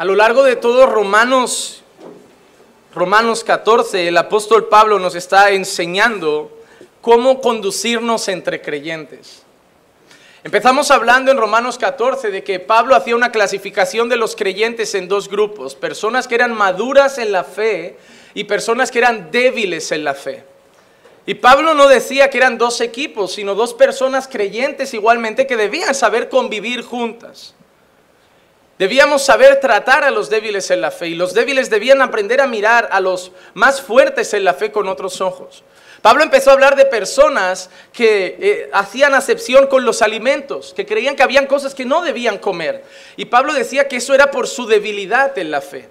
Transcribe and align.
A 0.00 0.06
lo 0.06 0.14
largo 0.14 0.44
de 0.44 0.56
todo 0.56 0.86
Romanos, 0.86 1.82
Romanos 2.94 3.44
14, 3.44 4.08
el 4.08 4.16
apóstol 4.16 4.66
Pablo 4.68 4.98
nos 4.98 5.14
está 5.14 5.50
enseñando 5.50 6.50
cómo 7.02 7.42
conducirnos 7.42 8.26
entre 8.28 8.62
creyentes. 8.62 9.42
Empezamos 10.42 10.90
hablando 10.90 11.30
en 11.30 11.36
Romanos 11.36 11.76
14 11.76 12.30
de 12.30 12.42
que 12.42 12.60
Pablo 12.60 12.96
hacía 12.96 13.14
una 13.14 13.30
clasificación 13.30 14.08
de 14.08 14.16
los 14.16 14.36
creyentes 14.36 14.94
en 14.94 15.06
dos 15.06 15.28
grupos, 15.28 15.74
personas 15.74 16.26
que 16.26 16.36
eran 16.36 16.54
maduras 16.54 17.18
en 17.18 17.30
la 17.30 17.44
fe 17.44 17.98
y 18.32 18.44
personas 18.44 18.90
que 18.90 19.00
eran 19.00 19.30
débiles 19.30 19.92
en 19.92 20.04
la 20.04 20.14
fe. 20.14 20.44
Y 21.26 21.34
Pablo 21.34 21.74
no 21.74 21.88
decía 21.88 22.30
que 22.30 22.38
eran 22.38 22.56
dos 22.56 22.80
equipos, 22.80 23.34
sino 23.34 23.54
dos 23.54 23.74
personas 23.74 24.28
creyentes 24.28 24.94
igualmente 24.94 25.46
que 25.46 25.58
debían 25.58 25.94
saber 25.94 26.30
convivir 26.30 26.80
juntas. 26.80 27.54
Debíamos 28.80 29.20
saber 29.20 29.60
tratar 29.60 30.04
a 30.04 30.10
los 30.10 30.30
débiles 30.30 30.70
en 30.70 30.80
la 30.80 30.90
fe 30.90 31.08
y 31.08 31.14
los 31.14 31.34
débiles 31.34 31.68
debían 31.68 32.00
aprender 32.00 32.40
a 32.40 32.46
mirar 32.46 32.88
a 32.90 32.98
los 32.98 33.30
más 33.52 33.82
fuertes 33.82 34.32
en 34.32 34.42
la 34.42 34.54
fe 34.54 34.72
con 34.72 34.88
otros 34.88 35.20
ojos. 35.20 35.62
Pablo 36.00 36.22
empezó 36.22 36.48
a 36.48 36.54
hablar 36.54 36.76
de 36.76 36.86
personas 36.86 37.68
que 37.92 38.38
eh, 38.40 38.70
hacían 38.72 39.12
acepción 39.12 39.66
con 39.66 39.84
los 39.84 40.00
alimentos, 40.00 40.72
que 40.72 40.86
creían 40.86 41.14
que 41.14 41.22
habían 41.22 41.44
cosas 41.44 41.74
que 41.74 41.84
no 41.84 42.00
debían 42.00 42.38
comer. 42.38 42.82
Y 43.18 43.26
Pablo 43.26 43.52
decía 43.52 43.86
que 43.86 43.96
eso 43.96 44.14
era 44.14 44.30
por 44.30 44.48
su 44.48 44.66
debilidad 44.66 45.36
en 45.36 45.50
la 45.50 45.60
fe. 45.60 45.86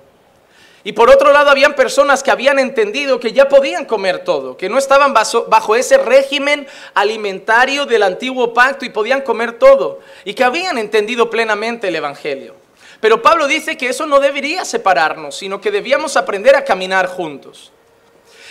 Y 0.83 0.93
por 0.93 1.11
otro 1.11 1.31
lado, 1.31 1.51
habían 1.51 1.75
personas 1.75 2.23
que 2.23 2.31
habían 2.31 2.57
entendido 2.57 3.19
que 3.19 3.33
ya 3.33 3.47
podían 3.49 3.85
comer 3.85 4.23
todo, 4.23 4.57
que 4.57 4.67
no 4.67 4.79
estaban 4.79 5.13
bajo 5.13 5.75
ese 5.75 5.99
régimen 5.99 6.65
alimentario 6.95 7.85
del 7.85 8.01
antiguo 8.01 8.51
pacto 8.51 8.83
y 8.83 8.89
podían 8.89 9.21
comer 9.21 9.59
todo, 9.59 9.99
y 10.25 10.33
que 10.33 10.43
habían 10.43 10.79
entendido 10.79 11.29
plenamente 11.29 11.89
el 11.89 11.95
Evangelio. 11.95 12.58
Pero 12.99 13.21
Pablo 13.21 13.47
dice 13.47 13.77
que 13.77 13.89
eso 13.89 14.05
no 14.05 14.19
debería 14.19 14.65
separarnos, 14.65 15.37
sino 15.37 15.61
que 15.61 15.71
debíamos 15.71 16.17
aprender 16.17 16.55
a 16.55 16.65
caminar 16.65 17.07
juntos. 17.07 17.71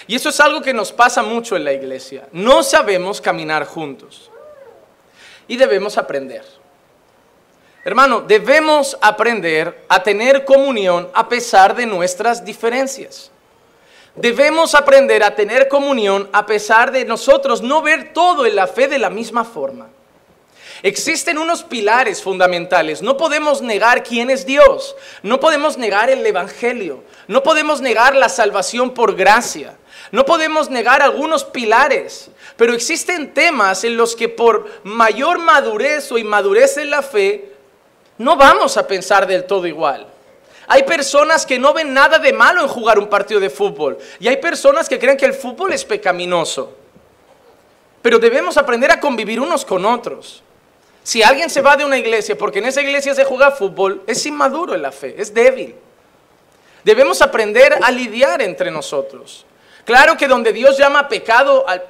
Y 0.07 0.15
eso 0.17 0.31
es 0.31 0.41
algo 0.41 0.63
que 0.63 0.73
nos 0.73 0.91
pasa 0.91 1.23
mucho 1.23 1.55
en 1.55 1.65
la 1.65 1.73
iglesia. 1.73 2.27
No 2.33 2.63
sabemos 2.63 3.21
caminar 3.21 3.67
juntos. 3.67 4.31
Y 5.47 5.57
debemos 5.57 5.99
aprender. 5.99 6.45
Hermano, 7.85 8.23
debemos 8.23 8.97
aprender 9.01 9.85
a 9.89 10.03
tener 10.03 10.45
comunión 10.45 11.09
a 11.13 11.29
pesar 11.29 11.75
de 11.77 11.87
nuestras 11.87 12.45
diferencias. 12.45 13.31
Debemos 14.15 14.75
aprender 14.75 15.23
a 15.23 15.35
tener 15.35 15.69
comunión 15.69 16.29
a 16.33 16.45
pesar 16.45 16.91
de 16.91 17.05
nosotros 17.05 17.63
no 17.63 17.83
ver 17.83 18.13
todo 18.13 18.47
en 18.47 18.57
la 18.57 18.67
fe 18.67 18.89
de 18.89 18.99
la 18.99 19.11
misma 19.11 19.45
forma. 19.45 19.89
Existen 20.83 21.39
unos 21.39 21.65
pilares 21.65 22.23
fundamentales. 22.23 23.03
No 23.03 23.17
podemos 23.17 23.63
negar 23.63 24.05
quién 24.05 24.31
es 24.31 24.47
Dios. 24.47 24.95
No 25.23 25.41
podemos 25.41 25.77
negar 25.77 26.09
el 26.09 26.25
Evangelio. 26.25 27.03
No 27.27 27.43
podemos 27.43 27.81
negar 27.81 28.15
la 28.15 28.29
salvación 28.29 28.95
por 28.95 29.17
gracia. 29.17 29.77
No 30.13 30.25
podemos 30.25 30.71
negar 30.71 31.03
algunos 31.03 31.45
pilares. 31.45 32.31
Pero 32.57 32.75
existen 32.75 33.35
temas 33.35 33.83
en 33.85 33.97
los 33.97 34.15
que 34.15 34.29
por 34.29 34.71
mayor 34.85 35.39
madurez 35.39 36.11
o 36.13 36.19
inmadurez 36.19 36.77
en 36.77 36.91
la 36.91 37.03
fe, 37.03 37.53
no 38.19 38.37
vamos 38.37 38.77
a 38.77 38.87
pensar 38.87 39.27
del 39.27 39.45
todo 39.45 39.67
igual. 39.67 40.07
Hay 40.69 40.85
personas 40.85 41.47
que 41.47 41.59
no 41.59 41.73
ven 41.73 41.93
nada 41.93 42.19
de 42.19 42.33
malo 42.33 42.61
en 42.61 42.69
jugar 42.69 42.99
un 42.99 43.09
partido 43.09 43.41
de 43.41 43.51
fútbol. 43.51 43.99
Y 44.21 44.29
hay 44.29 44.37
personas 44.37 44.89
que 44.89 44.99
creen 44.99 45.17
que 45.17 45.25
el 45.27 45.35
fútbol 45.35 45.73
es 45.73 45.85
pecaminoso. 45.85 46.77
Pero 48.03 48.19
debemos 48.19 48.57
aprender 48.57 48.93
a 48.93 49.01
convivir 49.01 49.41
unos 49.41 49.65
con 49.65 49.85
otros. 49.85 50.43
Si 51.09 51.23
alguien 51.23 51.49
se 51.49 51.63
va 51.63 51.75
de 51.75 51.87
una 51.87 51.97
iglesia 51.97 52.37
porque 52.37 52.59
en 52.59 52.67
esa 52.67 52.83
iglesia 52.83 53.15
se 53.15 53.25
juega 53.25 53.51
fútbol, 53.51 54.03
es 54.07 54.27
inmaduro 54.27 54.75
en 54.75 54.83
la 54.83 54.93
fe, 54.93 55.15
es 55.17 55.33
débil. 55.33 55.75
Debemos 56.85 57.23
aprender 57.23 57.79
a 57.83 57.91
lidiar 57.91 58.43
entre 58.43 58.71
nosotros. 58.71 59.47
Claro 59.87 60.19
que 60.19 60.29
donde 60.29 60.53
Dios 60.53 60.77
llama 60.77 61.09
pecado, 61.09 61.67
al, 61.67 61.83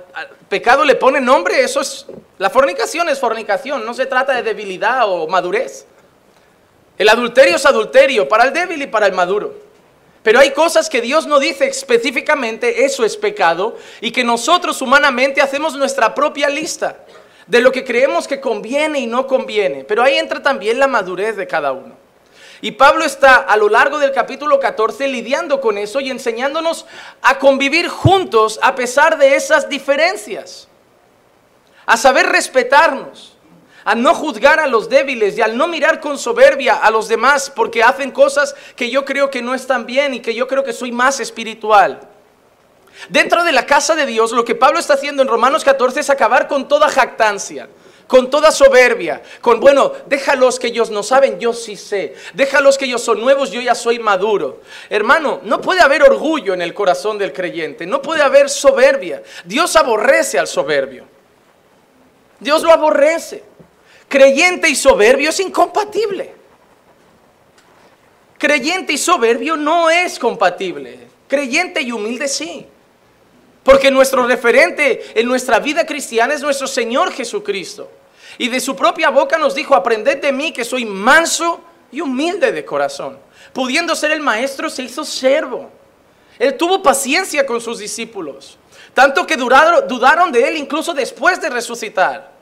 pecado 0.49 0.85
le 0.85 0.95
pone 0.95 1.21
nombre, 1.21 1.61
eso 1.65 1.81
es, 1.81 2.07
la 2.39 2.49
fornicación 2.49 3.09
es 3.09 3.19
fornicación, 3.19 3.85
no 3.85 3.93
se 3.93 4.07
trata 4.07 4.37
de 4.37 4.45
debilidad 4.45 5.03
o 5.09 5.27
madurez. 5.27 5.85
El 6.97 7.09
adulterio 7.09 7.57
es 7.57 7.67
adulterio 7.67 8.29
para 8.29 8.45
el 8.45 8.53
débil 8.53 8.83
y 8.83 8.87
para 8.87 9.07
el 9.07 9.15
maduro. 9.15 9.53
Pero 10.23 10.39
hay 10.39 10.53
cosas 10.53 10.89
que 10.89 11.01
Dios 11.01 11.27
no 11.27 11.41
dice 11.41 11.67
específicamente, 11.67 12.85
eso 12.85 13.05
es 13.05 13.17
pecado, 13.17 13.79
y 14.01 14.13
que 14.13 14.23
nosotros 14.23 14.81
humanamente 14.81 15.41
hacemos 15.41 15.75
nuestra 15.75 16.15
propia 16.15 16.49
lista 16.49 17.05
de 17.49 17.61
lo 17.61 17.73
que 17.73 17.85
creemos 17.85 18.29
que 18.29 18.41
conviene 18.41 19.01
y 19.01 19.07
no 19.07 19.27
conviene. 19.27 19.85
Pero 19.85 20.03
ahí 20.03 20.17
entra 20.17 20.43
también 20.43 20.79
la 20.79 20.87
madurez 20.87 21.37
de 21.37 21.47
cada 21.47 21.73
uno. 21.73 21.97
Y 22.61 22.73
Pablo 22.73 23.05
está 23.05 23.37
a 23.37 23.57
lo 23.57 23.69
largo 23.69 23.99
del 23.99 24.13
capítulo 24.13 24.59
14 24.61 25.09
lidiando 25.09 25.61
con 25.61 25.79
eso 25.79 26.01
y 26.01 26.11
enseñándonos 26.11 26.87
a 27.23 27.39
convivir 27.39 27.89
juntos 27.89 28.59
a 28.63 28.75
pesar 28.75 29.17
de 29.19 29.37
esas 29.37 29.69
diferencias. 29.69 30.69
A 31.87 31.97
saber 31.97 32.27
respetarnos, 32.27 33.37
a 33.85 33.95
no 33.95 34.13
juzgar 34.13 34.61
a 34.61 34.67
los 34.67 34.89
débiles 34.89 35.39
y 35.39 35.41
al 35.41 35.57
no 35.57 35.69
mirar 35.69 36.01
con 36.01 36.19
soberbia 36.19 36.77
a 36.77 36.91
los 36.91 37.09
demás 37.09 37.51
porque 37.55 37.83
hacen 37.83 38.11
cosas 38.11 38.55
que 38.77 38.91
yo 38.91 39.05
creo 39.05 39.31
que 39.31 39.41
no 39.41 39.55
están 39.55 39.87
bien 39.87 40.13
y 40.13 40.21
que 40.21 40.35
yo 40.35 40.47
creo 40.49 40.65
que 40.65 40.73
soy 40.73 40.93
más 40.93 41.21
espiritual. 41.21 42.01
Dentro 43.09 43.45
de 43.45 43.53
la 43.53 43.65
casa 43.65 43.95
de 43.95 44.07
Dios, 44.07 44.33
lo 44.33 44.45
que 44.45 44.55
Pablo 44.55 44.79
está 44.79 44.95
haciendo 44.95 45.23
en 45.23 45.29
Romanos 45.29 45.65
14 45.65 46.01
es 46.01 46.11
acabar 46.11 46.49
con 46.49 46.67
toda 46.67 46.89
jactancia, 46.89 47.69
con 48.07 48.29
toda 48.29 48.51
soberbia, 48.51 49.23
con, 49.41 49.61
bueno, 49.61 49.93
déjalos 50.07 50.59
que 50.59 50.67
ellos 50.67 50.91
no 50.91 51.03
saben, 51.03 51.39
yo 51.39 51.53
sí 51.53 51.77
sé, 51.77 52.15
déjalos 52.35 52.77
que 52.77 52.87
ellos 52.87 53.03
son 53.03 53.21
nuevos, 53.21 53.51
yo 53.51 53.61
ya 53.61 53.75
soy 53.75 53.99
maduro. 53.99 54.61
Hermano, 54.91 55.41
no 55.45 55.61
puede 55.61 55.81
haber 55.81 56.03
orgullo 56.03 56.55
en 56.55 56.63
el 56.63 56.75
corazón 56.75 57.19
del 57.19 57.33
creyente, 57.33 57.87
no 57.87 58.03
puede 58.03 58.23
haber 58.23 58.51
soberbia. 58.51 59.23
Dios 59.45 59.77
aborrece 59.77 60.39
al 60.39 60.49
soberbio. 60.49 61.07
Dios 62.41 62.63
lo 62.63 62.73
aborrece. 62.73 63.45
Creyente 64.09 64.69
y 64.69 64.75
soberbio 64.75 65.31
es 65.31 65.41
incompatible. 65.41 66.35
Creyente 68.39 68.93
y 68.93 68.99
soberbio 68.99 69.57
no 69.57 69.91
es 69.91 70.19
compatible. 70.19 71.09
Creyente 71.27 71.83
y 71.83 71.93
humilde 71.93 72.29
sí. 72.29 72.67
Porque 73.69 73.91
nuestro 73.91 74.27
referente 74.27 75.13
en 75.15 75.29
nuestra 75.29 75.59
vida 75.59 75.85
cristiana 75.85 76.33
es 76.33 76.41
nuestro 76.41 76.67
Señor 76.67 77.13
Jesucristo. 77.13 77.91
Y 78.39 78.49
de 78.49 78.61
su 78.61 78.75
propia 78.75 79.11
boca 79.11 79.37
nos 79.37 79.55
dijo, 79.55 79.75
aprended 79.75 80.23
de 80.23 80.33
mí 80.33 80.53
que 80.53 80.65
soy 80.65 80.87
manso 80.87 81.61
y 81.93 82.01
humilde 82.01 82.51
de 82.51 82.65
corazón. 82.65 83.19
Pudiendo 83.53 83.95
ser 83.95 84.13
el 84.13 84.21
maestro, 84.21 84.71
se 84.71 84.85
hizo 84.85 85.05
servo. 85.05 85.69
Él 86.39 86.57
tuvo 86.57 86.83
paciencia 86.83 87.45
con 87.45 87.61
sus 87.61 87.79
discípulos. 87.79 88.57
Tanto 88.95 89.27
que 89.27 89.37
dudaron 89.37 90.33
de 90.33 90.49
él 90.49 90.57
incluso 90.57 90.95
después 90.95 91.39
de 91.39 91.51
resucitar. 91.51 92.33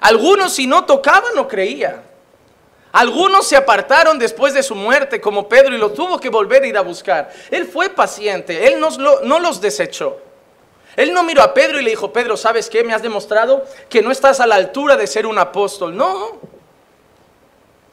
Algunos 0.00 0.54
si 0.54 0.66
no 0.66 0.84
tocaban 0.84 1.36
no 1.36 1.46
creían. 1.46 2.02
Algunos 2.90 3.46
se 3.46 3.54
apartaron 3.54 4.18
después 4.18 4.54
de 4.54 4.64
su 4.64 4.74
muerte, 4.74 5.20
como 5.20 5.48
Pedro, 5.48 5.72
y 5.76 5.78
lo 5.78 5.92
tuvo 5.92 6.18
que 6.18 6.30
volver 6.30 6.64
a 6.64 6.66
ir 6.66 6.76
a 6.76 6.80
buscar. 6.80 7.30
Él 7.48 7.64
fue 7.64 7.90
paciente, 7.90 8.66
él 8.66 8.80
no 8.80 9.38
los 9.38 9.60
desechó. 9.60 10.22
Él 10.98 11.12
no 11.12 11.22
miró 11.22 11.42
a 11.42 11.54
Pedro 11.54 11.78
y 11.78 11.84
le 11.84 11.90
dijo, 11.90 12.12
Pedro, 12.12 12.36
¿sabes 12.36 12.68
qué? 12.68 12.82
Me 12.82 12.92
has 12.92 13.02
demostrado 13.02 13.64
que 13.88 14.02
no 14.02 14.10
estás 14.10 14.40
a 14.40 14.48
la 14.48 14.56
altura 14.56 14.96
de 14.96 15.06
ser 15.06 15.26
un 15.26 15.38
apóstol. 15.38 15.96
No. 15.96 16.40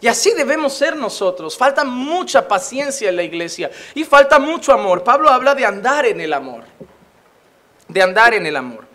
Y 0.02 0.08
así 0.08 0.32
debemos 0.32 0.74
ser 0.74 0.96
nosotros. 0.96 1.56
Falta 1.56 1.84
mucha 1.84 2.48
paciencia 2.48 3.08
en 3.10 3.16
la 3.16 3.22
iglesia 3.22 3.70
y 3.94 4.06
falta 4.06 4.40
mucho 4.40 4.74
amor. 4.74 5.04
Pablo 5.04 5.30
habla 5.30 5.54
de 5.54 5.68
andar 5.68 6.08
en 6.08 6.20
el 6.20 6.34
amor. 6.34 6.64
De 7.88 8.02
andar 8.02 8.34
en 8.34 8.48
el 8.48 8.56
amor. 8.56 8.88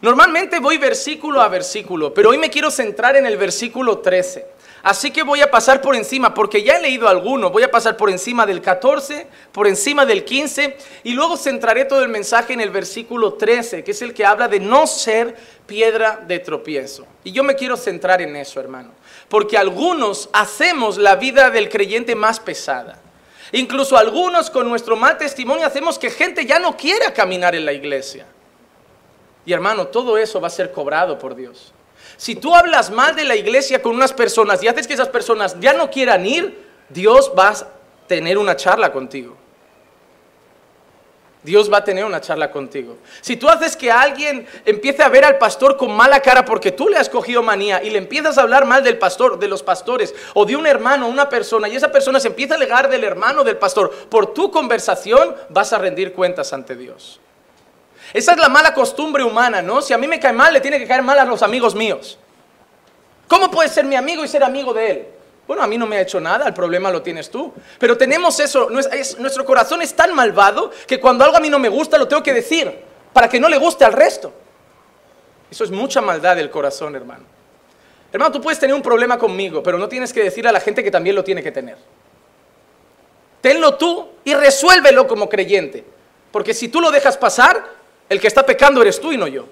Normalmente 0.00 0.58
voy 0.58 0.78
versículo 0.78 1.40
a 1.40 1.46
versículo, 1.46 2.12
pero 2.12 2.30
hoy 2.30 2.38
me 2.38 2.50
quiero 2.50 2.68
centrar 2.68 3.14
en 3.14 3.26
el 3.26 3.36
versículo 3.36 3.98
13. 3.98 4.44
Así 4.84 5.10
que 5.10 5.22
voy 5.22 5.40
a 5.40 5.50
pasar 5.50 5.80
por 5.80 5.96
encima, 5.96 6.34
porque 6.34 6.62
ya 6.62 6.76
he 6.76 6.82
leído 6.82 7.08
alguno, 7.08 7.48
voy 7.48 7.62
a 7.62 7.70
pasar 7.70 7.96
por 7.96 8.10
encima 8.10 8.44
del 8.44 8.60
14, 8.60 9.26
por 9.50 9.66
encima 9.66 10.04
del 10.04 10.26
15, 10.26 10.76
y 11.04 11.14
luego 11.14 11.38
centraré 11.38 11.86
todo 11.86 12.02
el 12.02 12.10
mensaje 12.10 12.52
en 12.52 12.60
el 12.60 12.68
versículo 12.68 13.32
13, 13.32 13.82
que 13.82 13.92
es 13.92 14.02
el 14.02 14.12
que 14.12 14.26
habla 14.26 14.46
de 14.46 14.60
no 14.60 14.86
ser 14.86 15.36
piedra 15.66 16.22
de 16.26 16.38
tropiezo. 16.38 17.06
Y 17.24 17.32
yo 17.32 17.42
me 17.42 17.54
quiero 17.54 17.78
centrar 17.78 18.20
en 18.20 18.36
eso, 18.36 18.60
hermano, 18.60 18.90
porque 19.30 19.56
algunos 19.56 20.28
hacemos 20.34 20.98
la 20.98 21.16
vida 21.16 21.50
del 21.50 21.70
creyente 21.70 22.14
más 22.14 22.38
pesada. 22.38 22.98
Incluso 23.52 23.96
algunos 23.96 24.50
con 24.50 24.68
nuestro 24.68 24.96
mal 24.96 25.16
testimonio 25.16 25.66
hacemos 25.66 25.98
que 25.98 26.10
gente 26.10 26.44
ya 26.44 26.58
no 26.58 26.76
quiera 26.76 27.14
caminar 27.14 27.54
en 27.54 27.64
la 27.64 27.72
iglesia. 27.72 28.26
Y 29.46 29.54
hermano, 29.54 29.86
todo 29.86 30.18
eso 30.18 30.42
va 30.42 30.48
a 30.48 30.50
ser 30.50 30.72
cobrado 30.72 31.18
por 31.18 31.34
Dios. 31.34 31.72
Si 32.16 32.34
tú 32.36 32.54
hablas 32.54 32.90
mal 32.90 33.16
de 33.16 33.24
la 33.24 33.36
iglesia 33.36 33.82
con 33.82 33.94
unas 33.94 34.12
personas 34.12 34.62
y 34.62 34.68
haces 34.68 34.86
que 34.86 34.94
esas 34.94 35.08
personas 35.08 35.56
ya 35.60 35.72
no 35.72 35.90
quieran 35.90 36.26
ir, 36.26 36.66
Dios 36.88 37.32
va 37.36 37.48
a 37.48 37.68
tener 38.06 38.38
una 38.38 38.56
charla 38.56 38.92
contigo. 38.92 39.36
Dios 41.44 41.70
va 41.70 41.78
a 41.78 41.84
tener 41.84 42.06
una 42.06 42.22
charla 42.22 42.50
contigo. 42.50 42.96
Si 43.20 43.36
tú 43.36 43.48
haces 43.50 43.76
que 43.76 43.92
alguien 43.92 44.46
empiece 44.64 45.02
a 45.02 45.10
ver 45.10 45.26
al 45.26 45.36
pastor 45.36 45.76
con 45.76 45.94
mala 45.94 46.20
cara 46.20 46.44
porque 46.44 46.72
tú 46.72 46.88
le 46.88 46.96
has 46.96 47.10
cogido 47.10 47.42
manía 47.42 47.82
y 47.82 47.90
le 47.90 47.98
empiezas 47.98 48.38
a 48.38 48.42
hablar 48.42 48.64
mal 48.64 48.82
del 48.82 48.96
pastor, 48.96 49.38
de 49.38 49.46
los 49.46 49.62
pastores, 49.62 50.14
o 50.32 50.46
de 50.46 50.56
un 50.56 50.66
hermano, 50.66 51.06
una 51.06 51.28
persona, 51.28 51.68
y 51.68 51.76
esa 51.76 51.92
persona 51.92 52.18
se 52.18 52.28
empieza 52.28 52.54
a 52.54 52.56
alegar 52.56 52.88
del 52.88 53.04
hermano 53.04 53.44
del 53.44 53.58
pastor, 53.58 53.90
por 54.08 54.32
tu 54.32 54.50
conversación 54.50 55.34
vas 55.50 55.74
a 55.74 55.78
rendir 55.78 56.14
cuentas 56.14 56.54
ante 56.54 56.76
Dios. 56.76 57.20
Esa 58.14 58.32
es 58.32 58.38
la 58.38 58.48
mala 58.48 58.72
costumbre 58.72 59.24
humana, 59.24 59.60
¿no? 59.60 59.82
Si 59.82 59.92
a 59.92 59.98
mí 59.98 60.06
me 60.06 60.20
cae 60.20 60.32
mal, 60.32 60.52
le 60.52 60.60
tiene 60.60 60.78
que 60.78 60.86
caer 60.86 61.02
mal 61.02 61.18
a 61.18 61.24
los 61.24 61.42
amigos 61.42 61.74
míos. 61.74 62.16
¿Cómo 63.26 63.50
puedes 63.50 63.72
ser 63.72 63.84
mi 63.84 63.96
amigo 63.96 64.24
y 64.24 64.28
ser 64.28 64.44
amigo 64.44 64.72
de 64.72 64.90
él? 64.90 65.06
Bueno, 65.48 65.62
a 65.64 65.66
mí 65.66 65.76
no 65.76 65.84
me 65.84 65.96
ha 65.96 66.00
hecho 66.00 66.20
nada, 66.20 66.46
el 66.46 66.54
problema 66.54 66.92
lo 66.92 67.02
tienes 67.02 67.28
tú. 67.28 67.52
Pero 67.78 67.98
tenemos 67.98 68.38
eso, 68.38 68.70
nuestro 68.70 69.44
corazón 69.44 69.82
es 69.82 69.94
tan 69.94 70.14
malvado 70.14 70.70
que 70.86 71.00
cuando 71.00 71.24
algo 71.24 71.36
a 71.36 71.40
mí 71.40 71.50
no 71.50 71.58
me 71.58 71.68
gusta 71.68 71.98
lo 71.98 72.06
tengo 72.06 72.22
que 72.22 72.32
decir 72.32 72.72
para 73.12 73.28
que 73.28 73.40
no 73.40 73.48
le 73.48 73.58
guste 73.58 73.84
al 73.84 73.92
resto. 73.92 74.32
Eso 75.50 75.64
es 75.64 75.72
mucha 75.72 76.00
maldad 76.00 76.36
del 76.36 76.50
corazón, 76.50 76.94
hermano. 76.94 77.24
Hermano, 78.12 78.30
tú 78.30 78.40
puedes 78.40 78.60
tener 78.60 78.76
un 78.76 78.82
problema 78.82 79.18
conmigo, 79.18 79.60
pero 79.60 79.76
no 79.76 79.88
tienes 79.88 80.12
que 80.12 80.22
decir 80.22 80.46
a 80.46 80.52
la 80.52 80.60
gente 80.60 80.84
que 80.84 80.90
también 80.92 81.16
lo 81.16 81.24
tiene 81.24 81.42
que 81.42 81.50
tener. 81.50 81.76
Tenlo 83.40 83.74
tú 83.74 84.08
y 84.22 84.34
resuélvelo 84.34 85.08
como 85.08 85.28
creyente. 85.28 85.84
Porque 86.30 86.54
si 86.54 86.68
tú 86.68 86.80
lo 86.80 86.92
dejas 86.92 87.16
pasar, 87.16 87.82
el 88.14 88.20
que 88.20 88.28
está 88.28 88.46
pecando 88.46 88.80
eres 88.80 89.00
tú 89.00 89.12
y 89.12 89.18
no 89.18 89.26
yo. 89.26 89.46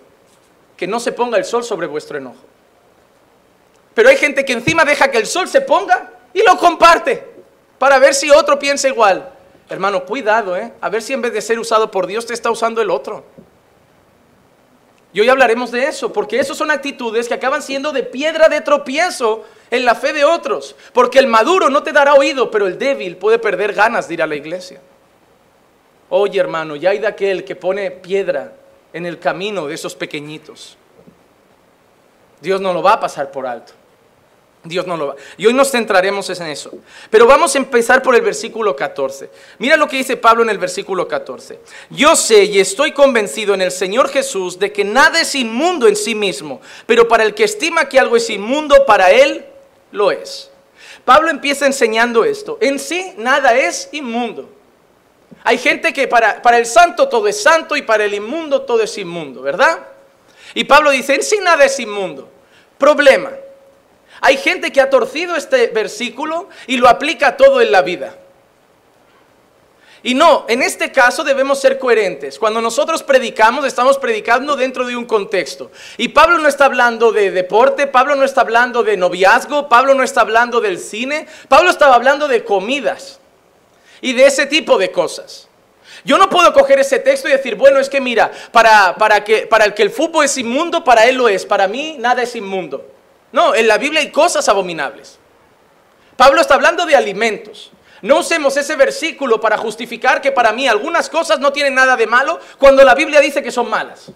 Que 0.76 0.86
no 0.86 0.98
se 0.98 1.12
ponga 1.12 1.36
el 1.36 1.44
sol 1.44 1.62
sobre 1.62 1.86
vuestro 1.86 2.16
enojo. 2.16 2.42
Pero 3.94 4.08
hay 4.08 4.16
gente 4.16 4.44
que 4.44 4.52
encima 4.52 4.84
deja 4.84 5.10
que 5.10 5.18
el 5.18 5.26
sol 5.26 5.48
se 5.48 5.60
ponga 5.60 6.10
y 6.32 6.42
lo 6.42 6.56
comparte 6.56 7.26
para 7.78 7.98
ver 7.98 8.14
si 8.14 8.30
otro 8.30 8.58
piensa 8.58 8.88
igual. 8.88 9.28
Hermano, 9.68 10.04
cuidado, 10.04 10.56
¿eh? 10.56 10.72
A 10.80 10.88
ver 10.88 11.02
si 11.02 11.12
en 11.12 11.22
vez 11.22 11.32
de 11.32 11.42
ser 11.42 11.58
usado 11.58 11.90
por 11.90 12.06
Dios 12.06 12.26
te 12.26 12.34
está 12.34 12.50
usando 12.50 12.80
el 12.80 12.90
otro. 12.90 13.24
Y 15.12 15.20
hoy 15.20 15.28
hablaremos 15.28 15.70
de 15.70 15.84
eso, 15.84 16.12
porque 16.12 16.38
eso 16.40 16.54
son 16.54 16.70
actitudes 16.70 17.28
que 17.28 17.34
acaban 17.34 17.62
siendo 17.62 17.92
de 17.92 18.02
piedra 18.02 18.48
de 18.48 18.62
tropiezo 18.62 19.44
en 19.70 19.84
la 19.84 19.94
fe 19.94 20.12
de 20.12 20.24
otros. 20.24 20.74
Porque 20.94 21.18
el 21.18 21.26
maduro 21.26 21.68
no 21.68 21.82
te 21.82 21.92
dará 21.92 22.14
oído, 22.14 22.50
pero 22.50 22.66
el 22.66 22.78
débil 22.78 23.16
puede 23.16 23.38
perder 23.38 23.74
ganas 23.74 24.08
de 24.08 24.14
ir 24.14 24.22
a 24.22 24.26
la 24.26 24.36
iglesia. 24.36 24.80
Oye, 26.14 26.38
hermano, 26.38 26.76
ya 26.76 26.90
hay 26.90 26.98
de 26.98 27.06
aquel 27.06 27.42
que 27.42 27.56
pone 27.56 27.90
piedra 27.90 28.52
en 28.92 29.06
el 29.06 29.18
camino 29.18 29.66
de 29.66 29.74
esos 29.74 29.94
pequeñitos. 29.94 30.76
Dios 32.38 32.60
no 32.60 32.74
lo 32.74 32.82
va 32.82 32.92
a 32.92 33.00
pasar 33.00 33.30
por 33.30 33.46
alto. 33.46 33.72
Dios 34.62 34.86
no 34.86 34.98
lo 34.98 35.06
va. 35.06 35.16
Y 35.38 35.46
hoy 35.46 35.54
nos 35.54 35.70
centraremos 35.70 36.28
en 36.28 36.48
eso. 36.48 36.70
Pero 37.08 37.26
vamos 37.26 37.54
a 37.54 37.58
empezar 37.58 38.02
por 38.02 38.14
el 38.14 38.20
versículo 38.20 38.76
14. 38.76 39.30
Mira 39.58 39.78
lo 39.78 39.88
que 39.88 39.96
dice 39.96 40.18
Pablo 40.18 40.42
en 40.42 40.50
el 40.50 40.58
versículo 40.58 41.08
14. 41.08 41.60
Yo 41.88 42.14
sé 42.14 42.44
y 42.44 42.60
estoy 42.60 42.92
convencido 42.92 43.54
en 43.54 43.62
el 43.62 43.72
Señor 43.72 44.10
Jesús 44.10 44.58
de 44.58 44.70
que 44.70 44.84
nada 44.84 45.18
es 45.18 45.34
inmundo 45.34 45.88
en 45.88 45.96
sí 45.96 46.14
mismo, 46.14 46.60
pero 46.84 47.08
para 47.08 47.24
el 47.24 47.32
que 47.32 47.44
estima 47.44 47.88
que 47.88 47.98
algo 47.98 48.18
es 48.18 48.28
inmundo, 48.28 48.84
para 48.84 49.10
él 49.10 49.46
lo 49.90 50.10
es. 50.10 50.50
Pablo 51.06 51.30
empieza 51.30 51.64
enseñando 51.64 52.22
esto. 52.22 52.58
En 52.60 52.78
sí 52.78 53.14
nada 53.16 53.56
es 53.56 53.88
inmundo. 53.92 54.51
Hay 55.44 55.58
gente 55.58 55.92
que 55.92 56.06
para, 56.06 56.40
para 56.40 56.58
el 56.58 56.66
santo 56.66 57.08
todo 57.08 57.26
es 57.26 57.42
santo 57.42 57.76
y 57.76 57.82
para 57.82 58.04
el 58.04 58.14
inmundo 58.14 58.62
todo 58.62 58.82
es 58.82 58.96
inmundo, 58.98 59.42
¿verdad? 59.42 59.80
Y 60.54 60.64
Pablo 60.64 60.90
dice, 60.90 61.14
en 61.14 61.22
sí 61.22 61.38
nada 61.42 61.64
es 61.64 61.78
inmundo. 61.80 62.28
Problema. 62.78 63.30
Hay 64.20 64.36
gente 64.36 64.70
que 64.70 64.80
ha 64.80 64.88
torcido 64.88 65.34
este 65.34 65.68
versículo 65.68 66.48
y 66.66 66.76
lo 66.76 66.88
aplica 66.88 67.36
todo 67.36 67.60
en 67.60 67.72
la 67.72 67.82
vida. 67.82 68.16
Y 70.04 70.14
no, 70.14 70.46
en 70.48 70.62
este 70.62 70.90
caso 70.90 71.22
debemos 71.22 71.60
ser 71.60 71.78
coherentes. 71.78 72.38
Cuando 72.38 72.60
nosotros 72.60 73.02
predicamos, 73.02 73.64
estamos 73.64 73.98
predicando 73.98 74.56
dentro 74.56 74.84
de 74.84 74.96
un 74.96 75.04
contexto. 75.04 75.70
Y 75.96 76.08
Pablo 76.08 76.38
no 76.38 76.48
está 76.48 76.64
hablando 76.64 77.12
de 77.12 77.30
deporte, 77.30 77.86
Pablo 77.86 78.16
no 78.16 78.24
está 78.24 78.40
hablando 78.40 78.82
de 78.82 78.96
noviazgo, 78.96 79.68
Pablo 79.68 79.94
no 79.94 80.02
está 80.02 80.22
hablando 80.22 80.60
del 80.60 80.78
cine, 80.78 81.26
Pablo 81.48 81.70
estaba 81.70 81.94
hablando 81.94 82.26
de 82.26 82.44
comidas 82.44 83.20
y 84.02 84.12
de 84.12 84.26
ese 84.26 84.44
tipo 84.44 84.76
de 84.76 84.92
cosas. 84.92 85.48
Yo 86.04 86.18
no 86.18 86.28
puedo 86.28 86.52
coger 86.52 86.80
ese 86.80 86.98
texto 86.98 87.28
y 87.28 87.32
decir, 87.32 87.54
bueno, 87.54 87.78
es 87.78 87.88
que 87.88 88.00
mira, 88.00 88.30
para, 88.50 88.96
para, 88.96 89.24
que, 89.24 89.46
para 89.46 89.64
el 89.64 89.72
que 89.72 89.82
el 89.82 89.90
fútbol 89.90 90.24
es 90.24 90.36
inmundo, 90.36 90.84
para 90.84 91.06
él 91.06 91.16
lo 91.16 91.28
es, 91.28 91.46
para 91.46 91.68
mí 91.68 91.96
nada 91.98 92.22
es 92.22 92.34
inmundo. 92.36 92.84
No, 93.30 93.54
en 93.54 93.68
la 93.68 93.78
Biblia 93.78 94.00
hay 94.00 94.10
cosas 94.10 94.48
abominables. 94.48 95.18
Pablo 96.16 96.40
está 96.40 96.54
hablando 96.54 96.84
de 96.84 96.96
alimentos. 96.96 97.70
No 98.02 98.18
usemos 98.18 98.56
ese 98.56 98.74
versículo 98.74 99.40
para 99.40 99.56
justificar 99.56 100.20
que 100.20 100.32
para 100.32 100.52
mí 100.52 100.66
algunas 100.66 101.08
cosas 101.08 101.38
no 101.38 101.52
tienen 101.52 101.74
nada 101.74 101.96
de 101.96 102.08
malo 102.08 102.40
cuando 102.58 102.82
la 102.82 102.96
Biblia 102.96 103.20
dice 103.20 103.42
que 103.42 103.52
son 103.52 103.70
malas. 103.70 104.10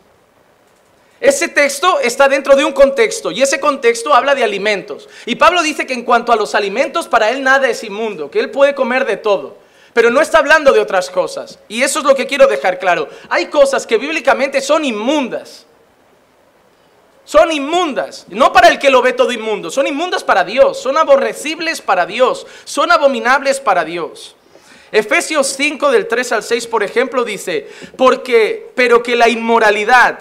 Ese 1.21 1.49
texto 1.49 2.01
está 2.01 2.29
dentro 2.29 2.57
de 2.57 2.65
un 2.65 2.73
contexto 2.73 3.31
y 3.31 3.41
ese 3.41 3.59
contexto 3.61 4.13
habla 4.13 4.35
de 4.35 4.45
alimentos. 4.45 5.09
Y 5.25 5.37
Pablo 5.37 5.63
dice 5.63 5.87
que 5.87 5.95
en 5.95 6.03
cuanto 6.03 6.33
a 6.33 6.37
los 6.37 6.55
alimentos, 6.55 7.07
para 7.07 7.31
él 7.31 7.43
nada 7.43 7.69
es 7.69 7.83
inmundo, 7.85 8.31
que 8.31 8.41
él 8.41 8.51
puede 8.51 8.75
comer 8.75 9.07
de 9.07 9.17
todo. 9.17 9.66
Pero 9.97 10.11
no 10.11 10.21
está 10.21 10.41
hablando 10.41 10.75
de 10.75 10.81
otras 10.81 11.09
cosas. 11.09 11.59
Y 11.69 11.83
eso 11.83 12.01
es 12.01 12.05
lo 12.05 12.15
que 12.15 12.27
quiero 12.27 12.47
dejar 12.47 12.79
claro. 12.79 13.09
Hay 13.31 13.47
cosas 13.47 13.87
que 13.87 13.97
bíblicamente 13.97 14.61
son 14.61 14.85
inmundas 14.85 15.65
son 17.25 17.51
inmundas, 17.51 18.25
no 18.29 18.53
para 18.53 18.69
el 18.69 18.79
que 18.79 18.89
lo 18.89 19.03
ve 19.03 19.13
todo 19.13 19.33
inmundo, 19.33 19.69
son 19.69 19.89
inmundas 19.89 20.23
para 20.23 20.45
Dios, 20.45 20.81
son 20.81 20.97
aborrecibles 20.97 21.81
para 21.83 22.07
Dios, 22.07 22.47
son 22.65 22.93
abominables 22.93 23.59
para 23.59 23.85
Dios. 23.85 24.37
Efesios 24.93 25.49
5 25.49 25.91
del 25.91 26.07
3 26.07 26.33
al 26.33 26.43
6, 26.45 26.69
por 26.69 26.85
ejemplo, 26.85 27.25
dice, 27.25 27.69
porque, 27.97 28.71
pero 28.77 29.03
que 29.03 29.17
la 29.17 29.29
inmoralidad, 29.29 30.21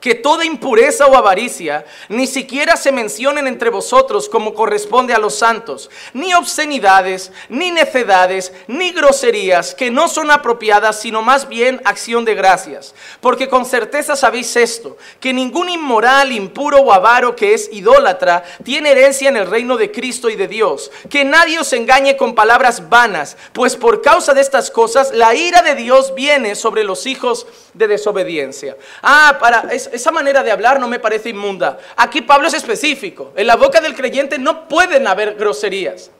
que 0.00 0.14
toda 0.14 0.44
impureza 0.44 1.06
o 1.06 1.16
avaricia 1.16 1.84
ni 2.08 2.26
siquiera 2.26 2.76
se 2.76 2.92
mencionen 2.92 3.46
entre 3.46 3.70
vosotros 3.70 4.28
como 4.28 4.54
corresponde 4.54 5.12
a 5.12 5.18
los 5.18 5.36
santos, 5.36 5.90
ni 6.12 6.32
obscenidades, 6.34 7.32
ni 7.48 7.70
necedades, 7.70 8.52
ni 8.66 8.90
groserías, 8.90 9.74
que 9.74 9.90
no 9.90 10.08
son 10.08 10.30
apropiadas, 10.30 11.00
sino 11.00 11.22
más 11.22 11.48
bien 11.48 11.80
acción 11.84 12.24
de 12.24 12.34
gracias. 12.34 12.94
Porque 13.20 13.48
con 13.48 13.64
certeza 13.64 14.14
sabéis 14.14 14.54
esto, 14.56 14.96
que 15.20 15.32
ningún 15.32 15.68
inmoral, 15.68 16.32
impuro 16.32 16.78
o 16.78 16.92
avaro 16.92 17.34
que 17.34 17.54
es 17.54 17.68
idólatra 17.72 18.44
tiene 18.62 18.90
herencia 18.90 19.28
en 19.28 19.36
el 19.36 19.50
reino 19.50 19.76
de 19.76 19.90
Cristo 19.90 20.30
y 20.30 20.36
de 20.36 20.48
Dios. 20.48 20.90
Que 21.10 21.24
nadie 21.24 21.58
os 21.58 21.72
engañe 21.72 22.16
con 22.16 22.34
palabras 22.34 22.88
vanas, 22.88 23.36
pues 23.52 23.76
por 23.76 24.00
causa 24.02 24.32
de 24.34 24.40
estas 24.40 24.70
cosas 24.70 25.12
la 25.12 25.34
ira 25.34 25.62
de 25.62 25.74
Dios 25.74 26.14
viene 26.14 26.54
sobre 26.54 26.84
los 26.84 27.06
hijos 27.06 27.46
de 27.74 27.88
desobediencia. 27.88 28.76
Ah, 29.02 29.38
para 29.40 29.68
esa 29.98 30.10
manera 30.10 30.42
de 30.42 30.50
hablar 30.50 30.80
no 30.80 30.88
me 30.88 30.98
parece 30.98 31.28
inmunda. 31.28 31.78
Aquí 31.96 32.22
Pablo 32.22 32.48
es 32.48 32.54
específico. 32.54 33.32
En 33.36 33.46
la 33.46 33.56
boca 33.56 33.80
del 33.80 33.94
creyente 33.94 34.38
no 34.38 34.66
pueden 34.68 35.06
haber 35.06 35.34
groserías. 35.34 36.10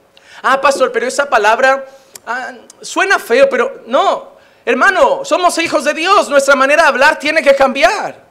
Ah, 0.43 0.61
pastor, 0.61 0.91
pero 0.91 1.07
esa 1.07 1.29
palabra 1.29 1.85
ah, 2.25 2.51
suena 2.81 3.17
feo, 3.19 3.49
pero 3.49 3.81
no. 3.87 4.33
Hermano, 4.65 5.25
somos 5.25 5.57
hijos 5.57 5.83
de 5.83 5.93
Dios. 5.93 6.29
Nuestra 6.29 6.55
manera 6.55 6.83
de 6.83 6.89
hablar 6.89 7.17
tiene 7.17 7.41
que 7.41 7.55
cambiar. 7.55 8.29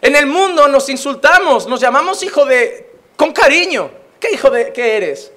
En 0.00 0.16
el 0.16 0.26
mundo 0.26 0.68
nos 0.68 0.88
insultamos, 0.88 1.66
nos 1.66 1.80
llamamos 1.80 2.22
hijo 2.22 2.44
de... 2.44 2.90
con 3.16 3.32
cariño. 3.32 3.90
¿Qué 4.20 4.32
hijo 4.32 4.50
de 4.50 4.72
qué 4.72 4.96
eres? 4.96 5.32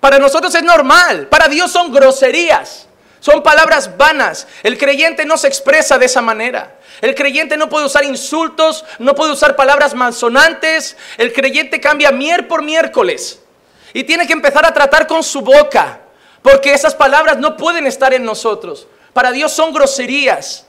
Para 0.00 0.18
nosotros 0.18 0.54
es 0.54 0.62
normal. 0.62 1.28
Para 1.28 1.48
Dios 1.48 1.70
son 1.70 1.92
groserías. 1.92 2.86
Son 3.26 3.42
palabras 3.42 3.96
vanas. 3.96 4.46
El 4.62 4.78
creyente 4.78 5.24
no 5.24 5.36
se 5.36 5.48
expresa 5.48 5.98
de 5.98 6.06
esa 6.06 6.22
manera. 6.22 6.76
El 7.00 7.16
creyente 7.16 7.56
no 7.56 7.68
puede 7.68 7.86
usar 7.86 8.04
insultos, 8.04 8.84
no 9.00 9.16
puede 9.16 9.32
usar 9.32 9.56
palabras 9.56 9.94
malsonantes. 9.94 10.96
El 11.18 11.32
creyente 11.32 11.80
cambia 11.80 12.12
mier 12.12 12.46
por 12.46 12.62
miércoles. 12.62 13.40
Y 13.92 14.04
tiene 14.04 14.28
que 14.28 14.32
empezar 14.32 14.64
a 14.64 14.72
tratar 14.72 15.08
con 15.08 15.24
su 15.24 15.40
boca. 15.40 16.02
Porque 16.40 16.72
esas 16.72 16.94
palabras 16.94 17.38
no 17.38 17.56
pueden 17.56 17.88
estar 17.88 18.14
en 18.14 18.24
nosotros. 18.24 18.86
Para 19.12 19.32
Dios 19.32 19.50
son 19.50 19.72
groserías. 19.72 20.64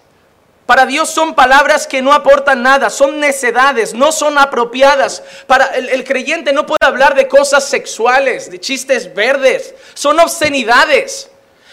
Para 0.65 0.87
Dios 0.87 1.11
son 1.11 1.35
palabras 1.35 1.85
que 1.85 2.01
no 2.01 2.11
aportan 2.11 2.63
nada, 2.63 2.89
son 2.89 3.19
necedades, 3.19 3.93
no 3.93 4.11
son 4.11 4.35
apropiadas. 4.39 5.21
Para 5.45 5.67
el, 5.75 5.89
el, 5.89 6.03
creyente 6.03 6.53
no 6.53 6.65
puede 6.65 6.79
hablar 6.81 7.13
de 7.13 7.27
cosas 7.27 7.65
sexuales, 7.65 8.49
de 8.49 8.59
chistes 8.59 9.13
verdes, 9.13 9.75
son 9.93 10.19
obscenidades. 10.19 11.29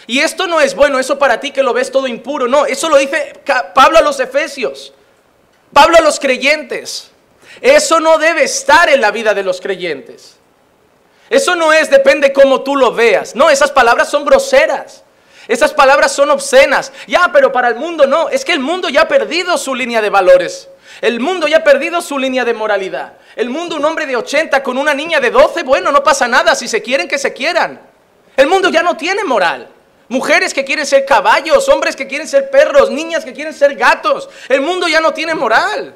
Y 0.07 0.19
esto 0.19 0.47
no 0.47 0.61
es 0.61 0.75
bueno, 0.75 0.99
eso 0.99 1.17
para 1.17 1.39
ti 1.39 1.51
que 1.51 1.63
lo 1.63 1.73
ves 1.73 1.91
todo 1.91 2.07
impuro. 2.07 2.47
No, 2.47 2.65
eso 2.65 2.89
lo 2.89 2.97
dice 2.97 3.33
Pablo 3.73 3.97
a 3.97 4.01
los 4.01 4.19
Efesios, 4.19 4.93
Pablo 5.73 5.97
a 5.97 6.01
los 6.01 6.19
creyentes. 6.19 7.11
Eso 7.61 7.99
no 7.99 8.17
debe 8.17 8.43
estar 8.43 8.89
en 8.89 9.01
la 9.01 9.11
vida 9.11 9.33
de 9.33 9.43
los 9.43 9.61
creyentes. 9.61 10.35
Eso 11.29 11.55
no 11.55 11.73
es, 11.73 11.89
depende 11.89 12.33
cómo 12.33 12.61
tú 12.61 12.75
lo 12.75 12.91
veas. 12.91 13.35
No, 13.35 13.49
esas 13.49 13.71
palabras 13.71 14.09
son 14.09 14.25
groseras. 14.25 15.03
Esas 15.47 15.73
palabras 15.73 16.11
son 16.11 16.29
obscenas. 16.29 16.91
Ya, 17.07 17.29
pero 17.33 17.51
para 17.51 17.69
el 17.69 17.75
mundo 17.75 18.05
no. 18.05 18.29
Es 18.29 18.45
que 18.45 18.51
el 18.51 18.59
mundo 18.59 18.89
ya 18.89 19.01
ha 19.01 19.07
perdido 19.07 19.57
su 19.57 19.73
línea 19.73 20.01
de 20.01 20.09
valores. 20.09 20.69
El 21.01 21.19
mundo 21.19 21.47
ya 21.47 21.57
ha 21.57 21.63
perdido 21.63 22.01
su 22.01 22.17
línea 22.17 22.45
de 22.45 22.53
moralidad. 22.53 23.13
El 23.35 23.49
mundo, 23.49 23.75
un 23.75 23.85
hombre 23.85 24.05
de 24.05 24.15
80 24.15 24.63
con 24.63 24.77
una 24.77 24.93
niña 24.93 25.19
de 25.19 25.29
12, 25.29 25.63
bueno, 25.63 25.91
no 25.91 26.03
pasa 26.03 26.27
nada. 26.27 26.55
Si 26.55 26.67
se 26.67 26.81
quieren, 26.81 27.07
que 27.07 27.17
se 27.17 27.33
quieran. 27.33 27.81
El 28.37 28.47
mundo 28.47 28.69
ya 28.69 28.83
no 28.83 28.95
tiene 28.95 29.23
moral. 29.23 29.69
Mujeres 30.07 30.53
que 30.53 30.63
quieren 30.63 30.85
ser 30.85 31.05
caballos, 31.05 31.67
hombres 31.67 31.95
que 31.95 32.07
quieren 32.07 32.27
ser 32.27 32.49
perros, 32.49 32.91
niñas 32.91 33.25
que 33.25 33.33
quieren 33.33 33.53
ser 33.53 33.75
gatos. 33.75 34.29
El 34.47 34.61
mundo 34.61 34.87
ya 34.87 34.99
no 34.99 35.13
tiene 35.13 35.33
moral. 35.33 35.95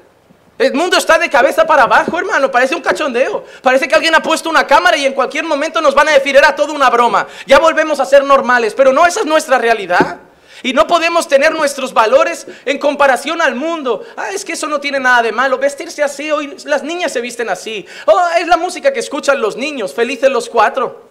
El 0.58 0.74
mundo 0.74 0.98
está 0.98 1.18
de 1.18 1.30
cabeza 1.30 1.66
para 1.66 1.84
abajo, 1.84 2.18
hermano. 2.18 2.52
Parece 2.52 2.76
un 2.76 2.82
cachondeo. 2.82 3.46
Parece 3.62 3.88
que 3.88 3.96
alguien 3.96 4.14
ha 4.16 4.22
puesto 4.22 4.50
una 4.50 4.68
cámara 4.68 4.98
y 4.98 5.06
en 5.06 5.14
cualquier 5.14 5.46
momento 5.46 5.80
nos 5.80 5.96
van 5.96 6.10
a 6.10 6.12
decir, 6.12 6.36
era 6.36 6.54
todo 6.56 6.74
una 6.74 6.90
broma. 6.90 7.28
Ya 7.46 7.60
volvemos 7.60 8.00
a 8.00 8.06
ser 8.06 8.24
normales. 8.24 8.74
Pero 8.74 8.92
no, 8.92 9.06
esa 9.06 9.22
es 9.22 9.26
nuestra 9.26 9.58
realidad. 9.58 10.18
Y 10.62 10.74
no 10.74 10.88
podemos 10.88 11.28
tener 11.28 11.54
nuestros 11.54 11.94
valores 11.94 12.46
en 12.66 12.78
comparación 12.78 13.42
al 13.42 13.56
mundo. 13.56 14.04
Ah, 14.18 14.32
es 14.34 14.44
que 14.44 14.54
eso 14.54 14.68
no 14.68 14.82
tiene 14.82 15.00
nada 15.00 15.22
de 15.22 15.32
malo. 15.32 15.58
Vestirse 15.58 16.04
así, 16.04 16.30
hoy 16.32 16.58
las 16.66 16.84
niñas 16.84 17.14
se 17.14 17.22
visten 17.22 17.48
así. 17.48 17.86
Oh, 18.06 18.22
es 18.38 18.48
la 18.48 18.58
música 18.58 18.92
que 18.92 19.00
escuchan 19.00 19.40
los 19.40 19.56
niños, 19.56 19.94
felices 19.94 20.30
los 20.30 20.50
cuatro. 20.50 21.09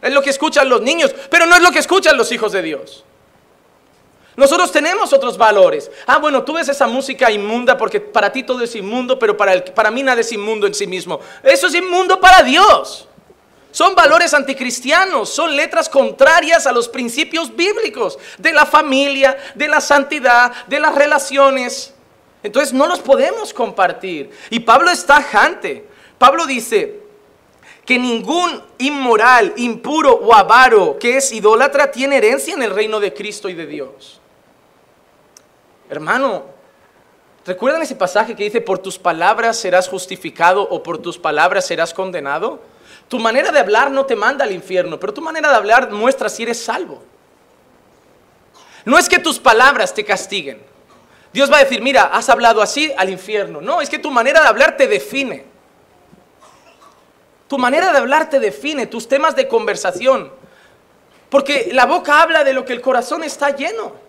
Es 0.00 0.12
lo 0.12 0.22
que 0.22 0.30
escuchan 0.30 0.68
los 0.68 0.80
niños, 0.80 1.14
pero 1.30 1.46
no 1.46 1.56
es 1.56 1.62
lo 1.62 1.70
que 1.70 1.80
escuchan 1.80 2.16
los 2.16 2.30
hijos 2.30 2.52
de 2.52 2.62
Dios. 2.62 3.04
Nosotros 4.36 4.70
tenemos 4.70 5.12
otros 5.12 5.36
valores. 5.36 5.90
Ah, 6.06 6.18
bueno, 6.18 6.44
tú 6.44 6.52
ves 6.52 6.68
esa 6.68 6.86
música 6.86 7.28
inmunda 7.28 7.76
porque 7.76 8.00
para 8.00 8.30
ti 8.30 8.44
todo 8.44 8.62
es 8.62 8.72
inmundo, 8.76 9.18
pero 9.18 9.36
para, 9.36 9.64
para 9.64 9.90
mí 9.90 10.00
nada 10.04 10.20
es 10.20 10.30
inmundo 10.30 10.68
en 10.68 10.74
sí 10.74 10.86
mismo. 10.86 11.18
Eso 11.42 11.66
es 11.66 11.74
inmundo 11.74 12.20
para 12.20 12.44
Dios. 12.44 13.08
Son 13.72 13.96
valores 13.96 14.32
anticristianos, 14.34 15.28
son 15.28 15.56
letras 15.56 15.88
contrarias 15.88 16.68
a 16.68 16.72
los 16.72 16.88
principios 16.88 17.54
bíblicos 17.54 18.16
de 18.38 18.52
la 18.52 18.64
familia, 18.64 19.36
de 19.56 19.66
la 19.66 19.80
santidad, 19.80 20.52
de 20.68 20.78
las 20.78 20.94
relaciones. 20.94 21.92
Entonces 22.44 22.72
no 22.72 22.86
los 22.86 23.00
podemos 23.00 23.52
compartir. 23.52 24.30
Y 24.50 24.60
Pablo 24.60 24.90
está 24.90 25.16
tajante. 25.16 25.84
Pablo 26.16 26.46
dice 26.46 27.07
que 27.88 27.98
ningún 27.98 28.62
inmoral, 28.76 29.54
impuro 29.56 30.12
o 30.12 30.34
avaro 30.34 30.98
que 30.98 31.16
es 31.16 31.32
idólatra 31.32 31.90
tiene 31.90 32.18
herencia 32.18 32.52
en 32.52 32.62
el 32.62 32.70
reino 32.70 33.00
de 33.00 33.14
Cristo 33.14 33.48
y 33.48 33.54
de 33.54 33.64
Dios. 33.64 34.20
Hermano, 35.88 36.44
¿recuerdan 37.46 37.80
ese 37.80 37.96
pasaje 37.96 38.36
que 38.36 38.44
dice, 38.44 38.60
por 38.60 38.78
tus 38.78 38.98
palabras 38.98 39.56
serás 39.56 39.88
justificado 39.88 40.68
o 40.68 40.82
por 40.82 40.98
tus 40.98 41.16
palabras 41.16 41.66
serás 41.66 41.94
condenado? 41.94 42.60
Tu 43.08 43.18
manera 43.18 43.52
de 43.52 43.60
hablar 43.60 43.90
no 43.90 44.04
te 44.04 44.16
manda 44.16 44.44
al 44.44 44.52
infierno, 44.52 45.00
pero 45.00 45.14
tu 45.14 45.22
manera 45.22 45.48
de 45.48 45.56
hablar 45.56 45.90
muestra 45.90 46.28
si 46.28 46.42
eres 46.42 46.62
salvo. 46.62 47.02
No 48.84 48.98
es 48.98 49.08
que 49.08 49.18
tus 49.18 49.38
palabras 49.38 49.94
te 49.94 50.04
castiguen. 50.04 50.60
Dios 51.32 51.50
va 51.50 51.56
a 51.56 51.64
decir, 51.64 51.80
mira, 51.80 52.02
has 52.02 52.28
hablado 52.28 52.60
así 52.60 52.92
al 52.98 53.08
infierno. 53.08 53.62
No, 53.62 53.80
es 53.80 53.88
que 53.88 53.98
tu 53.98 54.10
manera 54.10 54.42
de 54.42 54.48
hablar 54.48 54.76
te 54.76 54.86
define. 54.86 55.47
Tu 57.48 57.58
manera 57.58 57.92
de 57.92 57.98
hablar 57.98 58.30
te 58.30 58.38
define, 58.38 58.86
tus 58.86 59.08
temas 59.08 59.34
de 59.34 59.48
conversación. 59.48 60.30
Porque 61.30 61.70
la 61.72 61.86
boca 61.86 62.22
habla 62.22 62.44
de 62.44 62.52
lo 62.52 62.64
que 62.64 62.74
el 62.74 62.80
corazón 62.80 63.24
está 63.24 63.56
lleno. 63.56 64.08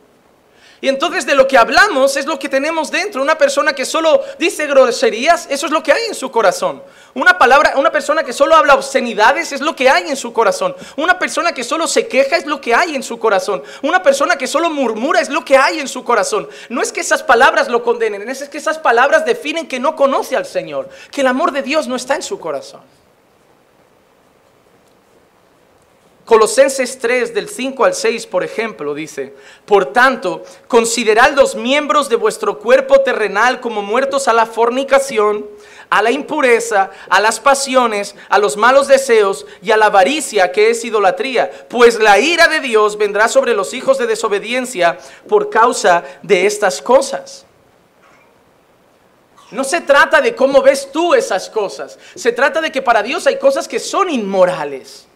Y 0.82 0.88
entonces 0.88 1.26
de 1.26 1.36
lo 1.36 1.48
que 1.48 1.58
hablamos 1.58 2.16
es 2.16 2.26
lo 2.26 2.40
que 2.40 2.48
tenemos 2.48 2.90
dentro. 2.90 3.22
Una 3.22 3.38
persona 3.38 3.74
que 3.74 3.86
solo 3.86 4.22
dice 4.38 4.66
groserías, 4.66 5.48
eso 5.50 5.66
es 5.66 5.72
lo 5.74 5.84
que 5.84 5.92
hay 5.92 6.06
en 6.08 6.16
su 6.16 6.32
corazón. 6.32 6.82
Una 7.14 7.38
palabra, 7.38 7.74
una 7.76 7.92
persona 7.92 8.24
que 8.24 8.32
solo 8.32 8.56
habla 8.56 8.76
obscenidades 8.76 9.52
es 9.52 9.60
lo 9.60 9.76
que 9.76 9.90
hay 9.90 10.10
en 10.10 10.16
su 10.16 10.32
corazón. 10.32 10.74
Una 10.96 11.20
persona 11.20 11.52
que 11.52 11.66
solo 11.66 11.86
se 11.86 12.08
queja 12.08 12.38
es 12.38 12.46
lo 12.46 12.62
que 12.62 12.74
hay 12.74 12.96
en 12.96 13.04
su 13.04 13.20
corazón. 13.20 13.62
Una 13.82 14.02
persona 14.02 14.38
que 14.38 14.48
solo 14.48 14.70
murmura 14.70 15.20
es 15.20 15.30
lo 15.30 15.44
que 15.44 15.58
hay 15.58 15.80
en 15.80 15.88
su 15.90 16.06
corazón. 16.06 16.48
No 16.70 16.82
es 16.82 16.94
que 16.94 17.02
esas 17.02 17.24
palabras 17.24 17.68
lo 17.68 17.84
condenen, 17.84 18.30
es 18.30 18.48
que 18.48 18.58
esas 18.58 18.78
palabras 18.78 19.26
definen 19.26 19.68
que 19.68 19.82
no 19.82 19.98
conoce 19.98 20.38
al 20.38 20.46
Señor, 20.46 20.90
que 21.12 21.22
el 21.22 21.28
amor 21.28 21.52
de 21.52 21.62
Dios 21.62 21.88
no 21.88 21.98
está 21.98 22.16
en 22.16 22.24
su 22.24 22.40
corazón. 22.40 22.82
Colosenses 26.30 27.00
3 27.00 27.34
del 27.34 27.50
5 27.50 27.86
al 27.86 27.96
6, 27.96 28.28
por 28.28 28.44
ejemplo, 28.44 28.94
dice, 28.94 29.34
por 29.66 29.88
tanto, 29.88 30.44
considerad 30.68 31.32
los 31.32 31.56
miembros 31.56 32.08
de 32.08 32.18
vuestro 32.18 32.60
cuerpo 32.60 33.02
terrenal 33.02 33.60
como 33.60 33.82
muertos 33.82 34.28
a 34.28 34.34
la 34.34 34.46
fornicación, 34.46 35.48
a 35.90 36.04
la 36.04 36.12
impureza, 36.12 36.92
a 37.10 37.20
las 37.20 37.40
pasiones, 37.40 38.14
a 38.30 38.38
los 38.38 38.58
malos 38.58 38.88
deseos 38.88 39.48
y 39.64 39.72
a 39.72 39.78
la 39.78 39.88
avaricia 39.88 40.52
que 40.52 40.70
es 40.70 40.86
idolatría, 40.86 41.50
pues 41.68 41.98
la 41.98 42.20
ira 42.20 42.48
de 42.48 42.60
Dios 42.60 42.96
vendrá 42.96 43.28
sobre 43.28 43.56
los 43.56 43.74
hijos 43.74 43.98
de 43.98 44.06
desobediencia 44.06 45.00
por 45.28 45.50
causa 45.50 46.04
de 46.22 46.46
estas 46.46 46.80
cosas. 46.80 47.44
No 49.50 49.64
se 49.64 49.82
trata 49.82 50.22
de 50.22 50.36
cómo 50.36 50.62
ves 50.62 50.92
tú 50.92 51.16
esas 51.16 51.50
cosas, 51.50 51.98
se 52.14 52.32
trata 52.32 52.62
de 52.62 52.72
que 52.72 52.84
para 52.84 53.02
Dios 53.02 53.26
hay 53.26 53.40
cosas 53.40 53.68
que 53.68 53.80
son 53.80 54.12
inmorales 54.12 55.09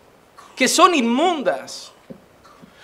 que 0.55 0.67
son 0.67 0.95
inmundas. 0.95 1.91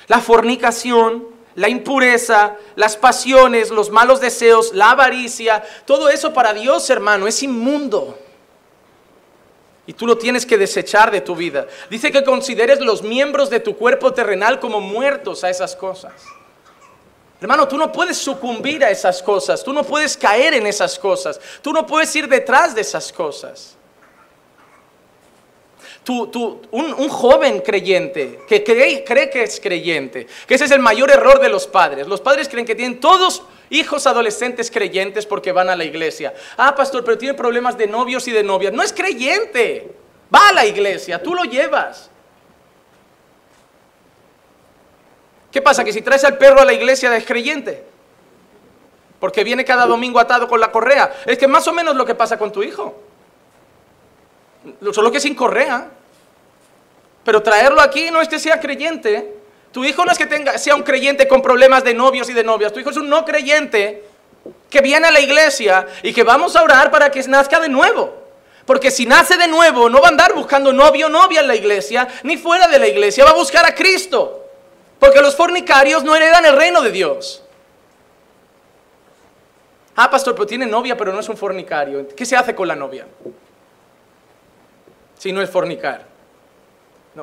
La 0.07 0.19
fornicación, 0.19 1.27
la 1.55 1.69
impureza, 1.69 2.55
las 2.75 2.97
pasiones, 2.97 3.69
los 3.69 3.89
malos 3.89 4.19
deseos, 4.21 4.73
la 4.73 4.91
avaricia, 4.91 5.63
todo 5.85 6.09
eso 6.09 6.33
para 6.33 6.53
Dios, 6.53 6.89
hermano, 6.89 7.27
es 7.27 7.43
inmundo. 7.43 8.17
Y 9.85 9.93
tú 9.93 10.05
lo 10.05 10.17
tienes 10.17 10.45
que 10.45 10.57
desechar 10.57 11.11
de 11.11 11.21
tu 11.21 11.35
vida. 11.35 11.67
Dice 11.89 12.11
que 12.11 12.23
consideres 12.23 12.79
los 12.79 13.01
miembros 13.01 13.49
de 13.49 13.59
tu 13.59 13.75
cuerpo 13.75 14.13
terrenal 14.13 14.59
como 14.59 14.79
muertos 14.79 15.43
a 15.43 15.49
esas 15.49 15.75
cosas. 15.75 16.13
Hermano, 17.41 17.67
tú 17.67 17.77
no 17.77 17.91
puedes 17.91 18.17
sucumbir 18.17 18.83
a 18.83 18.89
esas 18.89 19.23
cosas, 19.23 19.63
tú 19.63 19.71
no 19.73 19.83
puedes 19.83 20.17
caer 20.17 20.53
en 20.55 20.67
esas 20.67 20.99
cosas, 20.99 21.39
tú 21.61 21.71
no 21.71 21.85
puedes 21.87 22.13
ir 22.15 22.27
detrás 22.27 22.75
de 22.75 22.81
esas 22.81 23.13
cosas 23.13 23.78
un, 26.09 27.09
joven 27.09 27.61
creyente 27.61 28.39
que 28.47 28.63
cree, 28.63 29.03
cree 29.03 29.29
que 29.29 29.43
es 29.43 29.59
creyente, 29.59 30.27
que 30.47 30.55
ese 30.55 30.65
es 30.65 30.71
el 30.71 30.79
mayor 30.79 31.11
error 31.11 31.39
de 31.39 31.49
los 31.49 31.67
padres. 31.67 32.07
Los 32.07 32.21
padres 32.21 32.49
creen 32.49 32.65
que 32.65 32.75
tienen 32.75 32.99
todos 32.99 33.43
hijos 33.69 34.07
adolescentes 34.07 34.71
creyentes 34.71 35.25
porque 35.25 35.51
van 35.51 35.69
a 35.69 35.75
la 35.75 35.83
iglesia. 35.83 36.33
Ah, 36.57 36.75
pastor, 36.75 37.03
pero 37.03 37.17
tiene 37.17 37.33
problemas 37.33 37.77
de 37.77 37.87
novios 37.87 38.27
y 38.27 38.31
de 38.31 38.43
novias. 38.43 38.73
No 38.73 38.83
es 38.83 38.93
creyente. 38.93 39.91
Va 40.33 40.49
a 40.49 40.53
la 40.53 40.65
iglesia, 40.65 41.21
tú 41.21 41.33
lo 41.33 41.43
llevas. 41.43 42.09
¿Qué 45.51 45.61
pasa? 45.61 45.83
Que 45.83 45.93
si 45.93 46.01
traes 46.01 46.23
al 46.23 46.37
perro 46.37 46.61
a 46.61 46.65
la 46.65 46.73
iglesia 46.73 47.15
es 47.15 47.25
creyente. 47.25 47.83
Porque 49.19 49.43
viene 49.43 49.65
cada 49.65 49.85
domingo 49.85 50.19
atado 50.19 50.47
con 50.47 50.59
la 50.59 50.71
correa. 50.71 51.13
Es 51.25 51.37
que 51.37 51.47
más 51.47 51.67
o 51.67 51.73
menos 51.73 51.95
lo 51.95 52.05
que 52.05 52.15
pasa 52.15 52.37
con 52.37 52.51
tu 52.51 52.63
hijo. 52.63 53.01
Solo 54.91 55.11
que 55.11 55.19
sin 55.19 55.35
correa. 55.35 55.89
Pero 57.29 57.43
traerlo 57.43 57.79
aquí 57.79 58.09
no 58.09 58.21
es 58.21 58.27
que 58.27 58.39
sea 58.39 58.59
creyente. 58.59 59.35
Tu 59.71 59.85
hijo 59.85 60.03
no 60.03 60.11
es 60.11 60.17
que 60.17 60.25
tenga, 60.25 60.57
sea 60.57 60.73
un 60.73 60.81
creyente 60.81 61.27
con 61.27 61.43
problemas 61.43 61.83
de 61.83 61.93
novios 61.93 62.27
y 62.27 62.33
de 62.33 62.43
novias. 62.43 62.73
Tu 62.73 62.79
hijo 62.79 62.89
es 62.89 62.97
un 62.97 63.07
no 63.07 63.23
creyente 63.23 64.03
que 64.67 64.81
viene 64.81 65.09
a 65.09 65.11
la 65.11 65.19
iglesia 65.19 65.85
y 66.01 66.11
que 66.11 66.23
vamos 66.23 66.55
a 66.55 66.63
orar 66.63 66.89
para 66.89 67.11
que 67.11 67.21
nazca 67.27 67.59
de 67.59 67.69
nuevo. 67.69 68.15
Porque 68.65 68.89
si 68.89 69.05
nace 69.05 69.37
de 69.37 69.47
nuevo, 69.47 69.91
no 69.91 70.01
va 70.01 70.07
a 70.07 70.09
andar 70.09 70.33
buscando 70.33 70.73
novio 70.73 71.05
o 71.05 71.09
novia 71.09 71.41
en 71.41 71.47
la 71.47 71.55
iglesia, 71.55 72.07
ni 72.23 72.35
fuera 72.35 72.67
de 72.67 72.79
la 72.79 72.87
iglesia, 72.87 73.25
va 73.25 73.29
a 73.29 73.35
buscar 73.35 73.63
a 73.63 73.75
Cristo. 73.75 74.47
Porque 74.97 75.21
los 75.21 75.35
fornicarios 75.35 76.03
no 76.03 76.15
heredan 76.15 76.47
el 76.47 76.57
reino 76.57 76.81
de 76.81 76.89
Dios. 76.89 77.43
Ah, 79.95 80.09
pastor, 80.09 80.33
pero 80.33 80.47
tiene 80.47 80.65
novia, 80.65 80.97
pero 80.97 81.13
no 81.13 81.19
es 81.19 81.29
un 81.29 81.37
fornicario. 81.37 82.07
¿Qué 82.07 82.25
se 82.25 82.35
hace 82.35 82.55
con 82.55 82.67
la 82.67 82.75
novia? 82.75 83.05
Si 85.19 85.31
no 85.31 85.43
es 85.43 85.49
fornicar. 85.51 86.08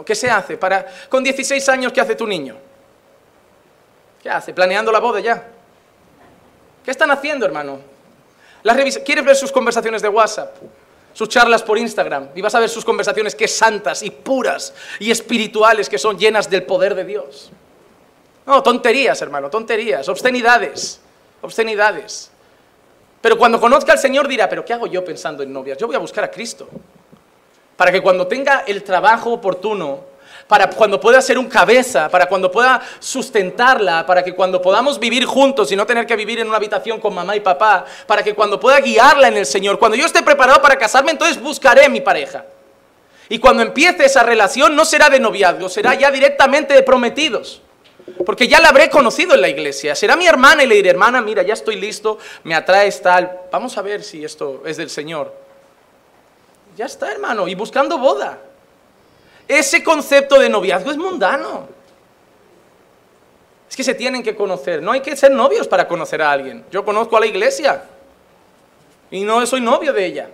¿Qué 0.05 0.14
se 0.14 0.31
hace? 0.31 0.57
Para, 0.57 0.87
con 1.09 1.23
16 1.23 1.69
años, 1.69 1.93
¿qué 1.93 2.00
hace 2.00 2.14
tu 2.14 2.26
niño? 2.26 2.57
¿Qué 4.23 4.28
hace? 4.28 4.52
¿Planeando 4.52 4.93
la 4.93 4.99
boda 4.99 5.21
ya? 5.21 5.47
¿Qué 6.85 6.90
están 6.90 7.11
haciendo, 7.11 7.47
hermano? 7.47 7.81
¿Quieres 9.05 9.25
ver 9.25 9.37
sus 9.37 9.52
conversaciones 9.52 10.02
de 10.02 10.09
WhatsApp? 10.09 10.57
Sus 11.12 11.28
charlas 11.28 11.62
por 11.62 11.78
Instagram. 11.78 12.28
Y 12.35 12.43
vas 12.43 12.55
a 12.55 12.61
ver 12.61 12.69
sus 12.69 12.85
conversaciones 12.85 13.35
que 13.35 13.49
santas 13.49 14.02
y 14.02 14.11
puras 14.11 14.75
y 14.99 15.11
espirituales 15.11 15.88
que 15.88 15.99
son 15.99 16.19
llenas 16.19 16.50
del 16.50 16.64
poder 16.64 16.95
de 16.95 17.05
Dios. 17.05 17.50
No, 18.45 18.62
tonterías, 18.62 19.21
hermano, 19.23 19.49
tonterías, 19.50 20.09
obscenidades, 20.09 21.00
obscenidades. 21.40 22.31
Pero 23.21 23.38
cuando 23.38 23.59
conozca 23.59 23.93
al 23.93 23.99
Señor 23.99 24.28
dirá, 24.28 24.49
pero 24.49 24.64
¿qué 24.64 24.73
hago 24.73 24.87
yo 24.87 25.05
pensando 25.05 25.43
en 25.43 25.52
novias? 25.52 25.78
Yo 25.78 25.87
voy 25.87 25.97
a 25.97 26.00
buscar 26.00 26.25
a 26.25 26.31
Cristo 26.31 26.69
para 27.76 27.92
que 27.92 28.00
cuando 28.00 28.26
tenga 28.26 28.64
el 28.66 28.83
trabajo 28.83 29.33
oportuno, 29.33 30.16
para 30.47 30.71
cuando 30.71 31.00
pueda 31.00 31.21
ser 31.21 31.38
un 31.38 31.49
cabeza, 31.49 32.09
para 32.09 32.26
cuando 32.26 32.50
pueda 32.50 32.80
sustentarla, 33.00 34.06
para 34.06 34.23
que 34.23 34.35
cuando 34.35 34.62
podamos 34.62 34.99
vivir 34.99 35.25
juntos 35.25 35.73
y 35.73 35.76
no 35.76 35.87
tener 35.87 36.06
que 36.06 36.16
vivir 36.16 36.38
en 36.38 36.49
una 36.49 36.56
habitación 36.56 37.00
con 37.00 37.14
mamá 37.14 37.35
y 37.35 37.40
papá, 37.40 37.85
para 38.06 38.23
que 38.23 38.35
cuando 38.35 38.61
pueda 38.61 38.80
guiarla 38.80 39.28
en 39.28 39.37
el 39.37 39.47
Señor, 39.47 39.78
cuando 39.78 39.97
yo 39.97 40.06
esté 40.06 40.23
preparado 40.23 40.62
para 40.62 40.76
casarme, 40.76 41.11
entonces 41.11 41.40
buscaré 41.40 41.88
mi 41.88 42.00
pareja. 42.00 42.45
Y 43.28 43.38
cuando 43.40 43.62
empiece 43.62 44.04
esa 44.04 44.23
relación 44.23 44.76
no 44.76 44.85
será 44.85 45.11
de 45.11 45.18
noviazgo, 45.18 45.68
será 45.68 45.95
ya 45.95 46.12
directamente 46.12 46.75
de 46.75 46.83
prometidos. 46.85 47.61
Porque 48.25 48.47
ya 48.47 48.61
la 48.61 48.68
habré 48.68 48.88
conocido 48.88 49.35
en 49.35 49.40
la 49.40 49.49
iglesia. 49.49 49.97
Será 49.97 50.14
mi 50.14 50.28
hermana 50.28 50.62
y 50.62 50.68
le 50.68 50.76
diré, 50.76 50.90
hermana, 50.90 51.21
mira, 51.21 51.42
ya 51.42 51.54
estoy 51.54 51.75
listo, 51.75 52.18
me 52.45 52.54
atraes 52.54 53.02
tal. 53.02 53.40
Vamos 53.50 53.76
a 53.78 53.83
ver 53.83 54.04
si 54.04 54.25
esto 54.25 54.62
es 54.64 54.76
del 54.76 54.90
Señor. 54.90 55.46
Ya 56.76 56.85
está, 56.85 57.11
hermano, 57.11 57.49
y 57.49 57.54
buscando 57.54 57.97
boda. 57.99 58.38
Ese 59.49 59.83
concepto 59.83 60.38
de 60.38 60.50
noviazgo 60.50 60.90
es 60.90 60.99
mundano. 60.99 61.68
Es 63.68 63.75
que 63.75 63.83
se 63.83 63.95
tienen 63.95 64.23
que 64.23 64.37
conocer. 64.37 64.83
No 64.83 64.92
hay 64.92 65.00
que 65.00 65.16
ser 65.16 65.30
novios 65.30 65.66
para 65.66 65.88
conocer 65.88 66.21
a 66.21 66.30
alguien. 66.30 66.64
Yo 66.71 66.85
conozco 66.85 67.16
a 67.16 67.21
la 67.21 67.26
iglesia 67.26 67.85
y 69.11 69.25
no 69.25 69.45
soy 69.47 69.62
novio 69.62 69.92
de 69.95 70.04
ella. 70.04 70.28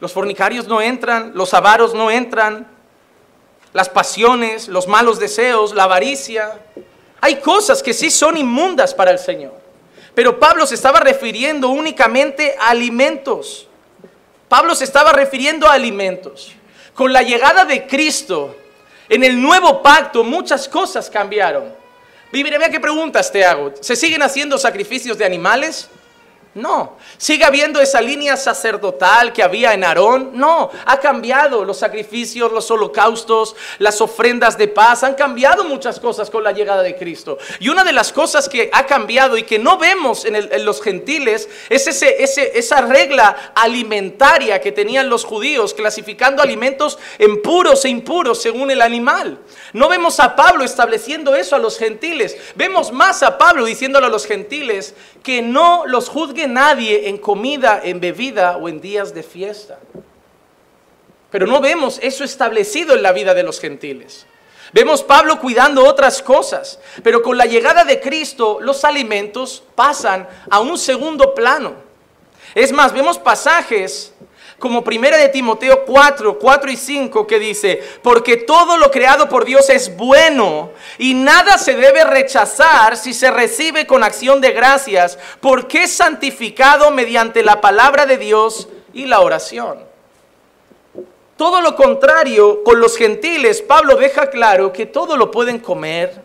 Los 0.00 0.12
fornicarios 0.12 0.68
no 0.68 0.82
entran, 0.82 1.32
los 1.34 1.54
avaros 1.54 1.94
no 1.94 2.10
entran, 2.10 2.66
las 3.72 3.88
pasiones, 3.88 4.68
los 4.68 4.86
malos 4.86 5.18
deseos, 5.18 5.74
la 5.74 5.84
avaricia. 5.84 6.60
Hay 7.22 7.36
cosas 7.36 7.82
que 7.82 7.94
sí 7.94 8.10
son 8.10 8.36
inmundas 8.36 8.92
para 8.92 9.10
el 9.10 9.18
Señor. 9.18 9.54
Pero 10.14 10.38
Pablo 10.38 10.66
se 10.66 10.74
estaba 10.74 11.00
refiriendo 11.00 11.70
únicamente 11.70 12.54
a 12.60 12.68
alimentos. 12.68 13.68
Pablo 14.54 14.76
se 14.76 14.84
estaba 14.84 15.12
refiriendo 15.12 15.66
a 15.66 15.72
alimentos. 15.72 16.52
Con 16.94 17.12
la 17.12 17.22
llegada 17.22 17.64
de 17.64 17.88
Cristo, 17.88 18.56
en 19.08 19.24
el 19.24 19.42
nuevo 19.42 19.82
pacto, 19.82 20.22
muchas 20.22 20.68
cosas 20.68 21.10
cambiaron. 21.10 21.74
Y 22.32 22.44
mira, 22.44 22.70
qué 22.70 22.78
preguntas 22.78 23.32
te 23.32 23.44
hago. 23.44 23.72
¿Se 23.80 23.96
siguen 23.96 24.22
haciendo 24.22 24.56
sacrificios 24.56 25.18
de 25.18 25.24
animales? 25.24 25.88
No. 26.54 26.96
¿Sigue 27.18 27.44
habiendo 27.44 27.80
esa 27.80 28.00
línea 28.00 28.36
sacerdotal 28.36 29.32
que 29.32 29.42
había 29.42 29.74
en 29.74 29.82
Aarón? 29.82 30.30
No. 30.34 30.70
Ha 30.86 31.00
cambiado 31.00 31.64
los 31.64 31.78
sacrificios, 31.78 32.52
los 32.52 32.70
holocaustos, 32.70 33.56
las 33.78 34.00
ofrendas 34.00 34.56
de 34.56 34.68
paz. 34.68 35.02
Han 35.02 35.14
cambiado 35.14 35.64
muchas 35.64 35.98
cosas 35.98 36.30
con 36.30 36.44
la 36.44 36.52
llegada 36.52 36.82
de 36.82 36.94
Cristo. 36.94 37.38
Y 37.58 37.70
una 37.70 37.82
de 37.82 37.92
las 37.92 38.12
cosas 38.12 38.48
que 38.48 38.70
ha 38.72 38.86
cambiado 38.86 39.36
y 39.36 39.42
que 39.42 39.58
no 39.58 39.78
vemos 39.78 40.24
en, 40.24 40.64
los 40.64 40.80
gentiles 40.80 41.48
es 41.68 41.88
ese, 41.88 42.22
esa 42.56 42.82
regla 42.82 43.52
alimentaria 43.56 44.60
que 44.60 44.70
tenían 44.70 45.08
los 45.08 45.24
judíos, 45.24 45.74
clasificando 45.74 46.40
alimentos 46.40 47.00
en 47.18 47.42
puros 47.42 47.84
e 47.84 47.88
impuros 47.88 48.40
según 48.40 48.70
el 48.70 48.80
animal. 48.80 49.40
No 49.74 49.88
vemos 49.88 50.20
a 50.20 50.36
Pablo 50.36 50.62
estableciendo 50.62 51.34
eso 51.34 51.56
a 51.56 51.58
los 51.58 51.78
gentiles. 51.78 52.36
Vemos 52.54 52.92
más 52.92 53.24
a 53.24 53.36
Pablo 53.36 53.64
diciéndole 53.64 54.06
a 54.06 54.08
los 54.08 54.24
gentiles 54.24 54.94
que 55.24 55.42
no 55.42 55.84
los 55.84 56.08
juzgue 56.08 56.46
nadie 56.46 57.08
en 57.08 57.18
comida, 57.18 57.80
en 57.82 57.98
bebida 57.98 58.56
o 58.56 58.68
en 58.68 58.80
días 58.80 59.12
de 59.14 59.24
fiesta. 59.24 59.80
Pero 61.28 61.48
no 61.48 61.60
vemos 61.60 61.98
eso 62.02 62.22
establecido 62.22 62.94
en 62.94 63.02
la 63.02 63.10
vida 63.10 63.34
de 63.34 63.42
los 63.42 63.58
gentiles. 63.58 64.28
Vemos 64.72 65.02
Pablo 65.02 65.40
cuidando 65.40 65.84
otras 65.84 66.22
cosas, 66.22 66.78
pero 67.02 67.20
con 67.20 67.36
la 67.36 67.46
llegada 67.46 67.82
de 67.82 68.00
Cristo 68.00 68.58
los 68.60 68.84
alimentos 68.84 69.64
pasan 69.74 70.28
a 70.50 70.60
un 70.60 70.78
segundo 70.78 71.34
plano. 71.34 71.74
Es 72.54 72.70
más, 72.70 72.92
vemos 72.92 73.18
pasajes 73.18 74.14
como 74.64 74.82
primera 74.82 75.18
de 75.18 75.28
Timoteo 75.28 75.84
4, 75.84 76.38
4 76.38 76.70
y 76.70 76.76
5 76.78 77.26
que 77.26 77.38
dice, 77.38 77.82
porque 78.00 78.38
todo 78.38 78.78
lo 78.78 78.90
creado 78.90 79.28
por 79.28 79.44
Dios 79.44 79.68
es 79.68 79.94
bueno 79.94 80.70
y 80.96 81.12
nada 81.12 81.58
se 81.58 81.74
debe 81.74 82.02
rechazar 82.02 82.96
si 82.96 83.12
se 83.12 83.30
recibe 83.30 83.86
con 83.86 84.02
acción 84.02 84.40
de 84.40 84.52
gracias, 84.52 85.18
porque 85.42 85.82
es 85.82 85.92
santificado 85.92 86.90
mediante 86.92 87.42
la 87.42 87.60
palabra 87.60 88.06
de 88.06 88.16
Dios 88.16 88.70
y 88.94 89.04
la 89.04 89.20
oración. 89.20 89.80
Todo 91.36 91.60
lo 91.60 91.76
contrario, 91.76 92.64
con 92.64 92.80
los 92.80 92.96
gentiles, 92.96 93.60
Pablo 93.60 93.96
deja 93.96 94.30
claro 94.30 94.72
que 94.72 94.86
todo 94.86 95.18
lo 95.18 95.30
pueden 95.30 95.58
comer. 95.58 96.22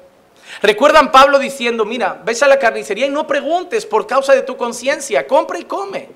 Recuerdan 0.61 1.11
Pablo 1.11 1.39
diciendo, 1.39 1.83
mira, 1.83 2.21
ves 2.23 2.41
a 2.41 2.47
la 2.47 2.57
carnicería 2.57 3.07
y 3.07 3.09
no 3.09 3.27
preguntes 3.27 3.85
por 3.85 4.07
causa 4.07 4.33
de 4.33 4.43
tu 4.43 4.55
conciencia, 4.55 5.27
compra 5.27 5.59
y 5.59 5.65
come. 5.65 6.07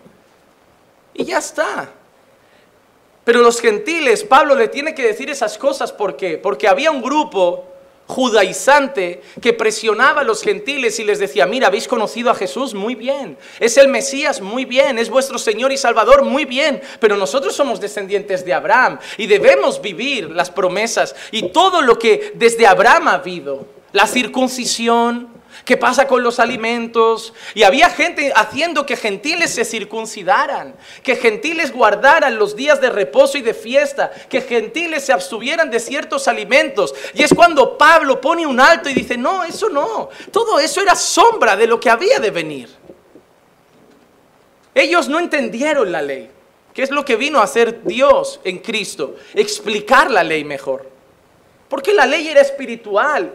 Y 1.13 1.25
ya 1.25 1.39
está. 1.39 1.89
Pero 3.23 3.41
los 3.41 3.61
gentiles, 3.61 4.23
Pablo 4.23 4.55
le 4.55 4.67
tiene 4.67 4.93
que 4.93 5.03
decir 5.03 5.29
esas 5.29 5.57
cosas, 5.57 5.91
¿por 5.91 6.17
qué? 6.17 6.37
Porque 6.37 6.67
había 6.67 6.91
un 6.91 7.01
grupo 7.01 7.65
judaizante 8.05 9.21
que 9.41 9.53
presionaba 9.53 10.21
a 10.21 10.23
los 10.23 10.43
gentiles 10.43 10.99
y 10.99 11.03
les 11.03 11.19
decía, 11.19 11.45
mira, 11.45 11.67
habéis 11.67 11.87
conocido 11.87 12.29
a 12.29 12.35
Jesús 12.35 12.73
muy 12.73 12.95
bien, 12.95 13.37
es 13.59 13.77
el 13.77 13.87
Mesías 13.87 14.41
muy 14.41 14.65
bien, 14.65 14.99
es 14.99 15.09
vuestro 15.09 15.37
Señor 15.37 15.71
y 15.71 15.77
Salvador 15.77 16.23
muy 16.23 16.45
bien, 16.45 16.81
pero 16.99 17.15
nosotros 17.15 17.55
somos 17.55 17.79
descendientes 17.79 18.43
de 18.43 18.53
Abraham 18.53 18.99
y 19.17 19.27
debemos 19.27 19.81
vivir 19.81 20.29
las 20.29 20.51
promesas 20.51 21.15
y 21.31 21.49
todo 21.49 21.81
lo 21.81 21.97
que 21.97 22.33
desde 22.35 22.67
Abraham 22.67 23.07
ha 23.07 23.13
habido, 23.13 23.65
la 23.93 24.05
circuncisión, 24.05 25.29
¿Qué 25.65 25.77
pasa 25.77 26.07
con 26.07 26.23
los 26.23 26.39
alimentos? 26.39 27.33
Y 27.53 27.63
había 27.63 27.89
gente 27.89 28.33
haciendo 28.35 28.85
que 28.85 28.97
gentiles 28.97 29.51
se 29.51 29.63
circuncidaran, 29.63 30.75
que 31.01 31.15
gentiles 31.15 31.71
guardaran 31.71 32.37
los 32.37 32.55
días 32.55 32.81
de 32.81 32.89
reposo 32.89 33.37
y 33.37 33.41
de 33.41 33.53
fiesta, 33.53 34.11
que 34.29 34.41
gentiles 34.41 35.05
se 35.05 35.13
abstuvieran 35.13 35.71
de 35.71 35.79
ciertos 35.79 36.27
alimentos. 36.27 36.93
Y 37.13 37.23
es 37.23 37.33
cuando 37.33 37.77
Pablo 37.77 38.19
pone 38.19 38.45
un 38.45 38.59
alto 38.59 38.89
y 38.89 38.93
dice, 38.93 39.17
no, 39.17 39.45
eso 39.45 39.69
no, 39.69 40.09
todo 40.31 40.59
eso 40.59 40.81
era 40.81 40.95
sombra 40.95 41.55
de 41.55 41.67
lo 41.67 41.79
que 41.79 41.89
había 41.89 42.19
de 42.19 42.31
venir. 42.31 42.69
Ellos 44.75 45.07
no 45.07 45.19
entendieron 45.19 45.93
la 45.93 46.01
ley, 46.01 46.29
que 46.73 46.83
es 46.83 46.91
lo 46.91 47.05
que 47.05 47.15
vino 47.15 47.39
a 47.39 47.43
hacer 47.43 47.83
Dios 47.83 48.41
en 48.43 48.59
Cristo, 48.59 49.15
explicar 49.33 50.11
la 50.11 50.25
ley 50.25 50.43
mejor. 50.43 50.89
Porque 51.69 51.93
la 51.93 52.05
ley 52.05 52.27
era 52.27 52.41
espiritual, 52.41 53.33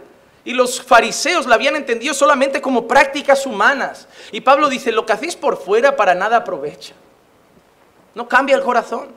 y 0.49 0.55
los 0.55 0.81
fariseos 0.81 1.47
la 1.47 1.57
habían 1.57 1.77
entendido 1.77 2.15
solamente 2.15 2.63
como 2.63 2.89
prácticas 2.89 3.45
humanas. 3.45 4.09
Y 4.33 4.41
Pablo 4.41 4.71
dice, 4.71 4.91
lo 4.93 5.05
que 5.05 5.13
hacéis 5.13 5.37
por 5.37 5.59
fuera 5.59 5.95
para 5.95 6.15
nada 6.15 6.39
aprovecha. 6.39 6.95
No 8.15 8.27
cambia 8.27 8.57
el 8.57 8.63
corazón. 8.63 9.09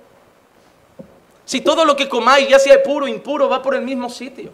Si 1.45 1.61
todo 1.61 1.85
lo 1.85 1.95
que 1.95 2.09
comáis, 2.09 2.49
ya 2.49 2.59
sea 2.59 2.83
puro 2.83 3.05
o 3.05 3.07
impuro, 3.07 3.47
va 3.47 3.61
por 3.61 3.75
el 3.75 3.81
mismo 3.81 4.09
sitio. 4.09 4.51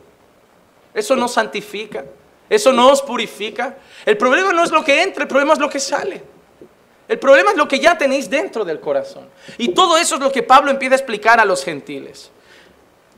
Eso 0.93 1.15
no 1.15 1.27
santifica. 1.27 2.05
Eso 2.47 2.71
no 2.71 2.91
os 2.91 3.01
purifica. 3.01 3.77
El 4.05 4.15
problema 4.15 4.53
no 4.53 4.63
es 4.63 4.69
lo 4.69 4.83
que 4.83 5.01
entra, 5.01 5.23
el 5.23 5.27
problema 5.27 5.53
es 5.53 5.59
lo 5.59 5.71
que 5.71 5.79
sale. 5.79 6.21
El 7.07 7.17
problema 7.17 7.49
es 7.49 7.57
lo 7.57 7.67
que 7.67 7.79
ya 7.79 7.97
tenéis 7.97 8.29
dentro 8.29 8.63
del 8.63 8.79
corazón. 8.79 9.27
Y 9.57 9.69
todo 9.69 9.97
eso 9.97 10.13
es 10.13 10.21
lo 10.21 10.31
que 10.31 10.43
Pablo 10.43 10.69
empieza 10.69 10.93
a 10.93 10.97
explicar 10.99 11.39
a 11.39 11.45
los 11.45 11.65
gentiles. 11.65 12.29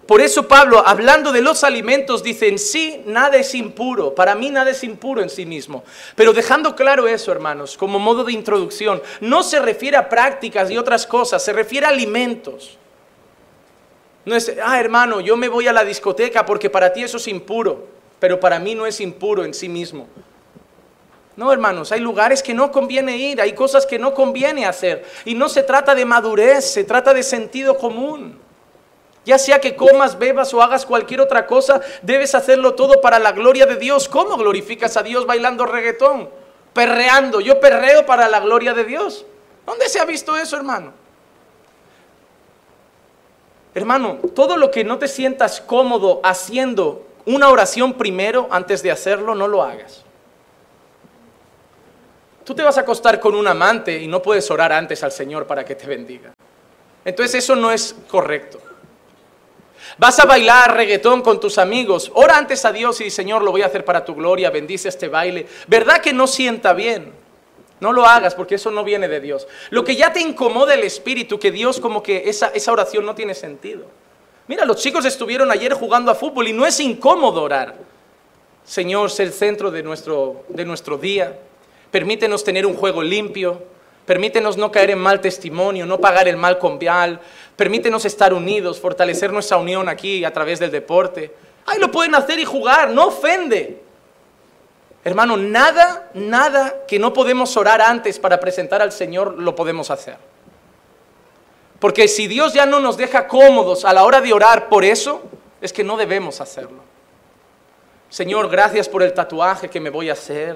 Por 0.09 0.21
eso 0.21 0.47
Pablo, 0.47 0.81
hablando 0.83 1.31
de 1.31 1.43
los 1.43 1.63
alimentos, 1.63 2.23
dice, 2.23 2.47
en 2.47 2.57
sí 2.57 3.03
nada 3.05 3.37
es 3.37 3.53
impuro, 3.53 4.15
para 4.15 4.33
mí 4.33 4.49
nada 4.49 4.71
es 4.71 4.83
impuro 4.83 5.21
en 5.21 5.29
sí 5.29 5.45
mismo. 5.45 5.83
Pero 6.15 6.33
dejando 6.33 6.75
claro 6.75 7.07
eso, 7.07 7.31
hermanos, 7.31 7.77
como 7.77 7.99
modo 7.99 8.23
de 8.23 8.33
introducción, 8.33 9.03
no 9.21 9.43
se 9.43 9.59
refiere 9.59 9.97
a 9.97 10.09
prácticas 10.09 10.71
y 10.71 10.79
otras 10.79 11.05
cosas, 11.05 11.45
se 11.45 11.53
refiere 11.53 11.85
a 11.85 11.89
alimentos. 11.89 12.79
No 14.25 14.35
es, 14.35 14.51
ah, 14.63 14.79
hermano, 14.79 15.21
yo 15.21 15.37
me 15.37 15.47
voy 15.47 15.67
a 15.67 15.73
la 15.73 15.85
discoteca 15.85 16.43
porque 16.43 16.71
para 16.71 16.91
ti 16.91 17.03
eso 17.03 17.17
es 17.17 17.27
impuro, 17.27 17.85
pero 18.19 18.39
para 18.39 18.57
mí 18.57 18.73
no 18.73 18.87
es 18.87 18.99
impuro 19.01 19.45
en 19.45 19.53
sí 19.53 19.69
mismo. 19.69 20.07
No, 21.35 21.53
hermanos, 21.53 21.91
hay 21.91 21.99
lugares 21.99 22.41
que 22.41 22.55
no 22.55 22.71
conviene 22.71 23.15
ir, 23.15 23.39
hay 23.39 23.53
cosas 23.53 23.85
que 23.85 23.99
no 23.99 24.15
conviene 24.15 24.65
hacer. 24.65 25.05
Y 25.23 25.35
no 25.35 25.49
se 25.49 25.61
trata 25.61 25.93
de 25.93 26.03
madurez, 26.03 26.65
se 26.65 26.83
trata 26.83 27.13
de 27.13 27.21
sentido 27.21 27.77
común. 27.77 28.48
Ya 29.25 29.37
sea 29.37 29.59
que 29.59 29.75
comas, 29.75 30.17
bebas 30.17 30.53
o 30.53 30.61
hagas 30.61 30.85
cualquier 30.85 31.21
otra 31.21 31.45
cosa, 31.45 31.81
debes 32.01 32.33
hacerlo 32.35 32.73
todo 32.73 33.01
para 33.01 33.19
la 33.19 33.31
gloria 33.31 33.65
de 33.65 33.75
Dios. 33.75 34.07
¿Cómo 34.07 34.37
glorificas 34.37 34.97
a 34.97 35.03
Dios 35.03 35.25
bailando 35.25 35.65
reggaetón? 35.65 36.29
Perreando. 36.73 37.39
Yo 37.41 37.59
perreo 37.59 38.05
para 38.05 38.27
la 38.29 38.39
gloria 38.39 38.73
de 38.73 38.85
Dios. 38.85 39.25
¿Dónde 39.65 39.89
se 39.89 39.99
ha 39.99 40.05
visto 40.05 40.35
eso, 40.35 40.55
hermano? 40.55 40.93
Hermano, 43.75 44.17
todo 44.33 44.57
lo 44.57 44.71
que 44.71 44.83
no 44.83 44.97
te 44.97 45.07
sientas 45.07 45.61
cómodo 45.61 46.21
haciendo 46.23 47.05
una 47.25 47.49
oración 47.49 47.93
primero 47.93 48.47
antes 48.49 48.81
de 48.81 48.91
hacerlo, 48.91 49.35
no 49.35 49.47
lo 49.47 49.61
hagas. 49.61 50.03
Tú 52.43 52.55
te 52.55 52.63
vas 52.63 52.79
a 52.79 52.81
acostar 52.81 53.19
con 53.19 53.35
un 53.35 53.47
amante 53.47 53.99
y 53.99 54.07
no 54.07 54.23
puedes 54.23 54.49
orar 54.49 54.73
antes 54.73 55.03
al 55.03 55.11
Señor 55.11 55.45
para 55.45 55.63
que 55.63 55.75
te 55.75 55.85
bendiga. 55.85 56.33
Entonces 57.05 57.43
eso 57.43 57.55
no 57.55 57.71
es 57.71 57.95
correcto. 58.07 58.59
Vas 59.99 60.17
a 60.19 60.25
bailar 60.25 60.77
reggaetón 60.77 61.21
con 61.21 61.41
tus 61.41 61.57
amigos. 61.57 62.09
Ora 62.15 62.37
antes 62.37 62.63
a 62.63 62.71
Dios 62.71 63.01
y 63.01 63.09
Señor, 63.09 63.43
lo 63.43 63.51
voy 63.51 63.63
a 63.63 63.65
hacer 63.65 63.83
para 63.83 64.05
tu 64.05 64.15
gloria, 64.15 64.49
bendice 64.49 64.87
este 64.87 65.09
baile. 65.09 65.45
¿Verdad 65.67 65.99
que 65.99 66.13
no 66.13 66.25
sienta 66.25 66.71
bien? 66.71 67.11
No 67.81 67.91
lo 67.91 68.05
hagas 68.05 68.33
porque 68.33 68.55
eso 68.55 68.71
no 68.71 68.85
viene 68.85 69.09
de 69.09 69.19
Dios. 69.19 69.45
Lo 69.71 69.83
que 69.83 69.97
ya 69.97 70.13
te 70.13 70.21
incomoda 70.21 70.73
el 70.73 70.83
espíritu, 70.83 71.37
que 71.37 71.51
Dios 71.51 71.81
como 71.81 72.01
que 72.01 72.29
esa, 72.29 72.47
esa 72.47 72.71
oración 72.71 73.05
no 73.05 73.13
tiene 73.13 73.35
sentido. 73.35 73.85
Mira, 74.47 74.63
los 74.63 74.77
chicos 74.77 75.03
estuvieron 75.03 75.51
ayer 75.51 75.73
jugando 75.73 76.11
a 76.11 76.15
fútbol 76.15 76.47
y 76.47 76.53
no 76.53 76.65
es 76.65 76.79
incómodo 76.79 77.43
orar. 77.43 77.75
Señor, 78.63 79.11
sé 79.11 79.23
el 79.23 79.33
centro 79.33 79.69
de 79.69 79.83
nuestro, 79.83 80.45
de 80.47 80.63
nuestro 80.63 80.97
día. 80.97 81.37
Permítenos 81.91 82.45
tener 82.45 82.65
un 82.65 82.73
juego 82.73 83.03
limpio. 83.03 83.63
Permítenos 84.05 84.57
no 84.57 84.71
caer 84.71 84.89
en 84.89 84.97
mal 84.97 85.21
testimonio, 85.21 85.85
no 85.85 85.99
pagar 85.99 86.27
el 86.27 86.35
mal 86.35 86.57
con 86.57 86.79
vial. 86.79 87.19
Permítenos 87.59 88.05
estar 88.05 88.33
unidos, 88.33 88.79
fortalecer 88.79 89.33
nuestra 89.33 89.57
unión 89.57 89.89
aquí 89.89 90.23
a 90.23 90.31
través 90.31 90.59
del 90.59 90.71
deporte. 90.71 91.29
Ay, 91.65 91.77
lo 91.77 91.91
pueden 91.91 92.15
hacer 92.15 92.39
y 92.39 92.45
jugar, 92.45 92.89
no 92.91 93.07
ofende. 93.07 93.81
Hermano, 95.03 95.35
nada, 95.35 96.09
nada 96.13 96.85
que 96.87 96.97
no 96.97 97.11
podemos 97.11 97.57
orar 97.57 97.81
antes 97.81 98.17
para 98.17 98.39
presentar 98.39 98.81
al 98.81 98.93
Señor 98.93 99.37
lo 99.37 99.55
podemos 99.55 99.91
hacer. 99.91 100.15
Porque 101.81 102.07
si 102.07 102.27
Dios 102.27 102.53
ya 102.53 102.65
no 102.65 102.79
nos 102.79 102.95
deja 102.95 103.27
cómodos 103.27 103.83
a 103.83 103.91
la 103.91 104.05
hora 104.05 104.21
de 104.21 104.31
orar 104.31 104.69
por 104.69 104.85
eso, 104.85 105.21
es 105.59 105.73
que 105.73 105.83
no 105.83 105.97
debemos 105.97 106.39
hacerlo. 106.39 106.79
Señor, 108.07 108.47
gracias 108.49 108.87
por 108.87 109.03
el 109.03 109.13
tatuaje 109.13 109.69
que 109.69 109.81
me 109.81 109.89
voy 109.89 110.09
a 110.09 110.13
hacer. 110.13 110.55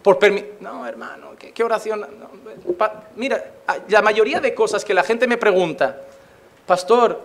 Por 0.00 0.20
no, 0.60 0.86
hermano, 0.86 1.32
¿qué, 1.36 1.64
oración? 1.64 2.06
mira, 3.16 3.44
la 3.88 4.00
mayoría 4.00 4.38
de 4.38 4.54
cosas 4.54 4.84
que 4.84 4.94
la 4.94 5.02
gente 5.02 5.26
me 5.26 5.36
pregunta, 5.36 6.02
pastor, 6.70 7.20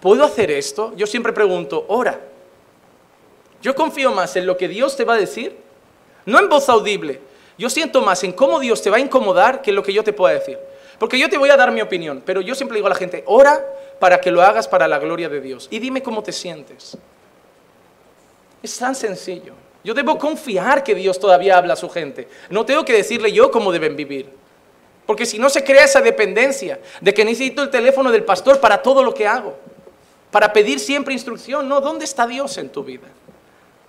¿puedo 0.00 0.24
hacer 0.24 0.50
esto? 0.50 0.92
Yo 0.96 1.06
siempre 1.06 1.32
pregunto, 1.32 1.84
ora. 1.86 2.18
Yo 3.62 3.72
confío 3.72 4.10
más 4.10 4.34
en 4.34 4.44
lo 4.44 4.56
que 4.56 4.66
Dios 4.66 4.96
te 4.96 5.04
va 5.04 5.14
a 5.14 5.18
decir, 5.18 5.56
no 6.26 6.40
en 6.40 6.48
voz 6.48 6.68
audible. 6.68 7.20
Yo 7.56 7.70
siento 7.70 8.02
más 8.02 8.24
en 8.24 8.32
cómo 8.32 8.58
Dios 8.58 8.82
te 8.82 8.90
va 8.90 8.96
a 8.96 9.00
incomodar 9.00 9.62
que 9.62 9.70
en 9.70 9.76
lo 9.76 9.84
que 9.84 9.92
yo 9.92 10.02
te 10.02 10.12
pueda 10.12 10.34
decir. 10.34 10.58
Porque 10.98 11.16
yo 11.16 11.28
te 11.28 11.38
voy 11.38 11.48
a 11.48 11.56
dar 11.56 11.70
mi 11.70 11.80
opinión, 11.80 12.24
pero 12.26 12.40
yo 12.40 12.56
siempre 12.56 12.74
digo 12.74 12.88
a 12.88 12.90
la 12.90 12.96
gente, 12.96 13.22
ora 13.26 13.64
para 14.00 14.20
que 14.20 14.32
lo 14.32 14.42
hagas 14.42 14.66
para 14.66 14.88
la 14.88 14.98
gloria 14.98 15.28
de 15.28 15.40
Dios. 15.40 15.68
Y 15.70 15.78
dime 15.78 16.02
cómo 16.02 16.20
te 16.24 16.32
sientes. 16.32 16.98
Es 18.60 18.76
tan 18.78 18.96
sencillo. 18.96 19.54
Yo 19.84 19.94
debo 19.94 20.18
confiar 20.18 20.82
que 20.82 20.96
Dios 20.96 21.20
todavía 21.20 21.56
habla 21.56 21.74
a 21.74 21.76
su 21.76 21.88
gente. 21.88 22.26
No 22.50 22.66
tengo 22.66 22.84
que 22.84 22.94
decirle 22.94 23.30
yo 23.30 23.52
cómo 23.52 23.70
deben 23.70 23.94
vivir. 23.94 24.28
Porque 25.08 25.24
si 25.24 25.38
no 25.38 25.48
se 25.48 25.64
crea 25.64 25.86
esa 25.86 26.02
dependencia 26.02 26.80
de 27.00 27.14
que 27.14 27.24
necesito 27.24 27.62
el 27.62 27.70
teléfono 27.70 28.12
del 28.12 28.24
pastor 28.24 28.60
para 28.60 28.82
todo 28.82 29.02
lo 29.02 29.14
que 29.14 29.26
hago. 29.26 29.56
Para 30.30 30.52
pedir 30.52 30.78
siempre 30.78 31.14
instrucción. 31.14 31.66
No, 31.66 31.80
¿dónde 31.80 32.04
está 32.04 32.26
Dios 32.26 32.58
en 32.58 32.68
tu 32.68 32.84
vida? 32.84 33.06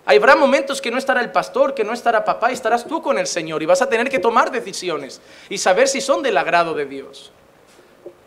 Habrá 0.05 0.38
momentos 0.38 0.79
que 0.79 0.89
no 0.89 0.97
estará 0.97 1.19
el 1.19 1.29
pastor, 1.29 1.73
que 1.73 1.84
no 1.84 1.91
estará 1.91 2.23
papá, 2.23 2.51
estarás 2.51 2.88
tú 2.88 3.01
con 3.01 3.19
el 3.19 3.27
Señor 3.27 3.62
y 3.62 3.65
vas 3.65 3.82
a 3.82 3.89
tener 3.89 4.10
que 4.10 4.17
tomar 4.17 4.49
decisiones 4.49 5.19
y 5.49 5.58
saber 5.58 5.89
si 5.89 5.99
son 5.99 6.23
del 6.23 6.38
agrado 6.38 6.73
de 6.73 6.86
Dios. 6.86 7.34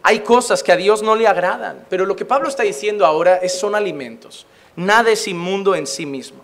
Hay 0.02 0.20
cosas 0.20 0.62
que 0.62 0.72
a 0.72 0.76
Dios 0.76 1.02
no 1.02 1.16
le 1.16 1.26
agradan, 1.26 1.86
pero 1.88 2.04
lo 2.04 2.14
que 2.14 2.26
Pablo 2.26 2.50
está 2.50 2.62
diciendo 2.62 3.06
ahora 3.06 3.36
es 3.36 3.58
son 3.58 3.74
alimentos. 3.74 4.44
Nada 4.76 5.10
es 5.10 5.26
inmundo 5.26 5.74
en 5.74 5.86
sí 5.86 6.04
mismo. 6.04 6.42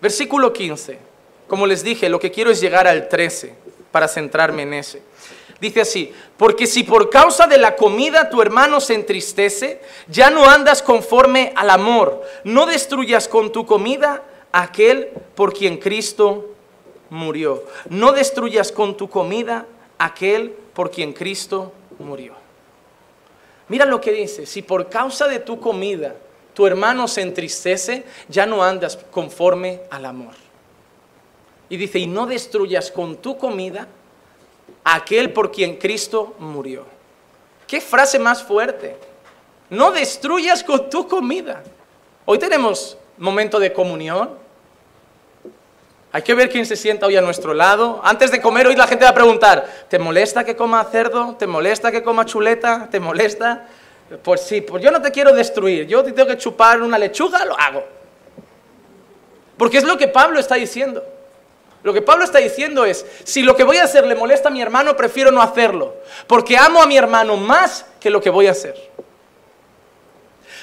Versículo 0.00 0.52
15. 0.52 0.98
Como 1.46 1.68
les 1.68 1.84
dije, 1.84 2.08
lo 2.08 2.18
que 2.18 2.32
quiero 2.32 2.50
es 2.50 2.60
llegar 2.60 2.88
al 2.88 3.08
13 3.08 3.67
para 3.98 4.06
centrarme 4.06 4.62
en 4.62 4.74
ese. 4.74 5.02
Dice 5.60 5.80
así, 5.80 6.12
porque 6.36 6.68
si 6.68 6.84
por 6.84 7.10
causa 7.10 7.48
de 7.48 7.58
la 7.58 7.74
comida 7.74 8.30
tu 8.30 8.40
hermano 8.40 8.80
se 8.80 8.94
entristece, 8.94 9.80
ya 10.06 10.30
no 10.30 10.48
andas 10.48 10.84
conforme 10.84 11.52
al 11.56 11.68
amor, 11.68 12.22
no 12.44 12.64
destruyas 12.66 13.26
con 13.26 13.50
tu 13.50 13.66
comida 13.66 14.22
aquel 14.52 15.08
por 15.34 15.52
quien 15.52 15.78
Cristo 15.78 16.54
murió. 17.10 17.64
No 17.90 18.12
destruyas 18.12 18.70
con 18.70 18.96
tu 18.96 19.10
comida 19.10 19.66
aquel 19.98 20.50
por 20.74 20.92
quien 20.92 21.12
Cristo 21.12 21.72
murió. 21.98 22.34
Mira 23.66 23.84
lo 23.84 24.00
que 24.00 24.12
dice, 24.12 24.46
si 24.46 24.62
por 24.62 24.88
causa 24.88 25.26
de 25.26 25.40
tu 25.40 25.58
comida 25.58 26.14
tu 26.54 26.68
hermano 26.68 27.08
se 27.08 27.22
entristece, 27.22 28.04
ya 28.28 28.46
no 28.46 28.62
andas 28.62 28.96
conforme 29.10 29.80
al 29.90 30.06
amor. 30.06 30.47
Y 31.68 31.76
dice, 31.76 31.98
y 31.98 32.06
no 32.06 32.26
destruyas 32.26 32.90
con 32.90 33.16
tu 33.16 33.36
comida 33.36 33.88
aquel 34.84 35.32
por 35.32 35.52
quien 35.52 35.76
Cristo 35.76 36.34
murió. 36.38 36.84
¿Qué 37.66 37.80
frase 37.80 38.18
más 38.18 38.42
fuerte? 38.42 38.96
No 39.70 39.90
destruyas 39.90 40.64
con 40.64 40.88
tu 40.88 41.06
comida. 41.06 41.62
Hoy 42.24 42.38
tenemos 42.38 42.96
momento 43.18 43.58
de 43.58 43.72
comunión. 43.72 44.30
Hay 46.10 46.22
que 46.22 46.32
ver 46.34 46.48
quién 46.48 46.64
se 46.64 46.76
sienta 46.76 47.06
hoy 47.06 47.16
a 47.16 47.20
nuestro 47.20 47.52
lado. 47.52 48.00
Antes 48.02 48.30
de 48.30 48.40
comer, 48.40 48.66
hoy 48.66 48.76
la 48.76 48.86
gente 48.86 49.04
va 49.04 49.10
a 49.10 49.14
preguntar, 49.14 49.86
¿te 49.90 49.98
molesta 49.98 50.42
que 50.44 50.56
coma 50.56 50.82
cerdo? 50.84 51.36
¿Te 51.38 51.46
molesta 51.46 51.92
que 51.92 52.02
coma 52.02 52.24
chuleta? 52.24 52.88
¿Te 52.90 52.98
molesta? 52.98 53.66
Pues 54.22 54.40
sí, 54.40 54.62
pues 54.62 54.82
yo 54.82 54.90
no 54.90 55.02
te 55.02 55.10
quiero 55.10 55.34
destruir, 55.34 55.86
yo 55.86 56.02
te 56.02 56.12
tengo 56.12 56.28
que 56.28 56.38
chupar 56.38 56.80
una 56.80 56.96
lechuga, 56.96 57.44
lo 57.44 57.58
hago. 57.58 57.84
Porque 59.58 59.76
es 59.76 59.84
lo 59.84 59.98
que 59.98 60.08
Pablo 60.08 60.40
está 60.40 60.54
diciendo. 60.54 61.04
Lo 61.82 61.92
que 61.92 62.02
Pablo 62.02 62.24
está 62.24 62.38
diciendo 62.38 62.84
es, 62.84 63.06
si 63.24 63.42
lo 63.42 63.54
que 63.54 63.64
voy 63.64 63.76
a 63.76 63.84
hacer 63.84 64.06
le 64.06 64.14
molesta 64.14 64.48
a 64.48 64.52
mi 64.52 64.60
hermano, 64.60 64.96
prefiero 64.96 65.30
no 65.30 65.40
hacerlo, 65.40 65.94
porque 66.26 66.56
amo 66.56 66.82
a 66.82 66.86
mi 66.86 66.96
hermano 66.96 67.36
más 67.36 67.86
que 68.00 68.10
lo 68.10 68.20
que 68.20 68.30
voy 68.30 68.48
a 68.48 68.52
hacer. 68.52 68.74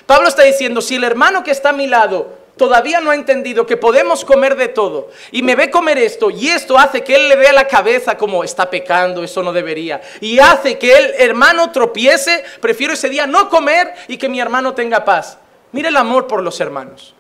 Pablo 0.06 0.28
está 0.28 0.44
diciendo, 0.44 0.82
si 0.82 0.96
el 0.96 1.04
hermano 1.04 1.44
que 1.44 1.52
está 1.52 1.70
a 1.70 1.74
mi 1.74 1.88
lado 1.88 2.46
todavía 2.58 3.02
no 3.02 3.12
ha 3.12 3.16
entendido 3.16 3.66
que 3.66 3.76
podemos 3.76 4.24
comer 4.24 4.56
de 4.56 4.70
todo 4.70 5.10
y 5.32 5.42
me 5.42 5.56
ve 5.56 5.70
comer 5.70 5.98
esto 5.98 6.30
y 6.30 6.50
esto 6.50 6.78
hace 6.78 7.04
que 7.04 7.16
él 7.16 7.28
le 7.28 7.36
vea 7.36 7.52
la 7.52 7.68
cabeza 7.68 8.18
como 8.18 8.44
está 8.44 8.70
pecando, 8.70 9.24
eso 9.24 9.44
no 9.44 9.52
debería, 9.52 10.02
y 10.22 10.40
hace 10.40 10.78
que 10.78 10.96
el 10.96 11.14
hermano 11.18 11.72
tropiece, 11.72 12.44
prefiero 12.62 12.94
ese 12.94 13.10
día 13.10 13.26
no 13.26 13.50
comer 13.50 13.94
y 14.08 14.18
que 14.18 14.30
mi 14.30 14.40
hermano 14.40 14.74
tenga 14.74 15.04
paz. 15.04 15.38
Mire 15.72 15.90
el 15.90 15.98
amor 15.98 16.28
por 16.28 16.42
los 16.42 16.60
hermanos. 16.62 17.16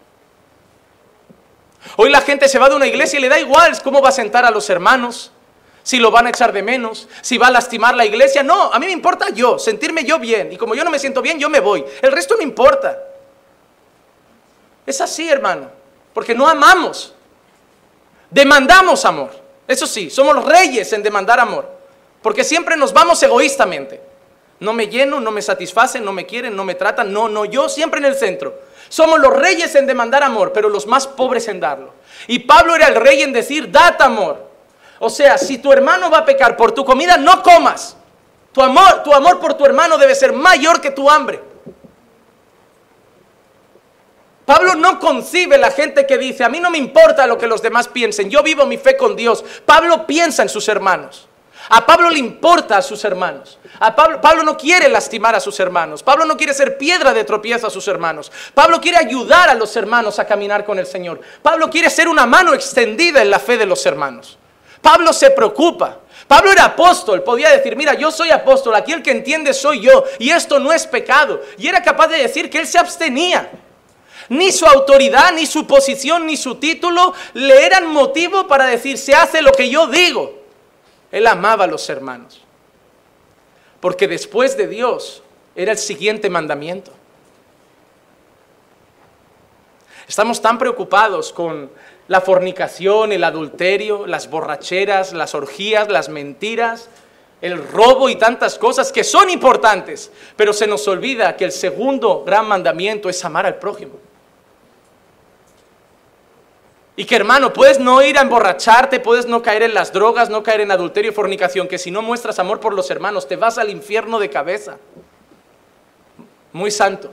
Hoy 1.97 2.09
la 2.09 2.21
gente 2.21 2.47
se 2.49 2.59
va 2.59 2.69
de 2.69 2.75
una 2.75 2.87
iglesia 2.87 3.17
y 3.19 3.21
le 3.21 3.29
da 3.29 3.39
igual 3.39 3.81
cómo 3.83 4.01
va 4.01 4.09
a 4.09 4.11
sentar 4.11 4.45
a 4.45 4.51
los 4.51 4.69
hermanos, 4.69 5.31
si 5.83 5.99
lo 5.99 6.09
van 6.09 6.25
a 6.25 6.29
echar 6.29 6.51
de 6.51 6.63
menos, 6.63 7.07
si 7.21 7.37
va 7.37 7.47
a 7.47 7.51
lastimar 7.51 7.95
la 7.95 8.05
iglesia. 8.05 8.41
No, 8.41 8.73
a 8.73 8.79
mí 8.79 8.87
me 8.87 8.91
importa 8.91 9.29
yo, 9.29 9.59
sentirme 9.59 10.03
yo 10.03 10.17
bien. 10.17 10.51
Y 10.51 10.57
como 10.57 10.73
yo 10.75 10.83
no 10.83 10.89
me 10.89 10.99
siento 10.99 11.21
bien, 11.21 11.39
yo 11.39 11.49
me 11.49 11.59
voy. 11.59 11.85
El 12.01 12.11
resto 12.11 12.35
no 12.35 12.41
importa. 12.41 12.99
Es 14.85 14.99
así, 15.01 15.29
hermano, 15.29 15.69
porque 16.13 16.33
no 16.33 16.47
amamos. 16.47 17.13
Demandamos 18.29 19.05
amor. 19.05 19.31
Eso 19.67 19.87
sí, 19.87 20.09
somos 20.09 20.43
reyes 20.45 20.91
en 20.93 21.01
demandar 21.01 21.39
amor, 21.39 21.69
porque 22.21 22.43
siempre 22.43 22.75
nos 22.77 22.93
vamos 22.93 23.21
egoístamente. 23.23 24.01
No 24.59 24.73
me 24.73 24.87
lleno, 24.87 25.19
no 25.19 25.31
me 25.31 25.41
satisfacen, 25.41 26.05
no 26.05 26.13
me 26.13 26.25
quieren, 26.25 26.55
no 26.55 26.63
me 26.63 26.75
tratan, 26.75 27.11
no, 27.11 27.27
no, 27.27 27.45
yo 27.45 27.67
siempre 27.67 27.99
en 27.99 28.05
el 28.05 28.15
centro. 28.15 28.57
Somos 28.87 29.19
los 29.19 29.33
reyes 29.33 29.75
en 29.75 29.85
demandar 29.85 30.23
amor, 30.23 30.53
pero 30.53 30.69
los 30.69 30.87
más 30.87 31.07
pobres 31.07 31.47
en 31.47 31.59
darlo. 31.59 31.93
Y 32.27 32.39
Pablo 32.39 32.75
era 32.75 32.87
el 32.87 32.95
rey 32.95 33.21
en 33.21 33.33
decir, 33.33 33.69
date 33.69 34.03
amor. 34.03 34.49
O 34.99 35.09
sea, 35.09 35.37
si 35.37 35.57
tu 35.57 35.73
hermano 35.73 36.09
va 36.09 36.19
a 36.19 36.25
pecar 36.25 36.55
por 36.55 36.71
tu 36.71 36.85
comida, 36.85 37.17
no 37.17 37.43
comas. 37.43 37.97
Tu 38.53 38.61
amor, 38.61 39.03
tu 39.03 39.13
amor 39.13 39.39
por 39.39 39.55
tu 39.55 39.65
hermano 39.65 39.97
debe 39.97 40.15
ser 40.15 40.31
mayor 40.31 40.79
que 40.79 40.91
tu 40.91 41.09
hambre. 41.09 41.41
Pablo 44.45 44.75
no 44.75 44.99
concibe 44.99 45.57
la 45.57 45.71
gente 45.71 46.05
que 46.05 46.17
dice, 46.17 46.43
a 46.43 46.49
mí 46.49 46.59
no 46.59 46.69
me 46.69 46.77
importa 46.77 47.25
lo 47.27 47.37
que 47.37 47.47
los 47.47 47.61
demás 47.61 47.87
piensen, 47.87 48.29
yo 48.29 48.43
vivo 48.43 48.65
mi 48.65 48.77
fe 48.77 48.95
con 48.95 49.15
Dios. 49.15 49.43
Pablo 49.65 50.05
piensa 50.05 50.43
en 50.43 50.49
sus 50.49 50.69
hermanos. 50.69 51.27
A 51.69 51.85
Pablo 51.85 52.09
le 52.09 52.19
importa 52.19 52.77
a 52.77 52.81
sus 52.81 53.03
hermanos. 53.03 53.57
A 53.79 53.95
Pablo, 53.95 54.21
Pablo, 54.21 54.43
no 54.43 54.55
quiere 54.57 54.87
lastimar 54.87 55.35
a 55.35 55.39
sus 55.39 55.59
hermanos. 55.59 56.03
Pablo 56.03 56.25
no 56.25 56.37
quiere 56.37 56.53
ser 56.53 56.77
piedra 56.77 57.13
de 57.13 57.23
tropiezo 57.23 57.67
a 57.67 57.69
sus 57.69 57.87
hermanos. 57.87 58.31
Pablo 58.53 58.79
quiere 58.79 58.97
ayudar 58.97 59.49
a 59.49 59.55
los 59.55 59.75
hermanos 59.75 60.19
a 60.19 60.25
caminar 60.25 60.65
con 60.65 60.79
el 60.79 60.85
Señor. 60.85 61.19
Pablo 61.41 61.69
quiere 61.69 61.89
ser 61.89 62.07
una 62.07 62.25
mano 62.25 62.53
extendida 62.53 63.21
en 63.21 63.29
la 63.29 63.39
fe 63.39 63.57
de 63.57 63.65
los 63.65 63.85
hermanos. 63.85 64.37
Pablo 64.81 65.11
se 65.11 65.31
preocupa. 65.31 65.99
Pablo 66.27 66.51
era 66.51 66.65
apóstol, 66.65 67.23
podía 67.23 67.49
decir, 67.51 67.75
mira, 67.75 67.93
yo 67.93 68.11
soy 68.11 68.31
apóstol, 68.31 68.75
aquí 68.75 68.91
el 68.91 69.03
que 69.03 69.11
entiende 69.11 69.53
soy 69.53 69.79
yo, 69.81 70.05
y 70.17 70.31
esto 70.31 70.59
no 70.59 70.73
es 70.73 70.87
pecado. 70.87 71.41
Y 71.57 71.67
era 71.67 71.83
capaz 71.83 72.07
de 72.07 72.17
decir 72.17 72.49
que 72.49 72.59
él 72.59 72.67
se 72.67 72.79
abstenía. 72.79 73.49
Ni 74.29 74.51
su 74.51 74.65
autoridad, 74.65 75.33
ni 75.33 75.45
su 75.45 75.67
posición, 75.67 76.25
ni 76.25 76.35
su 76.35 76.55
título 76.55 77.13
le 77.33 77.65
eran 77.65 77.87
motivo 77.87 78.47
para 78.47 78.65
decir, 78.65 78.97
se 78.97 79.13
hace 79.13 79.41
lo 79.41 79.51
que 79.51 79.69
yo 79.69 79.87
digo. 79.87 80.44
Él 81.11 81.27
amaba 81.27 81.65
a 81.65 81.67
los 81.67 81.89
hermanos. 81.89 82.41
Porque 83.79 84.07
después 84.07 84.57
de 84.57 84.67
Dios 84.67 85.23
era 85.55 85.71
el 85.71 85.77
siguiente 85.77 86.29
mandamiento. 86.29 86.91
Estamos 90.07 90.41
tan 90.41 90.57
preocupados 90.57 91.33
con 91.33 91.71
la 92.07 92.21
fornicación, 92.21 93.11
el 93.11 93.23
adulterio, 93.23 94.05
las 94.05 94.29
borracheras, 94.29 95.13
las 95.13 95.33
orgías, 95.33 95.89
las 95.89 96.09
mentiras, 96.09 96.89
el 97.41 97.67
robo 97.67 98.09
y 98.09 98.15
tantas 98.15 98.57
cosas 98.57 98.91
que 98.91 99.03
son 99.03 99.29
importantes, 99.29 100.11
pero 100.35 100.53
se 100.53 100.67
nos 100.67 100.87
olvida 100.87 101.35
que 101.35 101.45
el 101.45 101.51
segundo 101.51 102.23
gran 102.23 102.47
mandamiento 102.47 103.09
es 103.09 103.23
amar 103.25 103.45
al 103.45 103.55
prójimo. 103.55 103.93
Y 106.97 107.05
que 107.05 107.15
hermano, 107.15 107.51
puedes 107.51 107.79
no 107.79 108.01
ir 108.01 108.17
a 108.17 108.21
emborracharte, 108.21 109.01
puedes 109.01 109.25
no 109.25 109.41
caer 109.41 109.63
en 109.63 109.73
las 109.73 109.91
drogas, 109.91 110.29
no 110.29 110.43
caer 110.43 110.61
en 110.61 110.71
adulterio 110.71 111.11
y 111.11 111.13
fornicación, 111.13 111.67
que 111.67 111.77
si 111.77 111.91
no 111.91 112.01
muestras 112.01 112.39
amor 112.39 112.61
por 112.61 112.73
los 112.73 112.89
hermanos, 112.89 113.27
te 113.27 113.35
vas 113.35 113.57
al 113.57 113.69
infierno 113.69 114.17
de 114.17 114.29
cabeza. 114.29 114.77
Muy 116.53 116.71
santo. 116.71 117.11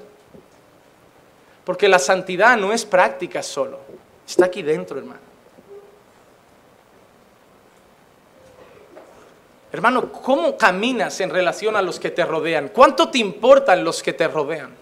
Porque 1.65 1.89
la 1.89 1.99
santidad 1.99 2.57
no 2.57 2.73
es 2.73 2.85
práctica 2.85 3.43
solo, 3.43 3.81
está 4.27 4.47
aquí 4.47 4.63
dentro, 4.63 4.99
hermano. 4.99 5.33
Hermano, 9.73 10.13
¿cómo 10.13 10.57
caminas 10.57 11.19
en 11.21 11.31
relación 11.31 11.77
a 11.77 11.83
los 11.83 11.99
que 11.99 12.11
te 12.11 12.25
rodean? 12.27 12.69
¿Cuánto 12.69 13.09
te 13.09 13.19
importan 13.19 13.83
los 13.83 14.03
que 14.03 14.13
te 14.13 14.29
rodean? 14.29 14.82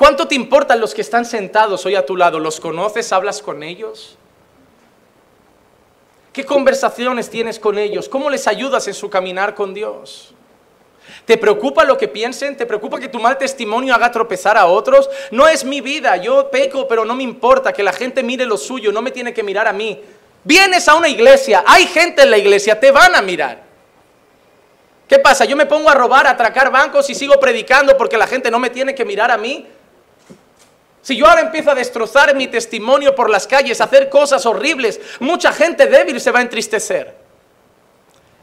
¿Cuánto 0.00 0.26
te 0.26 0.34
importan 0.34 0.80
los 0.80 0.94
que 0.94 1.02
están 1.02 1.26
sentados 1.26 1.84
hoy 1.84 1.94
a 1.94 2.06
tu 2.06 2.16
lado? 2.16 2.40
¿Los 2.40 2.58
conoces? 2.58 3.12
¿Hablas 3.12 3.42
con 3.42 3.62
ellos? 3.62 4.16
¿Qué 6.32 6.42
conversaciones 6.42 7.28
tienes 7.28 7.58
con 7.58 7.76
ellos? 7.76 8.08
¿Cómo 8.08 8.30
les 8.30 8.46
ayudas 8.46 8.88
en 8.88 8.94
su 8.94 9.10
caminar 9.10 9.54
con 9.54 9.74
Dios? 9.74 10.32
¿Te 11.26 11.36
preocupa 11.36 11.84
lo 11.84 11.98
que 11.98 12.08
piensen? 12.08 12.56
¿Te 12.56 12.64
preocupa 12.64 12.98
que 12.98 13.08
tu 13.08 13.20
mal 13.20 13.36
testimonio 13.36 13.94
haga 13.94 14.10
tropezar 14.10 14.56
a 14.56 14.68
otros? 14.68 15.10
No 15.30 15.46
es 15.46 15.66
mi 15.66 15.82
vida, 15.82 16.16
yo 16.16 16.50
peco, 16.50 16.88
pero 16.88 17.04
no 17.04 17.14
me 17.14 17.22
importa 17.22 17.70
que 17.70 17.82
la 17.82 17.92
gente 17.92 18.22
mire 18.22 18.46
lo 18.46 18.56
suyo, 18.56 18.92
no 18.92 19.02
me 19.02 19.10
tiene 19.10 19.34
que 19.34 19.42
mirar 19.42 19.68
a 19.68 19.74
mí. 19.74 20.00
Vienes 20.44 20.88
a 20.88 20.94
una 20.94 21.10
iglesia, 21.10 21.62
hay 21.66 21.84
gente 21.84 22.22
en 22.22 22.30
la 22.30 22.38
iglesia, 22.38 22.80
te 22.80 22.90
van 22.90 23.16
a 23.16 23.20
mirar. 23.20 23.64
¿Qué 25.06 25.18
pasa? 25.18 25.44
Yo 25.44 25.56
me 25.56 25.66
pongo 25.66 25.90
a 25.90 25.94
robar, 25.94 26.26
a 26.26 26.30
atracar 26.30 26.70
bancos 26.70 27.10
y 27.10 27.14
sigo 27.14 27.38
predicando 27.38 27.98
porque 27.98 28.16
la 28.16 28.26
gente 28.26 28.50
no 28.50 28.58
me 28.58 28.70
tiene 28.70 28.94
que 28.94 29.04
mirar 29.04 29.30
a 29.30 29.36
mí. 29.36 29.66
Si 31.10 31.16
yo 31.16 31.26
ahora 31.26 31.40
empiezo 31.40 31.72
a 31.72 31.74
destrozar 31.74 32.36
mi 32.36 32.46
testimonio 32.46 33.16
por 33.16 33.28
las 33.28 33.44
calles, 33.44 33.80
a 33.80 33.84
hacer 33.86 34.08
cosas 34.08 34.46
horribles, 34.46 35.00
mucha 35.18 35.52
gente 35.52 35.88
débil 35.88 36.20
se 36.20 36.30
va 36.30 36.38
a 36.38 36.42
entristecer. 36.42 37.16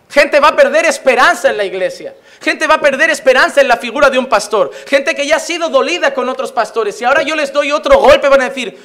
Gente 0.10 0.38
va 0.42 0.50
a 0.50 0.56
perder 0.58 0.84
esperanza 0.84 1.50
en 1.50 1.56
la 1.56 1.64
iglesia. 1.64 2.14
Gente 2.42 2.68
va 2.68 2.74
a 2.74 2.82
perder 2.82 3.10
esperanza 3.10 3.62
en 3.62 3.70
la 3.70 3.78
figura 3.78 4.10
de 4.10 4.20
un 4.20 4.26
pastor. 4.26 4.70
Gente 4.86 5.16
que 5.16 5.26
ya 5.26 5.38
ha 5.38 5.40
sido 5.40 5.70
dolida 5.70 6.14
con 6.14 6.28
otros 6.28 6.52
pastores. 6.52 7.00
Y 7.00 7.06
ahora 7.06 7.22
yo 7.22 7.38
les 7.38 7.54
doy 7.54 7.72
otro 7.72 8.00
golpe, 8.00 8.28
van 8.28 8.42
a 8.42 8.50
decir, 8.50 8.78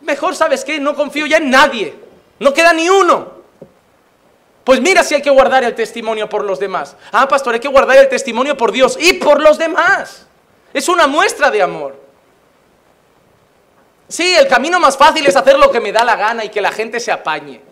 mejor 0.00 0.34
sabes 0.34 0.64
qué, 0.64 0.80
no 0.80 0.96
confío 0.96 1.24
ya 1.26 1.36
en 1.36 1.48
nadie. 1.48 1.94
No 2.40 2.52
queda 2.52 2.72
ni 2.72 2.88
uno. 2.88 3.34
Pues 4.64 4.80
mira 4.80 5.04
si 5.04 5.14
hay 5.14 5.22
que 5.22 5.30
guardar 5.30 5.62
el 5.62 5.76
testimonio 5.76 6.28
por 6.28 6.42
los 6.42 6.58
demás. 6.58 6.96
Ah, 7.12 7.28
pastor, 7.28 7.54
hay 7.54 7.60
que 7.60 7.68
guardar 7.68 7.98
el 7.98 8.08
testimonio 8.08 8.56
por 8.56 8.72
Dios 8.72 8.98
y 9.00 9.12
por 9.12 9.40
los 9.40 9.58
demás. 9.58 10.26
Es 10.74 10.88
una 10.88 11.06
muestra 11.06 11.52
de 11.52 11.62
amor. 11.62 12.01
Sí, 14.12 14.34
el 14.34 14.46
camino 14.46 14.78
más 14.78 14.98
fácil 14.98 15.26
es 15.26 15.34
hacer 15.36 15.58
lo 15.58 15.70
que 15.70 15.80
me 15.80 15.90
da 15.90 16.04
la 16.04 16.16
gana 16.16 16.44
y 16.44 16.50
que 16.50 16.60
la 16.60 16.70
gente 16.70 17.00
se 17.00 17.10
apañe. 17.10 17.62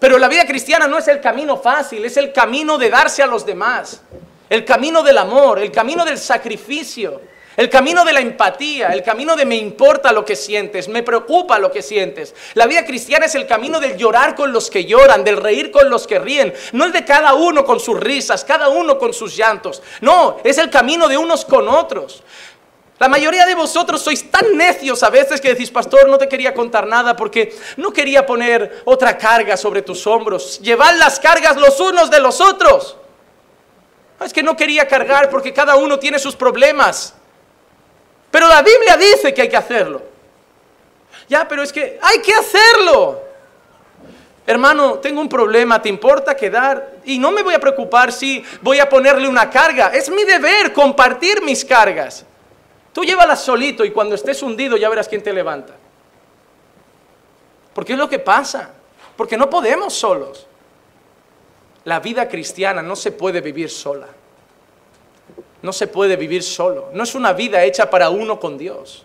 Pero 0.00 0.18
la 0.18 0.26
vida 0.26 0.44
cristiana 0.44 0.88
no 0.88 0.98
es 0.98 1.06
el 1.06 1.20
camino 1.20 1.56
fácil, 1.56 2.04
es 2.04 2.16
el 2.16 2.32
camino 2.32 2.76
de 2.76 2.90
darse 2.90 3.22
a 3.22 3.28
los 3.28 3.46
demás, 3.46 4.02
el 4.50 4.64
camino 4.64 5.04
del 5.04 5.16
amor, 5.16 5.60
el 5.60 5.70
camino 5.70 6.04
del 6.04 6.18
sacrificio, 6.18 7.20
el 7.56 7.70
camino 7.70 8.04
de 8.04 8.12
la 8.12 8.18
empatía, 8.18 8.88
el 8.88 9.04
camino 9.04 9.36
de 9.36 9.46
me 9.46 9.54
importa 9.54 10.10
lo 10.10 10.24
que 10.24 10.34
sientes, 10.34 10.88
me 10.88 11.04
preocupa 11.04 11.60
lo 11.60 11.70
que 11.70 11.82
sientes. 11.82 12.34
La 12.54 12.66
vida 12.66 12.84
cristiana 12.84 13.26
es 13.26 13.36
el 13.36 13.46
camino 13.46 13.78
del 13.78 13.96
llorar 13.96 14.34
con 14.34 14.52
los 14.52 14.68
que 14.68 14.84
lloran, 14.86 15.22
del 15.22 15.36
reír 15.36 15.70
con 15.70 15.88
los 15.88 16.08
que 16.08 16.18
ríen, 16.18 16.52
no 16.72 16.84
el 16.84 16.90
de 16.90 17.04
cada 17.04 17.32
uno 17.34 17.64
con 17.64 17.78
sus 17.78 18.00
risas, 18.00 18.44
cada 18.44 18.70
uno 18.70 18.98
con 18.98 19.14
sus 19.14 19.36
llantos. 19.36 19.84
No, 20.00 20.38
es 20.42 20.58
el 20.58 20.68
camino 20.68 21.06
de 21.06 21.16
unos 21.16 21.44
con 21.44 21.68
otros. 21.68 22.24
La 22.98 23.08
mayoría 23.08 23.44
de 23.44 23.54
vosotros 23.56 24.00
sois 24.02 24.30
tan 24.30 24.56
necios 24.56 25.02
a 25.02 25.10
veces 25.10 25.40
que 25.40 25.48
decís, 25.48 25.70
pastor, 25.70 26.08
no 26.08 26.16
te 26.16 26.28
quería 26.28 26.54
contar 26.54 26.86
nada 26.86 27.16
porque 27.16 27.56
no 27.76 27.92
quería 27.92 28.24
poner 28.24 28.82
otra 28.84 29.18
carga 29.18 29.56
sobre 29.56 29.82
tus 29.82 30.06
hombros. 30.06 30.60
Llevad 30.60 30.96
las 30.96 31.18
cargas 31.18 31.56
los 31.56 31.78
unos 31.80 32.10
de 32.10 32.20
los 32.20 32.40
otros. 32.40 32.96
Es 34.24 34.32
que 34.32 34.44
no 34.44 34.56
quería 34.56 34.86
cargar 34.86 35.28
porque 35.28 35.52
cada 35.52 35.74
uno 35.74 35.98
tiene 35.98 36.20
sus 36.20 36.36
problemas. 36.36 37.14
Pero 38.30 38.46
la 38.48 38.62
Biblia 38.62 38.96
dice 38.96 39.34
que 39.34 39.42
hay 39.42 39.48
que 39.48 39.56
hacerlo. 39.56 40.02
Ya, 41.28 41.48
pero 41.48 41.62
es 41.62 41.72
que 41.72 41.98
hay 42.00 42.20
que 42.20 42.32
hacerlo. 42.32 43.22
Hermano, 44.46 44.94
tengo 44.94 45.20
un 45.20 45.28
problema, 45.28 45.82
¿te 45.82 45.88
importa 45.88 46.36
quedar? 46.36 46.92
Y 47.04 47.18
no 47.18 47.32
me 47.32 47.42
voy 47.42 47.54
a 47.54 47.60
preocupar 47.60 48.12
si 48.12 48.44
voy 48.60 48.78
a 48.78 48.88
ponerle 48.88 49.26
una 49.26 49.50
carga. 49.50 49.88
Es 49.88 50.08
mi 50.10 50.22
deber 50.24 50.72
compartir 50.72 51.42
mis 51.42 51.64
cargas. 51.64 52.24
Tú 52.94 53.02
llévala 53.02 53.34
solito 53.34 53.84
y 53.84 53.90
cuando 53.90 54.14
estés 54.14 54.40
hundido 54.42 54.76
ya 54.76 54.88
verás 54.88 55.08
quién 55.08 55.22
te 55.22 55.32
levanta. 55.32 55.74
Porque 57.74 57.94
es 57.94 57.98
lo 57.98 58.08
que 58.08 58.20
pasa. 58.20 58.70
Porque 59.16 59.36
no 59.36 59.50
podemos 59.50 59.92
solos. 59.92 60.46
La 61.84 61.98
vida 61.98 62.28
cristiana 62.28 62.82
no 62.82 62.94
se 62.94 63.10
puede 63.10 63.40
vivir 63.40 63.68
sola. 63.68 64.06
No 65.60 65.72
se 65.72 65.88
puede 65.88 66.16
vivir 66.16 66.44
solo. 66.44 66.90
No 66.92 67.02
es 67.02 67.16
una 67.16 67.32
vida 67.32 67.64
hecha 67.64 67.90
para 67.90 68.10
uno 68.10 68.38
con 68.38 68.56
Dios. 68.56 69.04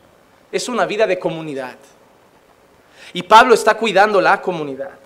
Es 0.51 0.69
una 0.69 0.85
vida 0.85 1.07
de 1.07 1.17
comunidad. 1.17 1.77
Y 3.13 3.23
Pablo 3.23 3.55
está 3.55 3.73
cuidando 3.75 4.21
la 4.21 4.39
comunidad. 4.39 4.99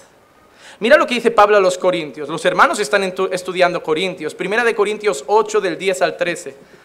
Mira 0.80 0.98
lo 0.98 1.08
que 1.08 1.16
dice 1.16 1.32
Pablo 1.32 1.56
a 1.56 1.62
los 1.62 1.78
Corintios. 1.78 2.28
Los 2.28 2.44
hermanos 2.44 2.80
están 2.80 3.04
estudiando 3.32 3.82
Corintios. 3.82 4.36
Primera 4.36 4.66
de 4.66 4.76
Corintios 4.76 5.24
8 5.28 5.62
del 5.62 5.78
10 5.78 6.02
al 6.02 6.18
13. 6.18 6.83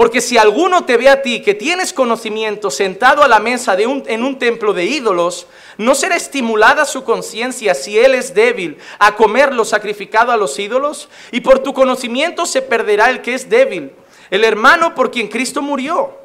Porque 0.00 0.22
si 0.22 0.38
alguno 0.38 0.86
te 0.86 0.96
ve 0.96 1.10
a 1.10 1.20
ti 1.20 1.42
que 1.42 1.52
tienes 1.52 1.92
conocimiento 1.92 2.70
sentado 2.70 3.22
a 3.22 3.28
la 3.28 3.38
mesa 3.38 3.76
de 3.76 3.86
un, 3.86 4.02
en 4.06 4.24
un 4.24 4.38
templo 4.38 4.72
de 4.72 4.86
ídolos, 4.86 5.46
¿no 5.76 5.94
será 5.94 6.16
estimulada 6.16 6.86
su 6.86 7.04
conciencia 7.04 7.74
si 7.74 7.98
él 7.98 8.14
es 8.14 8.32
débil 8.32 8.78
a 8.98 9.14
comer 9.14 9.52
lo 9.52 9.62
sacrificado 9.66 10.32
a 10.32 10.38
los 10.38 10.58
ídolos? 10.58 11.10
Y 11.32 11.42
por 11.42 11.58
tu 11.58 11.74
conocimiento 11.74 12.46
se 12.46 12.62
perderá 12.62 13.10
el 13.10 13.20
que 13.20 13.34
es 13.34 13.50
débil, 13.50 13.92
el 14.30 14.42
hermano 14.42 14.94
por 14.94 15.10
quien 15.10 15.28
Cristo 15.28 15.60
murió. 15.60 16.16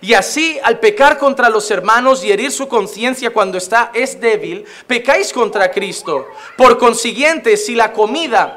Y 0.00 0.14
así, 0.14 0.60
al 0.62 0.78
pecar 0.78 1.18
contra 1.18 1.48
los 1.48 1.68
hermanos 1.72 2.24
y 2.24 2.30
herir 2.30 2.52
su 2.52 2.68
conciencia 2.68 3.32
cuando 3.32 3.58
está 3.58 3.90
es 3.92 4.20
débil, 4.20 4.66
pecáis 4.86 5.32
contra 5.32 5.72
Cristo. 5.72 6.28
Por 6.56 6.78
consiguiente, 6.78 7.56
si 7.56 7.74
la 7.74 7.92
comida 7.92 8.56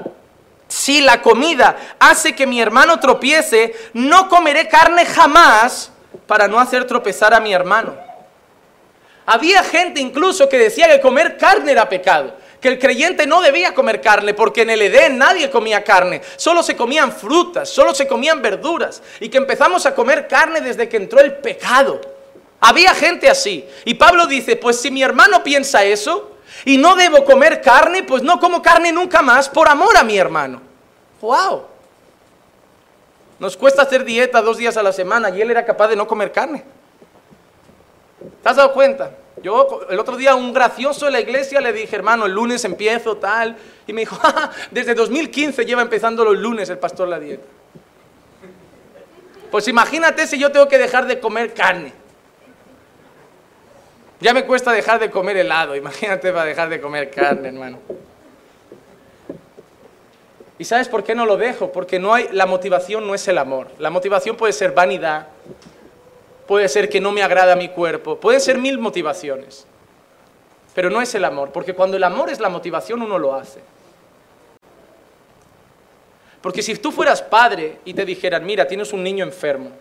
si 0.68 1.02
la 1.02 1.22
comida 1.22 1.78
hace 2.00 2.36
que 2.36 2.48
mi 2.48 2.62
hermano 2.62 3.00
tropiece, 3.00 3.74
no 3.94 4.28
comeré 4.30 4.68
carne 4.68 5.06
jamás 5.06 5.92
para 6.26 6.48
no 6.48 6.60
hacer 6.60 6.86
tropezar 6.86 7.34
a 7.34 7.40
mi 7.40 7.54
hermano. 7.54 7.96
Había 9.26 9.64
gente 9.64 10.00
incluso 10.00 10.48
que 10.48 10.58
decía 10.58 10.88
que 10.88 11.02
comer 11.02 11.38
carne 11.38 11.74
era 11.74 11.90
pecado, 11.90 12.36
que 12.62 12.70
el 12.70 12.80
creyente 12.80 13.28
no 13.28 13.42
debía 13.42 13.74
comer 13.74 14.00
carne 14.02 14.34
porque 14.34 14.62
en 14.62 14.70
el 14.70 14.82
Edén 14.82 15.18
nadie 15.18 15.50
comía 15.50 15.84
carne, 15.84 16.22
solo 16.38 16.64
se 16.64 16.78
comían 16.78 17.12
frutas, 17.12 17.70
solo 17.70 17.94
se 17.94 18.08
comían 18.08 18.42
verduras 18.42 19.02
y 19.20 19.30
que 19.30 19.38
empezamos 19.38 19.86
a 19.86 19.94
comer 19.94 20.28
carne 20.28 20.62
desde 20.62 20.88
que 20.88 20.98
entró 20.98 21.20
el 21.20 21.34
pecado. 21.36 22.00
Había 22.60 22.94
gente 22.96 23.30
así. 23.30 23.68
Y 23.86 23.96
Pablo 23.96 24.26
dice, 24.26 24.56
pues 24.56 24.80
si 24.82 24.90
mi 24.92 25.04
hermano 25.04 25.44
piensa 25.44 25.84
eso, 25.84 26.37
y 26.66 26.78
no 26.78 26.96
debo 26.96 27.24
comer 27.26 27.62
carne, 27.62 28.04
pues 28.04 28.24
no 28.24 28.40
como 28.40 28.62
carne 28.62 28.92
nunca 28.92 29.22
más 29.22 29.50
por 29.50 29.68
amor 29.68 29.98
a 29.98 30.04
mi 30.04 30.18
hermano. 30.18 30.62
¡Wow! 31.22 31.64
Nos 33.40 33.56
cuesta 33.56 33.84
hacer 33.84 34.04
dieta 34.04 34.42
dos 34.42 34.58
días 34.58 34.78
a 34.78 34.84
la 34.84 34.92
semana 34.92 35.30
y 35.30 35.42
él 35.42 35.52
era 35.52 35.66
capaz 35.66 35.88
de 35.90 35.96
no 35.96 36.08
comer 36.08 36.32
carne. 36.32 36.64
¿Te 38.42 38.50
has 38.50 38.56
dado 38.56 38.74
cuenta? 38.74 39.12
Yo 39.44 39.82
el 39.90 40.00
otro 40.00 40.16
día 40.16 40.34
un 40.34 40.52
gracioso 40.52 41.06
en 41.06 41.14
la 41.14 41.20
iglesia 41.20 41.62
le 41.62 41.72
dije, 41.72 41.96
hermano, 41.96 42.26
el 42.26 42.32
lunes 42.32 42.66
empiezo 42.66 43.18
tal. 43.18 43.56
Y 43.86 43.94
me 43.94 44.02
dijo, 44.02 44.18
desde 44.72 44.96
2015 44.96 45.66
lleva 45.66 45.84
empezando 45.84 46.26
los 46.26 46.38
lunes 46.38 46.70
el 46.70 46.80
pastor 46.80 47.08
la 47.08 47.20
dieta. 47.20 47.46
Pues 49.52 49.68
imagínate 49.68 50.28
si 50.28 50.40
yo 50.40 50.52
tengo 50.52 50.68
que 50.68 50.78
dejar 50.78 51.06
de 51.06 51.20
comer 51.20 51.54
carne. 51.54 51.94
Ya 54.20 54.34
me 54.34 54.46
cuesta 54.46 54.72
dejar 54.72 55.00
de 55.00 55.12
comer 55.12 55.38
helado, 55.38 55.76
imagínate 55.76 56.32
para 56.32 56.46
dejar 56.46 56.70
de 56.70 56.82
comer 56.82 57.12
carne, 57.12 57.50
hermano. 57.50 57.80
¿Y 60.60 60.64
sabes 60.64 60.88
por 60.88 61.04
qué 61.04 61.14
no 61.14 61.26
lo 61.26 61.38
dejo? 61.38 61.72
Porque 61.72 62.00
no 62.00 62.14
hay, 62.14 62.30
la 62.32 62.48
motivación 62.48 63.06
no 63.06 63.14
es 63.14 63.28
el 63.28 63.38
amor. 63.38 63.68
La 63.78 63.92
motivación 63.92 64.36
puede 64.36 64.54
ser 64.54 64.72
vanidad, 64.72 65.28
puede 66.48 66.68
ser 66.68 66.90
que 66.90 67.00
no 67.00 67.12
me 67.12 67.22
agrada 67.22 67.56
mi 67.56 67.70
cuerpo, 67.70 68.20
pueden 68.20 68.42
ser 68.42 68.58
mil 68.58 68.80
motivaciones. 68.80 69.68
Pero 70.74 70.90
no 70.90 71.02
es 71.02 71.14
el 71.14 71.26
amor, 71.26 71.52
porque 71.52 71.74
cuando 71.74 71.98
el 71.98 72.04
amor 72.04 72.30
es 72.32 72.40
la 72.40 72.50
motivación 72.50 73.02
uno 73.04 73.20
lo 73.20 73.36
hace. 73.36 73.62
Porque 76.42 76.64
si 76.64 76.76
tú 76.76 76.92
fueras 76.92 77.22
padre 77.22 77.80
y 77.86 77.94
te 77.94 78.06
dijeran, 78.06 78.46
mira, 78.46 78.68
tienes 78.68 78.94
un 78.94 79.04
niño 79.04 79.24
enfermo, 79.26 79.72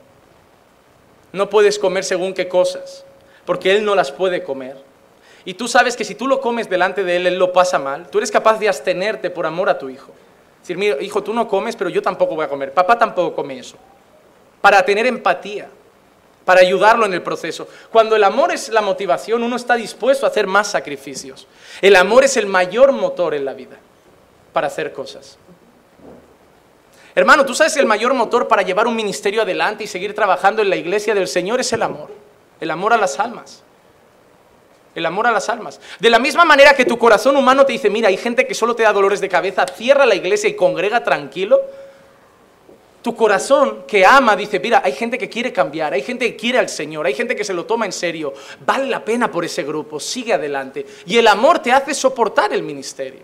no 1.32 1.48
puedes 1.48 1.78
comer 1.78 2.04
según 2.04 2.34
qué 2.34 2.48
cosas, 2.48 3.04
porque 3.46 3.74
él 3.74 3.84
no 3.84 3.94
las 3.94 4.12
puede 4.12 4.42
comer. 4.42 4.76
Y 5.44 5.54
tú 5.54 5.68
sabes 5.68 5.96
que 5.96 6.04
si 6.04 6.16
tú 6.16 6.26
lo 6.26 6.40
comes 6.40 6.68
delante 6.68 7.04
de 7.04 7.16
él, 7.16 7.26
él 7.28 7.38
lo 7.38 7.52
pasa 7.52 7.78
mal. 7.78 8.10
Tú 8.10 8.18
eres 8.18 8.32
capaz 8.32 8.58
de 8.58 8.68
abstenerte 8.68 9.30
por 9.30 9.46
amor 9.46 9.70
a 9.70 9.78
tu 9.78 9.88
hijo. 9.88 10.12
Decir, 10.60 10.76
mira, 10.76 11.00
hijo, 11.00 11.22
tú 11.22 11.32
no 11.32 11.46
comes, 11.46 11.76
pero 11.76 11.88
yo 11.88 12.02
tampoco 12.02 12.34
voy 12.34 12.44
a 12.44 12.48
comer. 12.48 12.74
Papá 12.74 12.98
tampoco 12.98 13.36
come 13.36 13.56
eso. 13.56 13.76
Para 14.60 14.84
tener 14.84 15.06
empatía, 15.06 15.68
para 16.44 16.60
ayudarlo 16.60 17.06
en 17.06 17.14
el 17.14 17.22
proceso. 17.22 17.68
Cuando 17.92 18.16
el 18.16 18.24
amor 18.24 18.50
es 18.52 18.68
la 18.70 18.82
motivación, 18.82 19.44
uno 19.44 19.54
está 19.54 19.76
dispuesto 19.76 20.26
a 20.26 20.30
hacer 20.30 20.48
más 20.48 20.66
sacrificios. 20.66 21.46
El 21.80 21.94
amor 21.94 22.24
es 22.24 22.36
el 22.36 22.46
mayor 22.46 22.90
motor 22.90 23.32
en 23.34 23.44
la 23.44 23.54
vida 23.54 23.76
para 24.52 24.66
hacer 24.66 24.92
cosas. 24.92 25.38
Hermano, 27.14 27.46
tú 27.46 27.54
sabes 27.54 27.74
que 27.74 27.80
el 27.80 27.86
mayor 27.86 28.12
motor 28.14 28.48
para 28.48 28.62
llevar 28.62 28.88
un 28.88 28.96
ministerio 28.96 29.42
adelante 29.42 29.84
y 29.84 29.86
seguir 29.86 30.12
trabajando 30.12 30.60
en 30.60 30.70
la 30.70 30.76
iglesia 30.76 31.14
del 31.14 31.28
Señor 31.28 31.60
es 31.60 31.72
el 31.72 31.82
amor 31.82 32.25
el 32.60 32.70
amor 32.70 32.92
a 32.92 32.96
las 32.96 33.18
almas. 33.18 33.62
El 34.94 35.04
amor 35.04 35.26
a 35.26 35.30
las 35.30 35.48
almas. 35.48 35.80
De 36.00 36.08
la 36.08 36.18
misma 36.18 36.44
manera 36.44 36.74
que 36.74 36.86
tu 36.86 36.96
corazón 36.96 37.36
humano 37.36 37.66
te 37.66 37.72
dice, 37.72 37.90
mira, 37.90 38.08
hay 38.08 38.16
gente 38.16 38.46
que 38.46 38.54
solo 38.54 38.74
te 38.74 38.82
da 38.82 38.92
dolores 38.92 39.20
de 39.20 39.28
cabeza, 39.28 39.66
cierra 39.66 40.06
la 40.06 40.14
iglesia 40.14 40.48
y 40.48 40.56
congrega 40.56 41.04
tranquilo. 41.04 41.60
Tu 43.02 43.14
corazón 43.14 43.84
que 43.86 44.06
ama 44.06 44.34
dice, 44.34 44.58
mira, 44.58 44.80
hay 44.82 44.92
gente 44.92 45.18
que 45.18 45.28
quiere 45.28 45.52
cambiar, 45.52 45.92
hay 45.92 46.02
gente 46.02 46.26
que 46.30 46.36
quiere 46.36 46.58
al 46.58 46.68
Señor, 46.68 47.06
hay 47.06 47.14
gente 47.14 47.36
que 47.36 47.44
se 47.44 47.52
lo 47.52 47.66
toma 47.66 47.84
en 47.84 47.92
serio, 47.92 48.32
vale 48.64 48.86
la 48.86 49.04
pena 49.04 49.30
por 49.30 49.44
ese 49.44 49.62
grupo, 49.62 50.00
sigue 50.00 50.32
adelante. 50.32 50.86
Y 51.04 51.18
el 51.18 51.28
amor 51.28 51.58
te 51.58 51.72
hace 51.72 51.94
soportar 51.94 52.52
el 52.52 52.62
ministerio. 52.62 53.22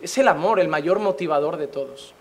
Es 0.00 0.16
el 0.18 0.28
amor 0.28 0.60
el 0.60 0.68
mayor 0.68 1.00
motivador 1.00 1.56
de 1.56 1.66
todos. 1.66 2.14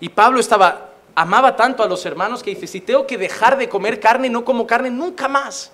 Y 0.00 0.08
Pablo 0.08 0.40
estaba, 0.40 0.90
amaba 1.20 1.56
tanto 1.56 1.82
a 1.82 1.88
los 1.88 2.06
hermanos 2.06 2.44
que 2.44 2.50
dice, 2.50 2.68
si 2.68 2.80
tengo 2.80 3.04
que 3.04 3.18
dejar 3.18 3.58
de 3.58 3.68
comer 3.68 3.98
carne, 3.98 4.30
no 4.30 4.44
como 4.44 4.68
carne 4.68 4.88
nunca 4.88 5.26
más, 5.26 5.72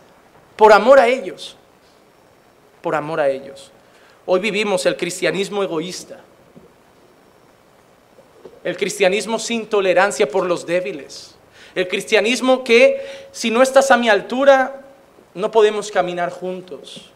por 0.56 0.72
amor 0.72 0.98
a 0.98 1.06
ellos, 1.06 1.58
por 2.80 2.94
amor 2.94 3.20
a 3.20 3.28
ellos. 3.28 3.70
Hoy 4.24 4.40
vivimos 4.40 4.86
el 4.86 4.96
cristianismo 4.96 5.62
egoísta, 5.62 6.20
el 8.62 8.74
cristianismo 8.78 9.38
sin 9.38 9.66
tolerancia 9.66 10.26
por 10.26 10.46
los 10.46 10.64
débiles, 10.64 11.34
el 11.74 11.88
cristianismo 11.88 12.64
que 12.64 13.28
si 13.30 13.50
no 13.50 13.60
estás 13.60 13.90
a 13.90 13.98
mi 13.98 14.08
altura, 14.08 14.80
no 15.34 15.50
podemos 15.50 15.90
caminar 15.90 16.30
juntos. 16.30 17.10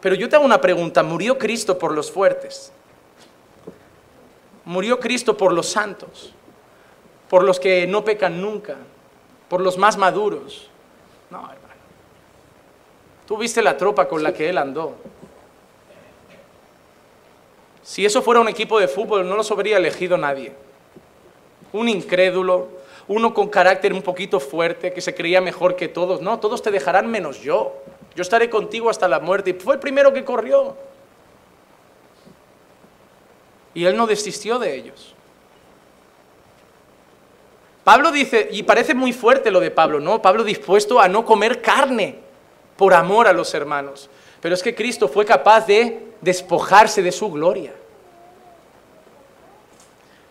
Pero 0.00 0.14
yo 0.14 0.30
te 0.30 0.36
hago 0.36 0.46
una 0.46 0.62
pregunta, 0.62 1.02
¿murió 1.02 1.36
Cristo 1.36 1.78
por 1.78 1.92
los 1.92 2.10
fuertes? 2.10 2.72
Murió 4.64 4.98
Cristo 4.98 5.36
por 5.36 5.52
los 5.52 5.66
santos, 5.66 6.32
por 7.28 7.42
los 7.42 7.58
que 7.58 7.86
no 7.86 8.04
pecan 8.04 8.40
nunca, 8.40 8.76
por 9.48 9.60
los 9.60 9.78
más 9.78 9.96
maduros. 9.96 10.70
No, 11.30 11.38
hermano. 11.38 11.56
Tú 13.26 13.36
viste 13.36 13.62
la 13.62 13.76
tropa 13.76 14.08
con 14.08 14.22
la 14.22 14.32
que 14.32 14.48
él 14.48 14.58
andó. 14.58 14.94
Si 17.82 18.04
eso 18.04 18.22
fuera 18.22 18.40
un 18.40 18.48
equipo 18.48 18.78
de 18.78 18.88
fútbol, 18.88 19.28
no 19.28 19.36
los 19.36 19.50
habría 19.50 19.76
elegido 19.76 20.16
nadie. 20.16 20.52
Un 21.72 21.88
incrédulo, 21.88 22.68
uno 23.08 23.34
con 23.34 23.48
carácter 23.48 23.92
un 23.92 24.02
poquito 24.02 24.40
fuerte, 24.40 24.92
que 24.92 25.00
se 25.00 25.14
creía 25.14 25.40
mejor 25.40 25.76
que 25.76 25.88
todos. 25.88 26.20
No, 26.20 26.38
todos 26.38 26.62
te 26.62 26.70
dejarán 26.70 27.08
menos 27.08 27.40
yo. 27.40 27.74
Yo 28.14 28.22
estaré 28.22 28.48
contigo 28.48 28.90
hasta 28.90 29.08
la 29.08 29.20
muerte. 29.20 29.50
Y 29.50 29.52
fue 29.54 29.74
el 29.74 29.80
primero 29.80 30.12
que 30.12 30.24
corrió. 30.24 30.76
Y 33.74 33.84
él 33.84 33.96
no 33.96 34.06
desistió 34.06 34.58
de 34.58 34.74
ellos. 34.74 35.15
Pablo 37.86 38.10
dice, 38.10 38.48
y 38.50 38.64
parece 38.64 38.96
muy 38.96 39.12
fuerte 39.12 39.48
lo 39.48 39.60
de 39.60 39.70
Pablo, 39.70 40.00
¿no? 40.00 40.20
Pablo 40.20 40.42
dispuesto 40.42 40.98
a 40.98 41.06
no 41.06 41.24
comer 41.24 41.62
carne 41.62 42.18
por 42.76 42.92
amor 42.92 43.28
a 43.28 43.32
los 43.32 43.54
hermanos. 43.54 44.10
Pero 44.40 44.56
es 44.56 44.62
que 44.64 44.74
Cristo 44.74 45.06
fue 45.06 45.24
capaz 45.24 45.68
de 45.68 46.12
despojarse 46.20 47.00
de 47.00 47.12
su 47.12 47.30
gloria. 47.30 47.72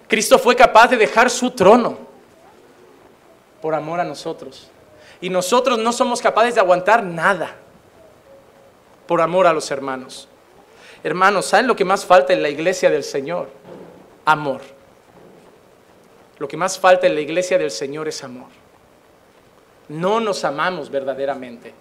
Cristo 0.10 0.38
fue 0.38 0.54
capaz 0.54 0.90
de 0.90 0.98
dejar 0.98 1.30
su 1.30 1.50
trono 1.52 1.98
por 3.62 3.74
amor 3.74 4.02
a 4.02 4.04
nosotros. 4.04 4.70
Y 5.22 5.30
nosotros 5.30 5.80
no 5.80 5.94
somos 5.94 6.22
capaces 6.22 6.56
de 6.56 6.60
aguantar 6.60 7.06
nada 7.06 7.56
por 9.08 9.22
amor 9.22 9.48
a 9.48 9.54
los 9.54 9.72
hermanos. 9.72 10.28
Hermanos, 11.06 11.46
¿saben 11.46 11.68
lo 11.68 11.76
que 11.78 11.86
más 11.86 12.06
falta 12.06 12.34
en 12.34 12.42
la 12.42 12.50
iglesia 12.50 12.90
del 12.90 13.06
Señor? 13.06 13.48
Amor. 14.26 14.75
Lo 16.38 16.48
que 16.48 16.58
más 16.58 16.78
falta 16.78 17.08
en 17.08 17.16
la 17.16 17.22
iglesia 17.22 17.58
del 17.58 17.72
Señor 17.72 18.08
es 18.08 18.24
amor. 18.24 18.50
No 19.88 20.20
nos 20.20 20.44
amamos 20.44 20.90
verdaderamente. 20.90 21.74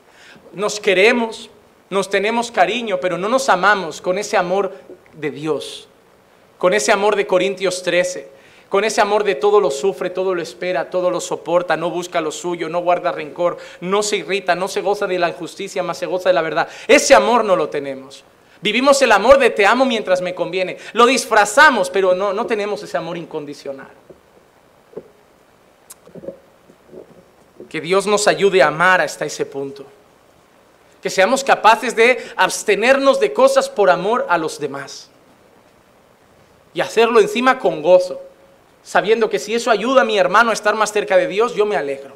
Nos 0.52 0.78
queremos, 0.78 1.50
nos 1.90 2.08
tenemos 2.08 2.50
cariño, 2.50 2.98
pero 3.00 3.18
no 3.18 3.28
nos 3.28 3.48
amamos 3.48 4.00
con 4.00 4.18
ese 4.18 4.36
amor 4.36 4.72
de 5.12 5.30
Dios, 5.30 5.88
con 6.58 6.74
ese 6.74 6.92
amor 6.92 7.16
de 7.16 7.26
Corintios 7.26 7.82
13, 7.82 8.28
con 8.68 8.84
ese 8.84 9.00
amor 9.00 9.24
de 9.24 9.34
todo 9.34 9.60
lo 9.60 9.70
sufre, 9.70 10.10
todo 10.10 10.34
lo 10.34 10.42
espera, 10.42 10.90
todo 10.90 11.10
lo 11.10 11.20
soporta, 11.20 11.76
no 11.76 11.90
busca 11.90 12.20
lo 12.20 12.30
suyo, 12.30 12.68
no 12.68 12.80
guarda 12.80 13.12
rencor, 13.12 13.58
no 13.80 14.02
se 14.02 14.18
irrita, 14.18 14.54
no 14.54 14.68
se 14.68 14.80
goza 14.80 15.06
de 15.06 15.18
la 15.18 15.28
injusticia, 15.28 15.82
más 15.82 15.98
se 15.98 16.06
goza 16.06 16.28
de 16.28 16.34
la 16.34 16.42
verdad. 16.42 16.68
Ese 16.86 17.14
amor 17.14 17.44
no 17.44 17.56
lo 17.56 17.68
tenemos. 17.68 18.24
Vivimos 18.60 19.00
el 19.02 19.12
amor 19.12 19.38
de 19.38 19.50
te 19.50 19.66
amo 19.66 19.84
mientras 19.84 20.22
me 20.22 20.34
conviene. 20.34 20.78
Lo 20.94 21.06
disfrazamos, 21.06 21.90
pero 21.90 22.14
no, 22.14 22.32
no 22.32 22.46
tenemos 22.46 22.82
ese 22.82 22.96
amor 22.96 23.16
incondicional. 23.16 23.90
Que 27.74 27.80
Dios 27.80 28.06
nos 28.06 28.28
ayude 28.28 28.62
a 28.62 28.68
amar 28.68 29.00
hasta 29.00 29.24
ese 29.24 29.44
punto. 29.44 29.84
Que 31.02 31.10
seamos 31.10 31.42
capaces 31.42 31.96
de 31.96 32.24
abstenernos 32.36 33.18
de 33.18 33.32
cosas 33.32 33.68
por 33.68 33.90
amor 33.90 34.24
a 34.28 34.38
los 34.38 34.60
demás. 34.60 35.10
Y 36.72 36.80
hacerlo 36.80 37.18
encima 37.18 37.58
con 37.58 37.82
gozo. 37.82 38.22
Sabiendo 38.84 39.28
que 39.28 39.40
si 39.40 39.56
eso 39.56 39.72
ayuda 39.72 40.02
a 40.02 40.04
mi 40.04 40.16
hermano 40.16 40.50
a 40.50 40.52
estar 40.52 40.76
más 40.76 40.92
cerca 40.92 41.16
de 41.16 41.26
Dios, 41.26 41.56
yo 41.56 41.66
me 41.66 41.76
alegro. 41.76 42.14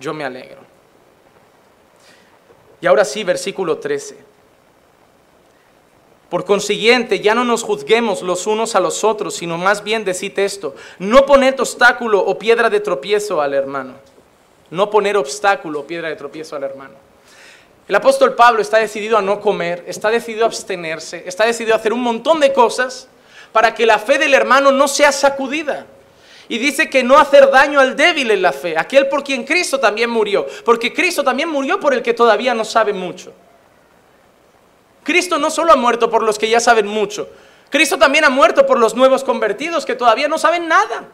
Yo 0.00 0.14
me 0.14 0.24
alegro. 0.24 0.62
Y 2.80 2.86
ahora 2.86 3.04
sí, 3.04 3.24
versículo 3.24 3.76
13. 3.76 4.16
Por 6.30 6.46
consiguiente, 6.46 7.20
ya 7.20 7.34
no 7.34 7.44
nos 7.44 7.62
juzguemos 7.62 8.22
los 8.22 8.46
unos 8.46 8.74
a 8.76 8.80
los 8.80 9.04
otros, 9.04 9.34
sino 9.34 9.58
más 9.58 9.84
bien 9.84 10.06
decid 10.06 10.38
esto, 10.38 10.74
no 10.98 11.26
poner 11.26 11.60
obstáculo 11.60 12.24
o 12.24 12.38
piedra 12.38 12.70
de 12.70 12.80
tropiezo 12.80 13.42
al 13.42 13.52
hermano. 13.52 14.11
No 14.72 14.88
poner 14.88 15.18
obstáculo 15.18 15.86
piedra 15.86 16.08
de 16.08 16.16
tropiezo 16.16 16.56
al 16.56 16.64
hermano. 16.64 16.94
El 17.86 17.94
apóstol 17.94 18.34
Pablo 18.34 18.62
está 18.62 18.78
decidido 18.78 19.18
a 19.18 19.22
no 19.22 19.38
comer, 19.38 19.84
está 19.86 20.10
decidido 20.10 20.44
a 20.44 20.46
abstenerse, 20.46 21.24
está 21.26 21.44
decidido 21.44 21.74
a 21.74 21.78
hacer 21.78 21.92
un 21.92 22.00
montón 22.00 22.40
de 22.40 22.54
cosas 22.54 23.06
para 23.52 23.74
que 23.74 23.84
la 23.84 23.98
fe 23.98 24.16
del 24.16 24.32
hermano 24.32 24.72
no 24.72 24.88
sea 24.88 25.12
sacudida. 25.12 25.86
Y 26.48 26.56
dice 26.56 26.88
que 26.88 27.04
no 27.04 27.18
hacer 27.18 27.50
daño 27.50 27.80
al 27.80 27.96
débil 27.96 28.30
en 28.30 28.40
la 28.40 28.52
fe, 28.52 28.78
aquel 28.78 29.08
por 29.08 29.22
quien 29.22 29.44
Cristo 29.44 29.78
también 29.78 30.08
murió, 30.08 30.46
porque 30.64 30.94
Cristo 30.94 31.22
también 31.22 31.50
murió 31.50 31.78
por 31.78 31.92
el 31.92 32.02
que 32.02 32.14
todavía 32.14 32.54
no 32.54 32.64
sabe 32.64 32.94
mucho. 32.94 33.34
Cristo 35.02 35.36
no 35.38 35.50
solo 35.50 35.72
ha 35.72 35.76
muerto 35.76 36.08
por 36.08 36.22
los 36.22 36.38
que 36.38 36.48
ya 36.48 36.60
saben 36.60 36.86
mucho, 36.86 37.28
Cristo 37.68 37.98
también 37.98 38.24
ha 38.24 38.30
muerto 38.30 38.64
por 38.64 38.78
los 38.78 38.94
nuevos 38.94 39.22
convertidos 39.22 39.84
que 39.84 39.94
todavía 39.94 40.28
no 40.28 40.38
saben 40.38 40.66
nada. 40.66 41.08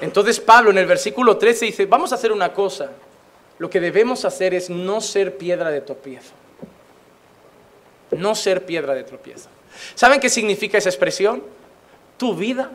Entonces 0.00 0.38
Pablo 0.40 0.70
en 0.70 0.78
el 0.78 0.86
versículo 0.86 1.36
13 1.36 1.66
dice, 1.66 1.86
vamos 1.86 2.12
a 2.12 2.14
hacer 2.14 2.32
una 2.32 2.52
cosa, 2.52 2.90
lo 3.58 3.68
que 3.68 3.80
debemos 3.80 4.24
hacer 4.24 4.54
es 4.54 4.70
no 4.70 5.00
ser 5.00 5.36
piedra 5.36 5.70
de 5.70 5.80
tropiezo. 5.80 6.32
No 8.12 8.34
ser 8.34 8.64
piedra 8.64 8.94
de 8.94 9.04
tropiezo. 9.04 9.48
¿Saben 9.94 10.20
qué 10.20 10.30
significa 10.30 10.78
esa 10.78 10.88
expresión? 10.88 11.42
Tu 12.16 12.34
vida 12.34 12.70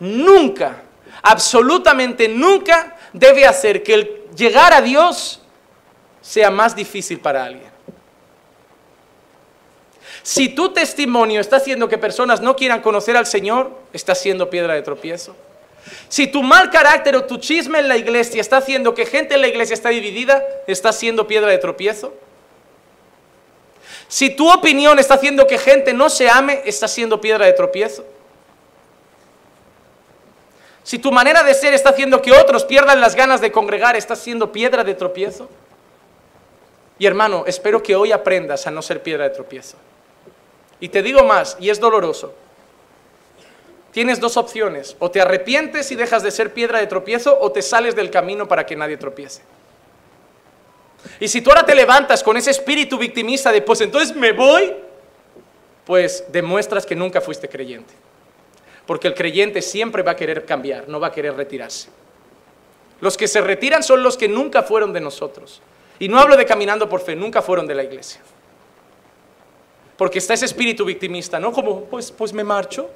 nunca, 0.00 0.82
absolutamente 1.22 2.28
nunca 2.28 2.96
debe 3.12 3.46
hacer 3.46 3.82
que 3.82 3.94
el 3.94 4.22
llegar 4.34 4.72
a 4.72 4.80
Dios 4.80 5.40
sea 6.20 6.50
más 6.50 6.74
difícil 6.74 7.20
para 7.20 7.44
alguien. 7.44 7.70
Si 10.22 10.48
tu 10.48 10.72
testimonio 10.72 11.40
está 11.40 11.56
haciendo 11.56 11.88
que 11.88 11.98
personas 11.98 12.40
no 12.40 12.56
quieran 12.56 12.80
conocer 12.80 13.16
al 13.16 13.26
Señor, 13.26 13.72
está 13.92 14.14
siendo 14.14 14.48
piedra 14.48 14.74
de 14.74 14.82
tropiezo. 14.82 15.36
Si 16.08 16.26
tu 16.26 16.42
mal 16.42 16.70
carácter 16.70 17.16
o 17.16 17.24
tu 17.24 17.38
chisme 17.38 17.78
en 17.78 17.88
la 17.88 17.96
iglesia 17.96 18.40
está 18.40 18.58
haciendo 18.58 18.94
que 18.94 19.06
gente 19.06 19.34
en 19.34 19.40
la 19.40 19.48
iglesia 19.48 19.74
está 19.74 19.88
dividida, 19.88 20.42
está 20.66 20.92
siendo 20.92 21.26
piedra 21.26 21.50
de 21.50 21.58
tropiezo. 21.58 22.12
Si 24.08 24.30
tu 24.30 24.52
opinión 24.52 24.98
está 24.98 25.14
haciendo 25.14 25.46
que 25.46 25.58
gente 25.58 25.92
no 25.94 26.10
se 26.10 26.28
ame, 26.28 26.62
está 26.64 26.86
siendo 26.86 27.20
piedra 27.20 27.46
de 27.46 27.52
tropiezo. 27.54 28.04
Si 30.82 30.98
tu 30.98 31.12
manera 31.12 31.42
de 31.42 31.54
ser 31.54 31.74
está 31.74 31.90
haciendo 31.90 32.20
que 32.20 32.32
otros 32.32 32.64
pierdan 32.64 33.00
las 33.00 33.14
ganas 33.14 33.40
de 33.40 33.52
congregar, 33.52 33.96
está 33.96 34.16
siendo 34.16 34.52
piedra 34.52 34.84
de 34.84 34.94
tropiezo. 34.94 35.48
Y 36.98 37.06
hermano, 37.06 37.44
espero 37.46 37.82
que 37.82 37.96
hoy 37.96 38.12
aprendas 38.12 38.66
a 38.66 38.70
no 38.70 38.82
ser 38.82 39.02
piedra 39.02 39.24
de 39.24 39.30
tropiezo. 39.30 39.76
Y 40.80 40.88
te 40.88 41.02
digo 41.02 41.24
más, 41.24 41.56
y 41.60 41.70
es 41.70 41.80
doloroso. 41.80 42.34
Tienes 43.92 44.20
dos 44.20 44.36
opciones, 44.36 44.96
o 44.98 45.10
te 45.10 45.20
arrepientes 45.20 45.92
y 45.92 45.96
dejas 45.96 46.22
de 46.22 46.30
ser 46.30 46.52
piedra 46.52 46.80
de 46.80 46.86
tropiezo, 46.86 47.38
o 47.40 47.52
te 47.52 47.62
sales 47.62 47.94
del 47.94 48.10
camino 48.10 48.48
para 48.48 48.64
que 48.64 48.74
nadie 48.74 48.96
tropiece. 48.96 49.42
Y 51.20 51.28
si 51.28 51.42
tú 51.42 51.50
ahora 51.50 51.66
te 51.66 51.74
levantas 51.74 52.22
con 52.22 52.36
ese 52.36 52.50
espíritu 52.50 52.96
victimista 52.96 53.52
de, 53.52 53.60
pues 53.60 53.80
entonces 53.82 54.16
me 54.16 54.32
voy, 54.32 54.72
pues 55.84 56.24
demuestras 56.32 56.86
que 56.86 56.96
nunca 56.96 57.20
fuiste 57.20 57.48
creyente. 57.48 57.92
Porque 58.86 59.08
el 59.08 59.14
creyente 59.14 59.62
siempre 59.62 60.02
va 60.02 60.12
a 60.12 60.16
querer 60.16 60.44
cambiar, 60.44 60.88
no 60.88 60.98
va 60.98 61.08
a 61.08 61.12
querer 61.12 61.34
retirarse. 61.34 61.88
Los 63.00 63.16
que 63.16 63.28
se 63.28 63.40
retiran 63.40 63.82
son 63.82 64.02
los 64.02 64.16
que 64.16 64.28
nunca 64.28 64.62
fueron 64.62 64.92
de 64.92 65.00
nosotros. 65.00 65.60
Y 65.98 66.08
no 66.08 66.18
hablo 66.18 66.36
de 66.36 66.46
caminando 66.46 66.88
por 66.88 67.00
fe, 67.00 67.14
nunca 67.14 67.42
fueron 67.42 67.66
de 67.66 67.74
la 67.74 67.82
iglesia. 67.84 68.20
Porque 69.96 70.18
está 70.18 70.34
ese 70.34 70.46
espíritu 70.46 70.84
victimista, 70.84 71.38
¿no? 71.38 71.52
Como, 71.52 71.84
pues, 71.84 72.10
pues 72.10 72.32
me 72.32 72.42
marcho. 72.42 72.88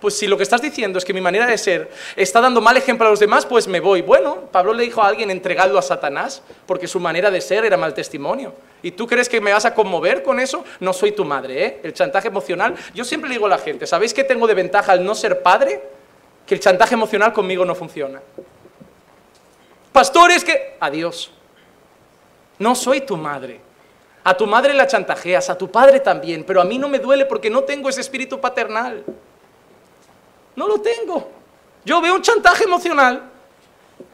Pues 0.00 0.16
si 0.16 0.26
lo 0.26 0.36
que 0.36 0.42
estás 0.42 0.62
diciendo 0.62 0.98
es 0.98 1.04
que 1.04 1.12
mi 1.12 1.20
manera 1.20 1.46
de 1.46 1.58
ser 1.58 1.90
está 2.16 2.40
dando 2.40 2.60
mal 2.60 2.76
ejemplo 2.76 3.06
a 3.06 3.10
los 3.10 3.20
demás, 3.20 3.46
pues 3.46 3.68
me 3.68 3.80
voy. 3.80 4.02
Bueno, 4.02 4.48
Pablo 4.52 4.72
le 4.72 4.84
dijo 4.84 5.02
a 5.02 5.08
alguien 5.08 5.30
entregadlo 5.30 5.78
a 5.78 5.82
Satanás, 5.82 6.42
porque 6.66 6.86
su 6.86 7.00
manera 7.00 7.30
de 7.30 7.40
ser 7.40 7.64
era 7.64 7.76
mal 7.76 7.94
testimonio. 7.94 8.54
¿Y 8.82 8.92
tú 8.92 9.06
crees 9.06 9.28
que 9.28 9.40
me 9.40 9.52
vas 9.52 9.64
a 9.64 9.74
conmover 9.74 10.22
con 10.22 10.38
eso? 10.38 10.64
No 10.80 10.92
soy 10.92 11.12
tu 11.12 11.24
madre, 11.24 11.64
¿eh? 11.64 11.80
El 11.82 11.92
chantaje 11.92 12.28
emocional. 12.28 12.74
Yo 12.94 13.04
siempre 13.04 13.28
le 13.28 13.34
digo 13.34 13.46
a 13.46 13.50
la 13.50 13.58
gente, 13.58 13.86
¿sabéis 13.86 14.14
qué 14.14 14.24
tengo 14.24 14.46
de 14.46 14.54
ventaja 14.54 14.92
al 14.92 15.04
no 15.04 15.14
ser 15.14 15.42
padre? 15.42 15.82
Que 16.46 16.54
el 16.54 16.60
chantaje 16.60 16.94
emocional 16.94 17.32
conmigo 17.32 17.64
no 17.64 17.74
funciona. 17.74 18.20
Pastores 19.92 20.44
que... 20.44 20.76
Adiós. 20.78 21.32
No 22.58 22.74
soy 22.74 23.00
tu 23.00 23.16
madre. 23.16 23.60
A 24.24 24.36
tu 24.36 24.46
madre 24.46 24.74
la 24.74 24.86
chantajeas, 24.86 25.48
a 25.48 25.56
tu 25.56 25.70
padre 25.70 26.00
también, 26.00 26.44
pero 26.44 26.60
a 26.60 26.64
mí 26.64 26.78
no 26.78 26.88
me 26.88 26.98
duele 26.98 27.24
porque 27.24 27.48
no 27.48 27.64
tengo 27.64 27.88
ese 27.88 28.00
espíritu 28.00 28.40
paternal. 28.40 29.04
No 30.58 30.66
lo 30.66 30.80
tengo. 30.80 31.30
Yo 31.84 32.00
veo 32.00 32.16
un 32.16 32.20
chantaje 32.20 32.64
emocional. 32.64 33.30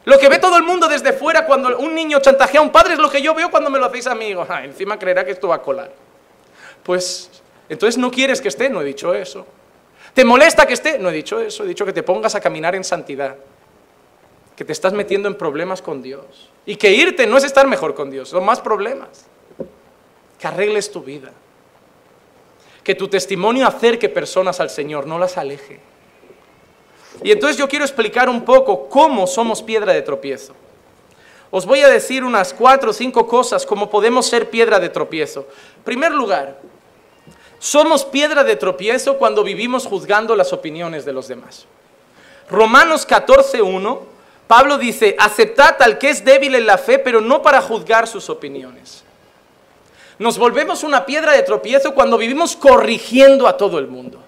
Lo 0.05 0.19
que 0.19 0.29
ve 0.29 0.37
todo 0.37 0.57
el 0.57 0.63
mundo 0.63 0.87
desde 0.87 1.11
fuera 1.11 1.43
cuando 1.43 1.75
un 1.79 1.95
niño 1.95 2.19
chantajea 2.19 2.59
a 2.59 2.63
un 2.63 2.71
padre 2.71 2.93
es 2.93 2.99
lo 2.99 3.09
que 3.09 3.19
yo 3.19 3.33
veo 3.33 3.49
cuando 3.49 3.71
me 3.71 3.79
lo 3.79 3.85
hacéis 3.85 4.05
a 4.05 4.13
mí. 4.13 4.31
Ah, 4.47 4.63
encima 4.63 4.99
creerá 4.99 5.25
que 5.25 5.31
esto 5.31 5.47
va 5.47 5.55
a 5.55 5.61
colar. 5.63 5.91
Pues, 6.83 7.31
entonces 7.67 7.97
no 7.97 8.11
quieres 8.11 8.41
que 8.41 8.49
esté, 8.49 8.69
no 8.69 8.79
he 8.81 8.85
dicho 8.85 9.15
eso. 9.15 9.47
¿Te 10.13 10.23
molesta 10.23 10.67
que 10.67 10.73
esté? 10.73 10.99
No 10.99 11.09
he 11.09 11.13
dicho 11.13 11.39
eso, 11.39 11.63
he 11.63 11.67
dicho 11.67 11.83
que 11.83 11.93
te 11.93 12.03
pongas 12.03 12.35
a 12.35 12.39
caminar 12.39 12.75
en 12.75 12.83
santidad. 12.83 13.37
Que 14.55 14.63
te 14.63 14.71
estás 14.71 14.93
metiendo 14.93 15.27
en 15.27 15.33
problemas 15.33 15.81
con 15.81 16.03
Dios. 16.03 16.51
Y 16.67 16.75
que 16.75 16.91
irte 16.91 17.25
no 17.25 17.37
es 17.37 17.43
estar 17.43 17.65
mejor 17.65 17.95
con 17.95 18.11
Dios, 18.11 18.29
son 18.29 18.45
más 18.45 18.61
problemas. 18.61 19.25
Que 20.37 20.45
arregles 20.45 20.91
tu 20.91 21.01
vida. 21.01 21.31
Que 22.83 22.93
tu 22.93 23.07
testimonio 23.07 23.65
acerque 23.65 24.09
personas 24.09 24.59
al 24.59 24.69
Señor, 24.69 25.07
no 25.07 25.17
las 25.17 25.39
aleje. 25.39 25.94
Y 27.23 27.31
entonces 27.31 27.57
yo 27.57 27.67
quiero 27.67 27.85
explicar 27.85 28.29
un 28.29 28.43
poco 28.43 28.87
cómo 28.89 29.27
somos 29.27 29.61
piedra 29.61 29.93
de 29.93 30.01
tropiezo. 30.01 30.53
Os 31.51 31.65
voy 31.65 31.81
a 31.81 31.87
decir 31.87 32.23
unas 32.23 32.53
cuatro 32.53 32.89
o 32.89 32.93
cinco 32.93 33.27
cosas 33.27 33.65
como 33.65 33.89
podemos 33.89 34.25
ser 34.25 34.49
piedra 34.49 34.79
de 34.79 34.89
tropiezo. 34.89 35.47
En 35.77 35.83
primer 35.83 36.11
lugar, 36.11 36.59
somos 37.59 38.03
piedra 38.03 38.43
de 38.43 38.55
tropiezo 38.55 39.17
cuando 39.17 39.43
vivimos 39.43 39.85
juzgando 39.85 40.35
las 40.35 40.51
opiniones 40.51 41.05
de 41.05 41.13
los 41.13 41.27
demás. 41.27 41.65
Romanos 42.49 43.07
14.1, 43.07 43.99
Pablo 44.47 44.77
dice, 44.77 45.15
aceptad 45.17 45.81
al 45.81 45.97
que 45.97 46.09
es 46.09 46.23
débil 46.23 46.55
en 46.55 46.67
la 46.67 46.77
fe, 46.77 46.99
pero 46.99 47.21
no 47.21 47.41
para 47.41 47.61
juzgar 47.61 48.07
sus 48.07 48.29
opiniones. 48.29 49.03
Nos 50.19 50.37
volvemos 50.37 50.83
una 50.83 51.05
piedra 51.05 51.31
de 51.33 51.43
tropiezo 51.43 51.93
cuando 51.93 52.17
vivimos 52.17 52.55
corrigiendo 52.55 53.47
a 53.47 53.57
todo 53.57 53.79
el 53.79 53.87
mundo. 53.87 54.24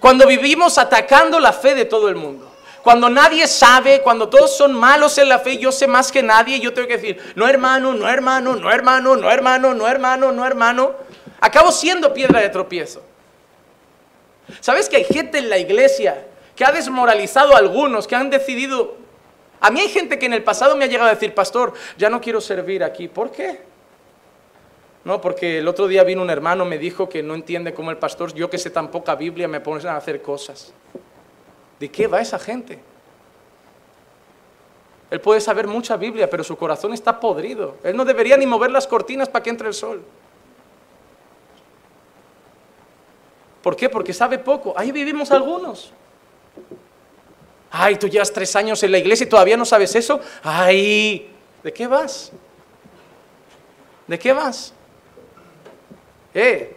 Cuando 0.00 0.26
vivimos 0.26 0.78
atacando 0.78 1.40
la 1.40 1.52
fe 1.52 1.74
de 1.74 1.84
todo 1.84 2.08
el 2.08 2.16
mundo. 2.16 2.50
Cuando 2.82 3.08
nadie 3.08 3.48
sabe, 3.48 4.02
cuando 4.02 4.28
todos 4.28 4.54
son 4.56 4.74
malos 4.74 5.16
en 5.16 5.30
la 5.30 5.38
fe, 5.38 5.56
yo 5.56 5.72
sé 5.72 5.86
más 5.86 6.12
que 6.12 6.22
nadie, 6.22 6.60
yo 6.60 6.74
tengo 6.74 6.86
que 6.86 6.98
decir, 6.98 7.32
no 7.34 7.48
hermano, 7.48 7.94
no 7.94 8.06
hermano, 8.06 8.56
no 8.56 8.70
hermano, 8.70 9.16
no 9.16 9.30
hermano, 9.30 9.72
no 9.72 9.88
hermano, 9.88 10.32
no 10.32 10.46
hermano. 10.46 10.94
Acabo 11.40 11.72
siendo 11.72 12.12
piedra 12.12 12.40
de 12.40 12.50
tropiezo. 12.50 13.02
¿Sabes 14.60 14.90
que 14.90 14.96
hay 14.96 15.04
gente 15.04 15.38
en 15.38 15.48
la 15.48 15.56
iglesia 15.56 16.26
que 16.54 16.64
ha 16.64 16.72
desmoralizado 16.72 17.54
a 17.54 17.58
algunos, 17.58 18.06
que 18.06 18.16
han 18.16 18.28
decidido... 18.28 18.96
A 19.60 19.70
mí 19.70 19.80
hay 19.80 19.88
gente 19.88 20.18
que 20.18 20.26
en 20.26 20.34
el 20.34 20.44
pasado 20.44 20.76
me 20.76 20.84
ha 20.84 20.88
llegado 20.88 21.08
a 21.08 21.14
decir, 21.14 21.34
pastor, 21.34 21.72
ya 21.96 22.10
no 22.10 22.20
quiero 22.20 22.40
servir 22.42 22.84
aquí. 22.84 23.08
¿Por 23.08 23.32
qué? 23.32 23.62
No, 25.04 25.20
porque 25.20 25.58
el 25.58 25.68
otro 25.68 25.86
día 25.86 26.02
vino 26.02 26.22
un 26.22 26.30
hermano, 26.30 26.64
me 26.64 26.78
dijo 26.78 27.08
que 27.08 27.22
no 27.22 27.34
entiende 27.34 27.74
cómo 27.74 27.90
el 27.90 27.98
pastor, 27.98 28.32
yo 28.32 28.48
que 28.48 28.56
sé 28.56 28.70
tan 28.70 28.90
poca 28.90 29.14
Biblia, 29.14 29.46
me 29.46 29.60
pone 29.60 29.86
a 29.86 29.96
hacer 29.96 30.22
cosas. 30.22 30.72
¿De 31.78 31.90
qué 31.90 32.06
va 32.06 32.20
esa 32.20 32.38
gente? 32.38 32.78
Él 35.10 35.20
puede 35.20 35.40
saber 35.40 35.66
mucha 35.66 35.96
Biblia, 35.96 36.28
pero 36.30 36.42
su 36.42 36.56
corazón 36.56 36.94
está 36.94 37.20
podrido. 37.20 37.76
Él 37.84 37.96
no 37.96 38.04
debería 38.04 38.36
ni 38.36 38.46
mover 38.46 38.70
las 38.70 38.86
cortinas 38.86 39.28
para 39.28 39.42
que 39.42 39.50
entre 39.50 39.68
el 39.68 39.74
sol. 39.74 40.02
¿Por 43.62 43.76
qué? 43.76 43.88
Porque 43.88 44.12
sabe 44.12 44.38
poco. 44.38 44.74
Ahí 44.76 44.90
vivimos 44.90 45.30
algunos. 45.30 45.92
Ay, 47.70 47.96
tú 47.96 48.08
llevas 48.08 48.32
tres 48.32 48.54
años 48.56 48.82
en 48.82 48.92
la 48.92 48.98
iglesia 48.98 49.24
y 49.24 49.28
todavía 49.28 49.56
no 49.56 49.64
sabes 49.64 49.94
eso. 49.94 50.20
Ay, 50.42 51.30
¿de 51.62 51.72
qué 51.72 51.86
vas? 51.86 52.32
¿De 54.06 54.18
qué 54.18 54.32
vas? 54.32 54.72
Eh, 56.34 56.76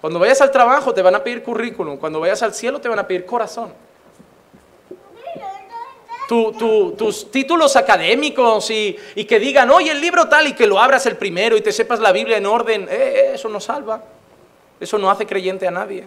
cuando 0.00 0.20
vayas 0.20 0.40
al 0.40 0.50
trabajo 0.50 0.94
te 0.94 1.02
van 1.02 1.16
a 1.16 1.24
pedir 1.24 1.42
currículum, 1.42 1.96
cuando 1.96 2.20
vayas 2.20 2.42
al 2.42 2.54
cielo 2.54 2.80
te 2.80 2.88
van 2.88 2.98
a 3.00 3.06
pedir 3.06 3.26
corazón. 3.26 3.72
tus 6.28 7.30
títulos 7.30 7.76
académicos 7.76 8.70
y, 8.70 8.96
que 9.26 9.38
digan, 9.38 9.70
oye, 9.70 9.90
el 9.90 10.00
libro 10.00 10.28
tal, 10.28 10.46
y 10.46 10.52
que 10.54 10.66
lo 10.66 10.78
abras 10.78 11.06
el 11.06 11.16
primero 11.16 11.56
y 11.56 11.60
te 11.60 11.72
sepas 11.72 12.00
la 12.00 12.12
Biblia 12.12 12.36
en 12.38 12.46
orden, 12.46 12.82
eh, 12.84 12.88
eh, 12.90 13.30
eso 13.34 13.48
no 13.48 13.60
salva. 13.60 14.02
Eso 14.80 14.98
no 14.98 15.10
hace 15.10 15.26
creyente 15.26 15.66
a 15.66 15.70
nadie. 15.70 16.04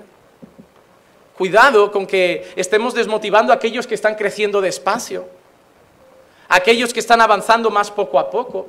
Cuidado 1.38 1.92
con 1.92 2.08
que 2.08 2.52
estemos 2.56 2.94
desmotivando 2.94 3.54
a 3.54 3.56
aquellos 3.56 3.88
que 3.88 3.96
están 3.96 4.16
creciendo 4.16 4.60
despacio, 4.60 5.28
aquellos 6.50 6.94
que 6.94 7.00
están 7.00 7.22
avanzando 7.22 7.70
más 7.70 7.92
poco 7.92 8.20
a 8.20 8.30
poco. 8.30 8.68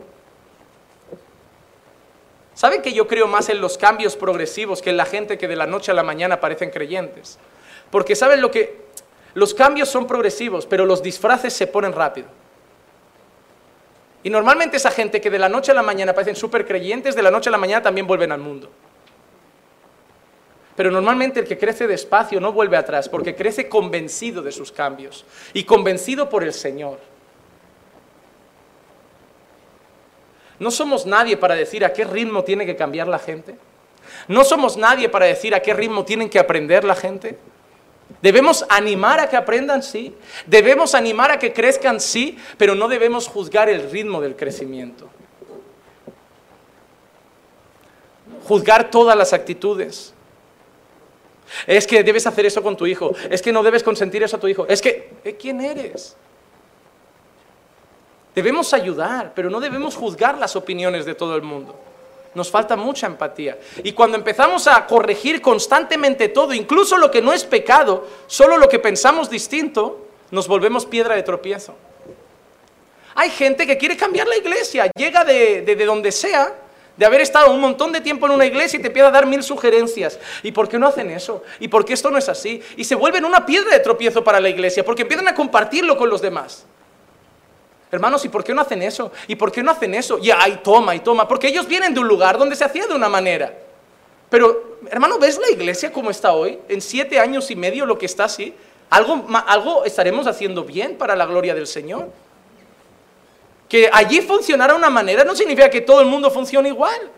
¿Saben 2.58 2.82
que 2.82 2.92
yo 2.92 3.06
creo 3.06 3.28
más 3.28 3.50
en 3.50 3.60
los 3.60 3.78
cambios 3.78 4.16
progresivos 4.16 4.82
que 4.82 4.90
en 4.90 4.96
la 4.96 5.04
gente 5.04 5.38
que 5.38 5.46
de 5.46 5.54
la 5.54 5.68
noche 5.68 5.92
a 5.92 5.94
la 5.94 6.02
mañana 6.02 6.40
parecen 6.40 6.70
creyentes? 6.70 7.38
Porque 7.88 8.16
saben 8.16 8.40
lo 8.40 8.50
que... 8.50 8.88
Los 9.34 9.54
cambios 9.54 9.88
son 9.88 10.08
progresivos, 10.08 10.66
pero 10.66 10.84
los 10.84 11.00
disfraces 11.00 11.52
se 11.52 11.68
ponen 11.68 11.92
rápido. 11.92 12.26
Y 14.24 14.30
normalmente 14.30 14.76
esa 14.76 14.90
gente 14.90 15.20
que 15.20 15.30
de 15.30 15.38
la 15.38 15.48
noche 15.48 15.70
a 15.70 15.74
la 15.76 15.84
mañana 15.84 16.12
parecen 16.12 16.34
súper 16.34 16.66
creyentes, 16.66 17.14
de 17.14 17.22
la 17.22 17.30
noche 17.30 17.48
a 17.48 17.52
la 17.52 17.58
mañana 17.58 17.80
también 17.80 18.08
vuelven 18.08 18.32
al 18.32 18.40
mundo. 18.40 18.68
Pero 20.74 20.90
normalmente 20.90 21.38
el 21.38 21.46
que 21.46 21.58
crece 21.58 21.86
despacio 21.86 22.40
no 22.40 22.52
vuelve 22.52 22.76
atrás, 22.76 23.08
porque 23.08 23.36
crece 23.36 23.68
convencido 23.68 24.42
de 24.42 24.50
sus 24.50 24.72
cambios 24.72 25.24
y 25.52 25.62
convencido 25.62 26.28
por 26.28 26.42
el 26.42 26.52
Señor. 26.52 26.98
No 30.58 30.70
somos 30.70 31.06
nadie 31.06 31.36
para 31.36 31.54
decir 31.54 31.84
a 31.84 31.92
qué 31.92 32.04
ritmo 32.04 32.44
tiene 32.44 32.66
que 32.66 32.76
cambiar 32.76 33.08
la 33.08 33.18
gente. 33.18 33.56
No 34.26 34.44
somos 34.44 34.76
nadie 34.76 35.08
para 35.08 35.26
decir 35.26 35.54
a 35.54 35.60
qué 35.60 35.72
ritmo 35.72 36.04
tienen 36.04 36.28
que 36.28 36.38
aprender 36.38 36.84
la 36.84 36.94
gente. 36.94 37.38
Debemos 38.22 38.64
animar 38.68 39.20
a 39.20 39.28
que 39.28 39.36
aprendan, 39.36 39.82
sí. 39.82 40.14
Debemos 40.46 40.94
animar 40.94 41.30
a 41.30 41.38
que 41.38 41.52
crezcan, 41.52 42.00
sí, 42.00 42.38
pero 42.56 42.74
no 42.74 42.88
debemos 42.88 43.28
juzgar 43.28 43.68
el 43.68 43.90
ritmo 43.90 44.20
del 44.20 44.34
crecimiento. 44.34 45.08
Juzgar 48.44 48.90
todas 48.90 49.16
las 49.16 49.32
actitudes. 49.32 50.14
Es 51.66 51.86
que 51.86 52.02
debes 52.02 52.26
hacer 52.26 52.46
eso 52.46 52.62
con 52.62 52.76
tu 52.76 52.86
hijo. 52.86 53.14
Es 53.30 53.42
que 53.42 53.52
no 53.52 53.62
debes 53.62 53.82
consentir 53.82 54.22
eso 54.22 54.36
a 54.36 54.40
tu 54.40 54.48
hijo. 54.48 54.66
Es 54.68 54.82
que, 54.82 55.12
¿eh, 55.24 55.36
¿quién 55.36 55.60
eres? 55.60 56.16
Debemos 58.38 58.72
ayudar, 58.72 59.32
pero 59.34 59.50
no 59.50 59.58
debemos 59.58 59.96
juzgar 59.96 60.38
las 60.38 60.54
opiniones 60.54 61.04
de 61.04 61.16
todo 61.16 61.34
el 61.34 61.42
mundo. 61.42 61.74
Nos 62.36 62.48
falta 62.48 62.76
mucha 62.76 63.08
empatía. 63.08 63.58
Y 63.82 63.90
cuando 63.90 64.16
empezamos 64.16 64.68
a 64.68 64.86
corregir 64.86 65.42
constantemente 65.42 66.28
todo, 66.28 66.54
incluso 66.54 66.96
lo 66.98 67.10
que 67.10 67.20
no 67.20 67.32
es 67.32 67.42
pecado, 67.42 68.06
solo 68.28 68.56
lo 68.56 68.68
que 68.68 68.78
pensamos 68.78 69.28
distinto, 69.28 70.06
nos 70.30 70.46
volvemos 70.46 70.86
piedra 70.86 71.16
de 71.16 71.24
tropiezo. 71.24 71.74
Hay 73.16 73.30
gente 73.30 73.66
que 73.66 73.76
quiere 73.76 73.96
cambiar 73.96 74.28
la 74.28 74.36
iglesia, 74.36 74.88
llega 74.96 75.24
de, 75.24 75.84
donde 75.84 76.12
sea, 76.12 76.54
de 76.96 77.06
haber 77.06 77.22
estado 77.22 77.52
un 77.52 77.60
montón 77.60 77.90
de 77.90 78.00
tiempo 78.00 78.26
en 78.26 78.32
una 78.34 78.46
iglesia 78.46 78.78
y 78.78 78.82
te 78.82 78.86
empieza 78.86 79.08
a 79.08 79.10
dar 79.10 79.26
mil 79.26 79.42
sugerencias. 79.42 80.16
¿Y 80.44 80.52
por 80.52 80.68
qué 80.68 80.78
no 80.78 80.86
hacen 80.86 81.10
eso? 81.10 81.42
¿Y 81.58 81.66
por 81.66 81.84
qué 81.84 81.94
esto 81.94 82.08
no 82.08 82.18
es 82.18 82.28
así? 82.28 82.62
Y 82.76 82.84
se 82.84 82.94
vuelven 82.94 83.24
una 83.24 83.44
piedra 83.44 83.72
de 83.72 83.80
tropiezo 83.80 84.22
para 84.22 84.38
la 84.38 84.48
iglesia, 84.48 84.84
porque 84.84 85.02
empiezan 85.02 85.26
a 85.26 85.34
compartirlo 85.34 85.96
con 85.96 86.08
los 86.08 86.22
demás. 86.22 86.66
Hermanos, 87.90 88.24
¿y 88.24 88.28
por 88.28 88.44
qué 88.44 88.52
no 88.52 88.60
hacen 88.60 88.82
eso? 88.82 89.10
¿Y 89.26 89.36
por 89.36 89.50
qué 89.50 89.62
no 89.62 89.70
hacen 89.70 89.94
eso? 89.94 90.18
Y 90.18 90.30
ay, 90.30 90.60
toma 90.62 90.94
y 90.94 91.00
toma, 91.00 91.26
porque 91.26 91.48
ellos 91.48 91.66
vienen 91.66 91.94
de 91.94 92.00
un 92.00 92.08
lugar 92.08 92.38
donde 92.38 92.54
se 92.54 92.64
hacía 92.64 92.86
de 92.86 92.94
una 92.94 93.08
manera. 93.08 93.52
Pero, 94.28 94.78
hermano, 94.90 95.18
¿ves 95.18 95.38
la 95.38 95.50
iglesia 95.50 95.90
como 95.90 96.10
está 96.10 96.32
hoy? 96.32 96.58
En 96.68 96.82
siete 96.82 97.18
años 97.18 97.50
y 97.50 97.56
medio 97.56 97.86
lo 97.86 97.96
que 97.96 98.06
está 98.06 98.24
así. 98.24 98.54
Algo, 98.90 99.26
algo 99.46 99.84
estaremos 99.84 100.26
haciendo 100.26 100.64
bien 100.64 100.96
para 100.96 101.16
la 101.16 101.24
gloria 101.24 101.54
del 101.54 101.66
Señor. 101.66 102.10
Que 103.68 103.88
allí 103.92 104.20
funcionara 104.20 104.74
una 104.74 104.90
manera 104.90 105.24
no 105.24 105.34
significa 105.34 105.70
que 105.70 105.80
todo 105.80 106.00
el 106.00 106.06
mundo 106.06 106.30
funcione 106.30 106.68
igual. 106.68 107.10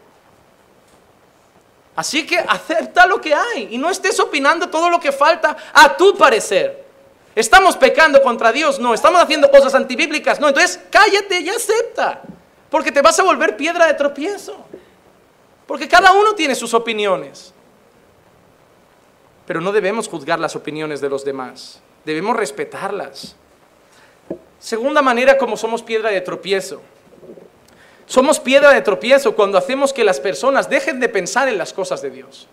Así 1.97 2.27
que 2.27 2.39
acepta 2.39 3.07
lo 3.07 3.21
que 3.21 3.35
hay 3.35 3.69
y 3.73 3.79
no 3.79 3.91
estés 3.91 4.19
opinando 4.21 4.69
todo 4.69 4.89
lo 4.89 5.01
que 5.01 5.11
falta 5.11 5.57
a 5.73 5.97
tu 5.97 6.17
parecer. 6.17 6.90
¿Estamos 7.35 7.77
pecando 7.77 8.23
contra 8.23 8.53
Dios? 8.53 8.79
No. 8.79 8.95
¿Estamos 8.95 9.23
haciendo 9.23 9.51
cosas 9.51 9.75
antibíblicas? 9.75 10.41
No. 10.41 10.49
Entonces 10.49 10.81
cállate 10.91 11.41
y 11.41 11.49
acepta. 11.49 12.23
Porque 12.69 12.93
te 12.93 13.03
vas 13.03 13.19
a 13.19 13.23
volver 13.23 13.57
piedra 13.57 13.87
de 13.87 13.95
tropiezo. 13.95 14.57
Porque 15.67 15.89
cada 15.89 16.13
uno 16.13 16.35
tiene 16.35 16.55
sus 16.55 16.75
opiniones. 16.75 17.53
Pero 19.47 19.61
no 19.61 19.73
debemos 19.73 20.09
juzgar 20.09 20.39
las 20.39 20.55
opiniones 20.57 21.01
de 21.01 21.09
los 21.09 21.25
demás. 21.25 21.81
Debemos 22.05 22.37
respetarlas. 22.37 23.37
Segunda 24.59 25.03
manera 25.03 25.39
como 25.39 25.57
somos 25.57 25.83
piedra 25.83 26.11
de 26.11 26.21
tropiezo. 26.21 26.81
Somos 28.07 28.41
piedra 28.41 28.73
de 28.73 28.83
tropiezo 28.83 29.35
cuando 29.35 29.57
hacemos 29.57 29.93
que 29.93 30.05
las 30.05 30.21
personas 30.21 30.69
dejen 30.69 31.01
de 31.01 31.09
pensar 31.09 31.49
en 31.49 31.59
las 31.59 31.73
cosas 31.73 32.03
de 32.03 32.11
Dios. 32.11 32.49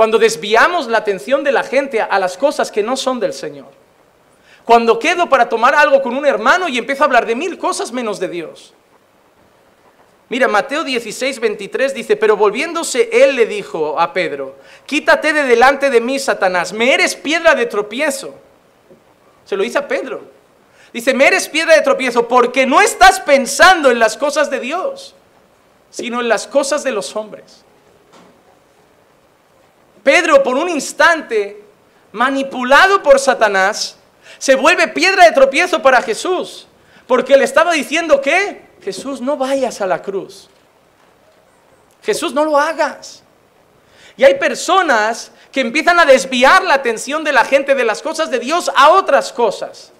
Cuando 0.00 0.18
desviamos 0.18 0.86
la 0.86 0.96
atención 0.96 1.44
de 1.44 1.52
la 1.52 1.62
gente 1.62 2.00
a 2.00 2.18
las 2.18 2.38
cosas 2.38 2.70
que 2.70 2.82
no 2.82 2.96
son 2.96 3.20
del 3.20 3.34
Señor. 3.34 3.66
Cuando 4.64 4.98
quedo 4.98 5.28
para 5.28 5.46
tomar 5.46 5.74
algo 5.74 6.00
con 6.00 6.16
un 6.16 6.24
hermano 6.24 6.70
y 6.70 6.78
empiezo 6.78 7.02
a 7.02 7.06
hablar 7.06 7.26
de 7.26 7.34
mil 7.34 7.58
cosas 7.58 7.92
menos 7.92 8.18
de 8.18 8.28
Dios. 8.28 8.72
Mira, 10.30 10.48
Mateo 10.48 10.84
16, 10.84 11.38
23 11.40 11.92
dice, 11.92 12.16
pero 12.16 12.34
volviéndose 12.34 13.10
él 13.12 13.36
le 13.36 13.44
dijo 13.44 14.00
a 14.00 14.14
Pedro, 14.14 14.56
quítate 14.86 15.34
de 15.34 15.42
delante 15.44 15.90
de 15.90 16.00
mí, 16.00 16.18
Satanás, 16.18 16.72
me 16.72 16.94
eres 16.94 17.14
piedra 17.14 17.54
de 17.54 17.66
tropiezo. 17.66 18.34
Se 19.44 19.54
lo 19.54 19.62
dice 19.62 19.76
a 19.76 19.86
Pedro. 19.86 20.22
Dice, 20.94 21.12
me 21.12 21.26
eres 21.26 21.46
piedra 21.46 21.74
de 21.74 21.82
tropiezo 21.82 22.26
porque 22.26 22.64
no 22.64 22.80
estás 22.80 23.20
pensando 23.20 23.90
en 23.90 23.98
las 23.98 24.16
cosas 24.16 24.48
de 24.48 24.60
Dios, 24.60 25.14
sino 25.90 26.22
en 26.22 26.30
las 26.30 26.46
cosas 26.46 26.84
de 26.84 26.92
los 26.92 27.14
hombres. 27.14 27.66
Pedro, 30.02 30.42
por 30.42 30.56
un 30.56 30.68
instante, 30.68 31.62
manipulado 32.12 33.02
por 33.02 33.18
Satanás, 33.18 33.96
se 34.38 34.54
vuelve 34.54 34.88
piedra 34.88 35.24
de 35.24 35.32
tropiezo 35.32 35.82
para 35.82 36.02
Jesús, 36.02 36.66
porque 37.06 37.36
le 37.36 37.44
estaba 37.44 37.72
diciendo 37.72 38.20
que 38.20 38.70
Jesús, 38.82 39.20
no 39.20 39.36
vayas 39.36 39.80
a 39.80 39.86
la 39.86 40.00
cruz. 40.00 40.48
Jesús, 42.02 42.32
no 42.32 42.44
lo 42.44 42.58
hagas. 42.58 43.22
Y 44.16 44.24
hay 44.24 44.34
personas 44.34 45.30
que 45.52 45.60
empiezan 45.60 45.98
a 46.00 46.04
desviar 46.04 46.62
la 46.64 46.74
atención 46.74 47.22
de 47.24 47.32
la 47.32 47.44
gente 47.44 47.74
de 47.74 47.84
las 47.84 48.02
cosas 48.02 48.30
de 48.30 48.38
Dios 48.38 48.70
a 48.74 48.90
otras 48.90 49.32
cosas. 49.32 49.92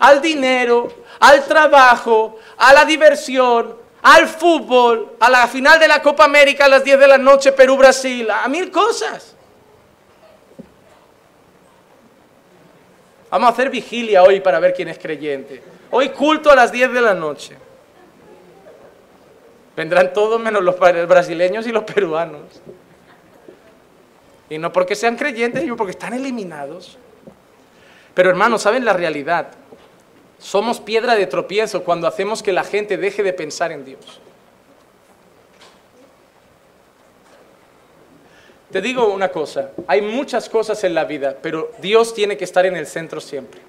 Al 0.00 0.20
dinero, 0.20 0.92
al 1.20 1.44
trabajo, 1.44 2.36
a 2.56 2.72
la 2.72 2.84
diversión, 2.84 3.76
al 4.02 4.28
fútbol, 4.28 5.16
a 5.20 5.28
la 5.28 5.46
final 5.48 5.78
de 5.78 5.88
la 5.88 6.00
Copa 6.00 6.24
América 6.24 6.66
a 6.66 6.68
las 6.68 6.84
10 6.84 6.98
de 6.98 7.08
la 7.08 7.18
noche, 7.18 7.52
Perú-Brasil, 7.52 8.30
a 8.30 8.48
mil 8.48 8.70
cosas. 8.70 9.34
Vamos 13.30 13.50
a 13.50 13.52
hacer 13.52 13.70
vigilia 13.70 14.22
hoy 14.22 14.40
para 14.40 14.58
ver 14.58 14.72
quién 14.72 14.88
es 14.88 14.98
creyente. 14.98 15.62
Hoy 15.90 16.10
culto 16.10 16.50
a 16.50 16.54
las 16.54 16.72
10 16.72 16.92
de 16.92 17.00
la 17.00 17.14
noche. 17.14 17.56
Vendrán 19.76 20.12
todos 20.12 20.40
menos 20.40 20.62
los 20.62 20.78
brasileños 20.78 21.66
y 21.66 21.72
los 21.72 21.84
peruanos. 21.84 22.42
Y 24.50 24.58
no 24.58 24.72
porque 24.72 24.94
sean 24.94 25.16
creyentes, 25.16 25.62
sino 25.62 25.76
porque 25.76 25.92
están 25.92 26.14
eliminados. 26.14 26.96
Pero 28.14 28.30
hermanos, 28.30 28.62
¿saben 28.62 28.84
la 28.84 28.92
realidad? 28.92 29.48
Somos 30.38 30.80
piedra 30.80 31.16
de 31.16 31.26
tropiezo 31.26 31.82
cuando 31.82 32.06
hacemos 32.06 32.42
que 32.42 32.52
la 32.52 32.64
gente 32.64 32.96
deje 32.96 33.22
de 33.22 33.32
pensar 33.32 33.72
en 33.72 33.84
Dios. 33.84 34.20
Te 38.70 38.82
digo 38.82 39.08
una 39.08 39.30
cosa, 39.30 39.70
hay 39.86 40.02
muchas 40.02 40.48
cosas 40.48 40.84
en 40.84 40.94
la 40.94 41.04
vida, 41.04 41.36
pero 41.40 41.72
Dios 41.78 42.14
tiene 42.14 42.36
que 42.36 42.44
estar 42.44 42.66
en 42.66 42.76
el 42.76 42.86
centro 42.86 43.20
siempre. 43.20 43.60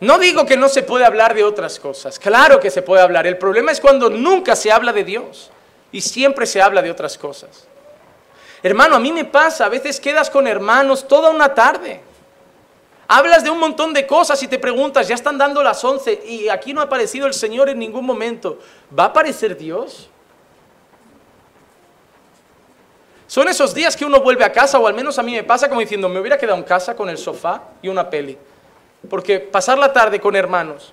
No 0.00 0.18
digo 0.18 0.44
que 0.44 0.56
no 0.56 0.68
se 0.68 0.82
puede 0.82 1.04
hablar 1.04 1.34
de 1.34 1.44
otras 1.44 1.78
cosas, 1.78 2.18
claro 2.18 2.58
que 2.58 2.70
se 2.70 2.82
puede 2.82 3.00
hablar. 3.00 3.26
El 3.26 3.38
problema 3.38 3.70
es 3.70 3.80
cuando 3.80 4.10
nunca 4.10 4.56
se 4.56 4.72
habla 4.72 4.92
de 4.92 5.04
Dios 5.04 5.50
y 5.92 6.00
siempre 6.00 6.46
se 6.46 6.60
habla 6.60 6.82
de 6.82 6.90
otras 6.90 7.16
cosas. 7.16 7.68
Hermano, 8.62 8.96
a 8.96 9.00
mí 9.00 9.12
me 9.12 9.24
pasa, 9.24 9.66
a 9.66 9.68
veces 9.68 10.00
quedas 10.00 10.28
con 10.28 10.48
hermanos 10.48 11.06
toda 11.06 11.30
una 11.30 11.54
tarde. 11.54 12.00
Hablas 13.06 13.44
de 13.44 13.50
un 13.50 13.58
montón 13.58 13.92
de 13.92 14.06
cosas 14.06 14.42
y 14.42 14.48
te 14.48 14.58
preguntas, 14.58 15.08
ya 15.08 15.14
están 15.14 15.36
dando 15.36 15.62
las 15.62 15.84
once 15.84 16.22
y 16.26 16.48
aquí 16.48 16.72
no 16.72 16.80
ha 16.80 16.84
aparecido 16.84 17.26
el 17.26 17.34
Señor 17.34 17.68
en 17.68 17.78
ningún 17.78 18.04
momento. 18.04 18.58
¿Va 18.96 19.04
a 19.04 19.06
aparecer 19.08 19.56
Dios? 19.56 20.08
Son 23.26 23.48
esos 23.48 23.74
días 23.74 23.96
que 23.96 24.04
uno 24.04 24.20
vuelve 24.20 24.44
a 24.44 24.52
casa, 24.52 24.78
o 24.78 24.86
al 24.86 24.94
menos 24.94 25.18
a 25.18 25.22
mí 25.22 25.32
me 25.32 25.42
pasa 25.42 25.68
como 25.68 25.80
diciendo, 25.80 26.08
me 26.08 26.20
hubiera 26.20 26.38
quedado 26.38 26.56
en 26.56 26.64
casa 26.64 26.94
con 26.94 27.10
el 27.10 27.18
sofá 27.18 27.62
y 27.82 27.88
una 27.88 28.08
peli. 28.08 28.38
Porque 29.08 29.40
pasar 29.40 29.76
la 29.76 29.92
tarde 29.92 30.20
con 30.20 30.36
hermanos 30.36 30.92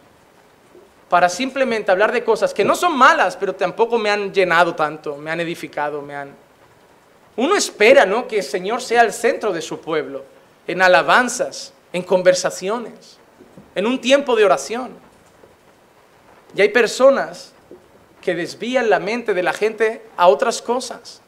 para 1.07 1.27
simplemente 1.27 1.91
hablar 1.91 2.11
de 2.13 2.23
cosas 2.23 2.53
que 2.53 2.63
no 2.63 2.73
son 2.73 2.97
malas, 2.97 3.35
pero 3.35 3.53
tampoco 3.53 3.97
me 3.97 4.09
han 4.09 4.33
llenado 4.33 4.73
tanto, 4.73 5.17
me 5.17 5.29
han 5.29 5.41
edificado, 5.41 6.01
me 6.01 6.15
han... 6.15 6.33
Uno 7.35 7.55
espera, 7.55 8.05
¿no? 8.05 8.27
Que 8.27 8.37
el 8.37 8.43
Señor 8.43 8.81
sea 8.81 9.01
el 9.01 9.11
centro 9.11 9.51
de 9.51 9.61
su 9.61 9.81
pueblo, 9.81 10.23
en 10.65 10.81
alabanzas, 10.81 11.73
en 11.93 12.03
conversaciones, 12.03 13.17
en 13.75 13.85
un 13.85 13.99
tiempo 13.99 14.35
de 14.35 14.45
oración. 14.45 14.91
Y 16.55 16.61
hay 16.61 16.69
personas 16.69 17.53
que 18.21 18.35
desvían 18.35 18.89
la 18.89 18.99
mente 18.99 19.33
de 19.33 19.43
la 19.43 19.53
gente 19.53 20.03
a 20.15 20.27
otras 20.27 20.61
cosas. 20.61 21.21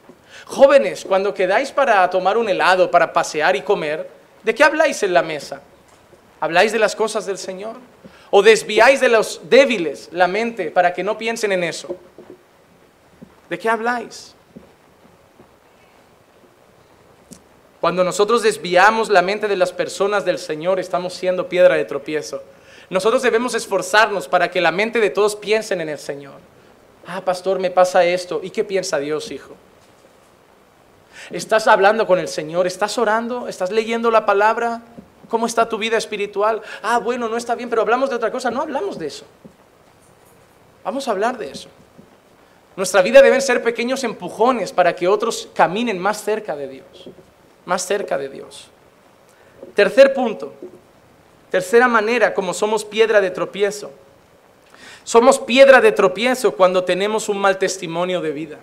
Jóvenes, 0.45 1.05
cuando 1.05 1.33
quedáis 1.33 1.71
para 1.71 2.09
tomar 2.09 2.37
un 2.37 2.49
helado, 2.49 2.91
para 2.91 3.11
pasear 3.11 3.55
y 3.55 3.61
comer, 3.61 4.09
¿de 4.43 4.53
qué 4.53 4.63
habláis 4.63 5.01
en 5.03 5.13
la 5.13 5.23
mesa? 5.23 5.61
¿Habláis 6.39 6.71
de 6.71 6.79
las 6.79 6.95
cosas 6.95 7.25
del 7.25 7.37
Señor? 7.37 7.77
¿O 8.29 8.41
desviáis 8.41 8.99
de 8.99 9.09
los 9.09 9.41
débiles 9.49 10.09
la 10.11 10.27
mente 10.27 10.71
para 10.71 10.93
que 10.93 11.03
no 11.03 11.17
piensen 11.17 11.51
en 11.51 11.63
eso? 11.63 11.95
¿De 13.49 13.57
qué 13.57 13.69
habláis? 13.69 14.32
Cuando 17.83 18.05
nosotros 18.05 18.41
desviamos 18.41 19.09
la 19.09 19.21
mente 19.21 19.49
de 19.49 19.57
las 19.57 19.73
personas 19.73 20.23
del 20.23 20.39
Señor, 20.39 20.79
estamos 20.79 21.15
siendo 21.15 21.49
piedra 21.49 21.75
de 21.75 21.83
tropiezo. 21.83 22.41
Nosotros 22.89 23.21
debemos 23.21 23.55
esforzarnos 23.55 24.29
para 24.29 24.49
que 24.49 24.61
la 24.61 24.71
mente 24.71 25.01
de 25.01 25.09
todos 25.09 25.35
piensen 25.35 25.81
en 25.81 25.89
el 25.89 25.99
Señor. 25.99 26.35
Ah, 27.05 27.19
pastor, 27.19 27.59
me 27.59 27.71
pasa 27.71 28.05
esto. 28.05 28.39
¿Y 28.41 28.51
qué 28.51 28.63
piensa 28.63 28.99
Dios, 28.99 29.29
hijo? 29.31 29.57
¿Estás 31.29 31.67
hablando 31.67 32.07
con 32.07 32.19
el 32.19 32.29
Señor? 32.29 32.67
¿Estás 32.67 32.97
orando? 32.97 33.49
¿Estás 33.49 33.69
leyendo 33.69 34.09
la 34.09 34.25
palabra? 34.25 34.81
¿Cómo 35.27 35.45
está 35.45 35.67
tu 35.67 35.77
vida 35.77 35.97
espiritual? 35.97 36.61
Ah, 36.83 36.99
bueno, 36.99 37.27
no 37.27 37.35
está 37.35 37.53
bien, 37.53 37.69
pero 37.69 37.81
hablamos 37.81 38.09
de 38.09 38.15
otra 38.15 38.31
cosa. 38.31 38.49
No 38.49 38.61
hablamos 38.61 38.97
de 38.97 39.07
eso. 39.07 39.25
Vamos 40.85 41.05
a 41.09 41.11
hablar 41.11 41.37
de 41.37 41.51
eso. 41.51 41.67
Nuestra 42.77 43.01
vida 43.01 43.21
deben 43.21 43.41
ser 43.41 43.61
pequeños 43.61 44.05
empujones 44.05 44.71
para 44.71 44.95
que 44.95 45.09
otros 45.09 45.49
caminen 45.53 45.99
más 45.99 46.23
cerca 46.23 46.55
de 46.55 46.69
Dios. 46.69 47.09
Más 47.65 47.85
cerca 47.85 48.17
de 48.17 48.29
Dios. 48.29 48.69
Tercer 49.75 50.13
punto. 50.13 50.53
Tercera 51.49 51.87
manera 51.87 52.33
como 52.33 52.53
somos 52.53 52.83
piedra 52.83 53.21
de 53.21 53.31
tropiezo. 53.31 53.91
Somos 55.03 55.39
piedra 55.39 55.81
de 55.81 55.91
tropiezo 55.91 56.55
cuando 56.55 56.83
tenemos 56.83 57.29
un 57.29 57.37
mal 57.39 57.57
testimonio 57.57 58.21
de 58.21 58.31
vida. 58.31 58.59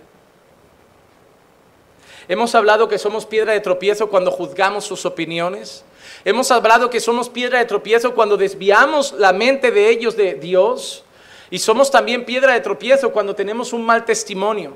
Hemos 2.27 2.55
hablado 2.55 2.87
que 2.87 2.97
somos 2.97 3.25
piedra 3.25 3.53
de 3.53 3.59
tropiezo 3.59 4.09
cuando 4.09 4.31
juzgamos 4.31 4.85
sus 4.85 5.05
opiniones, 5.05 5.83
Hemos 6.23 6.51
hablado 6.51 6.89
que 6.89 6.99
somos 6.99 7.29
piedra 7.29 7.59
de 7.59 7.65
tropiezo 7.65 8.13
cuando 8.13 8.37
desviamos 8.37 9.13
la 9.13 9.33
mente 9.33 9.71
de 9.71 9.89
ellos 9.89 10.15
de 10.15 10.35
Dios. 10.35 11.03
Y 11.49 11.59
somos 11.59 11.91
también 11.91 12.25
piedra 12.25 12.53
de 12.53 12.61
tropiezo 12.61 13.11
cuando 13.11 13.35
tenemos 13.35 13.73
un 13.73 13.83
mal 13.83 14.05
testimonio, 14.05 14.73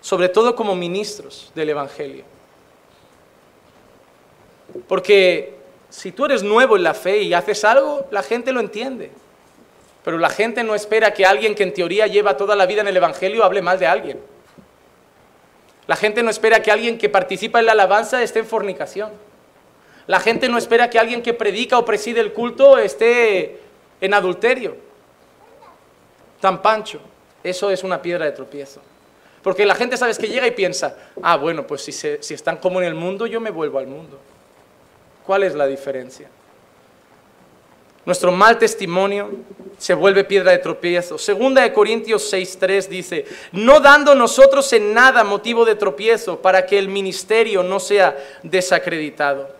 sobre 0.00 0.28
todo 0.28 0.54
como 0.54 0.76
ministros 0.76 1.50
del 1.54 1.70
Evangelio. 1.70 2.24
Porque 4.86 5.54
si 5.88 6.12
tú 6.12 6.24
eres 6.24 6.42
nuevo 6.42 6.76
en 6.76 6.82
la 6.82 6.94
fe 6.94 7.22
y 7.22 7.34
haces 7.34 7.64
algo, 7.64 8.06
la 8.10 8.22
gente 8.22 8.52
lo 8.52 8.60
entiende. 8.60 9.10
Pero 10.04 10.18
la 10.18 10.30
gente 10.30 10.62
no 10.62 10.74
espera 10.74 11.12
que 11.12 11.26
alguien 11.26 11.54
que 11.54 11.62
en 11.62 11.72
teoría 11.72 12.06
lleva 12.06 12.36
toda 12.36 12.54
la 12.54 12.66
vida 12.66 12.82
en 12.82 12.88
el 12.88 12.96
Evangelio 12.96 13.42
hable 13.44 13.62
mal 13.62 13.78
de 13.78 13.86
alguien. 13.86 14.20
La 15.86 15.96
gente 15.96 16.22
no 16.22 16.30
espera 16.30 16.62
que 16.62 16.70
alguien 16.70 16.98
que 16.98 17.08
participa 17.08 17.60
en 17.60 17.66
la 17.66 17.72
alabanza 17.72 18.22
esté 18.22 18.40
en 18.40 18.46
fornicación. 18.46 19.10
La 20.06 20.20
gente 20.20 20.48
no 20.48 20.58
espera 20.58 20.90
que 20.90 20.98
alguien 20.98 21.22
que 21.22 21.34
predica 21.34 21.78
o 21.78 21.84
preside 21.84 22.20
el 22.20 22.32
culto 22.32 22.78
esté 22.78 23.60
en 24.00 24.14
adulterio. 24.14 24.76
Tan 26.40 26.62
pancho. 26.62 27.00
Eso 27.42 27.70
es 27.70 27.82
una 27.82 28.02
piedra 28.02 28.24
de 28.24 28.32
tropiezo. 28.32 28.80
Porque 29.42 29.64
la 29.64 29.74
gente, 29.74 29.96
sabes, 29.96 30.18
que 30.18 30.28
llega 30.28 30.46
y 30.46 30.50
piensa, 30.50 30.96
ah, 31.22 31.36
bueno, 31.36 31.66
pues 31.66 31.82
si, 31.82 31.92
si 31.92 32.34
están 32.34 32.56
como 32.56 32.80
en 32.80 32.86
el 32.86 32.94
mundo, 32.94 33.26
yo 33.26 33.40
me 33.40 33.50
vuelvo 33.50 33.78
al 33.78 33.86
mundo. 33.86 34.18
¿Cuál 35.26 35.42
es 35.42 35.54
la 35.54 35.66
diferencia? 35.66 36.28
Nuestro 38.04 38.30
mal 38.30 38.56
testimonio 38.56 39.28
se 39.76 39.92
vuelve 39.92 40.22
piedra 40.22 40.52
de 40.52 40.58
tropiezo. 40.58 41.18
Segunda 41.18 41.62
de 41.62 41.72
Corintios 41.72 42.32
6:3 42.32 42.86
dice, 42.86 43.26
no 43.50 43.80
dando 43.80 44.14
nosotros 44.14 44.72
en 44.72 44.94
nada 44.94 45.24
motivo 45.24 45.64
de 45.64 45.74
tropiezo 45.74 46.40
para 46.40 46.64
que 46.64 46.78
el 46.78 46.88
ministerio 46.88 47.64
no 47.64 47.80
sea 47.80 48.16
desacreditado. 48.44 49.50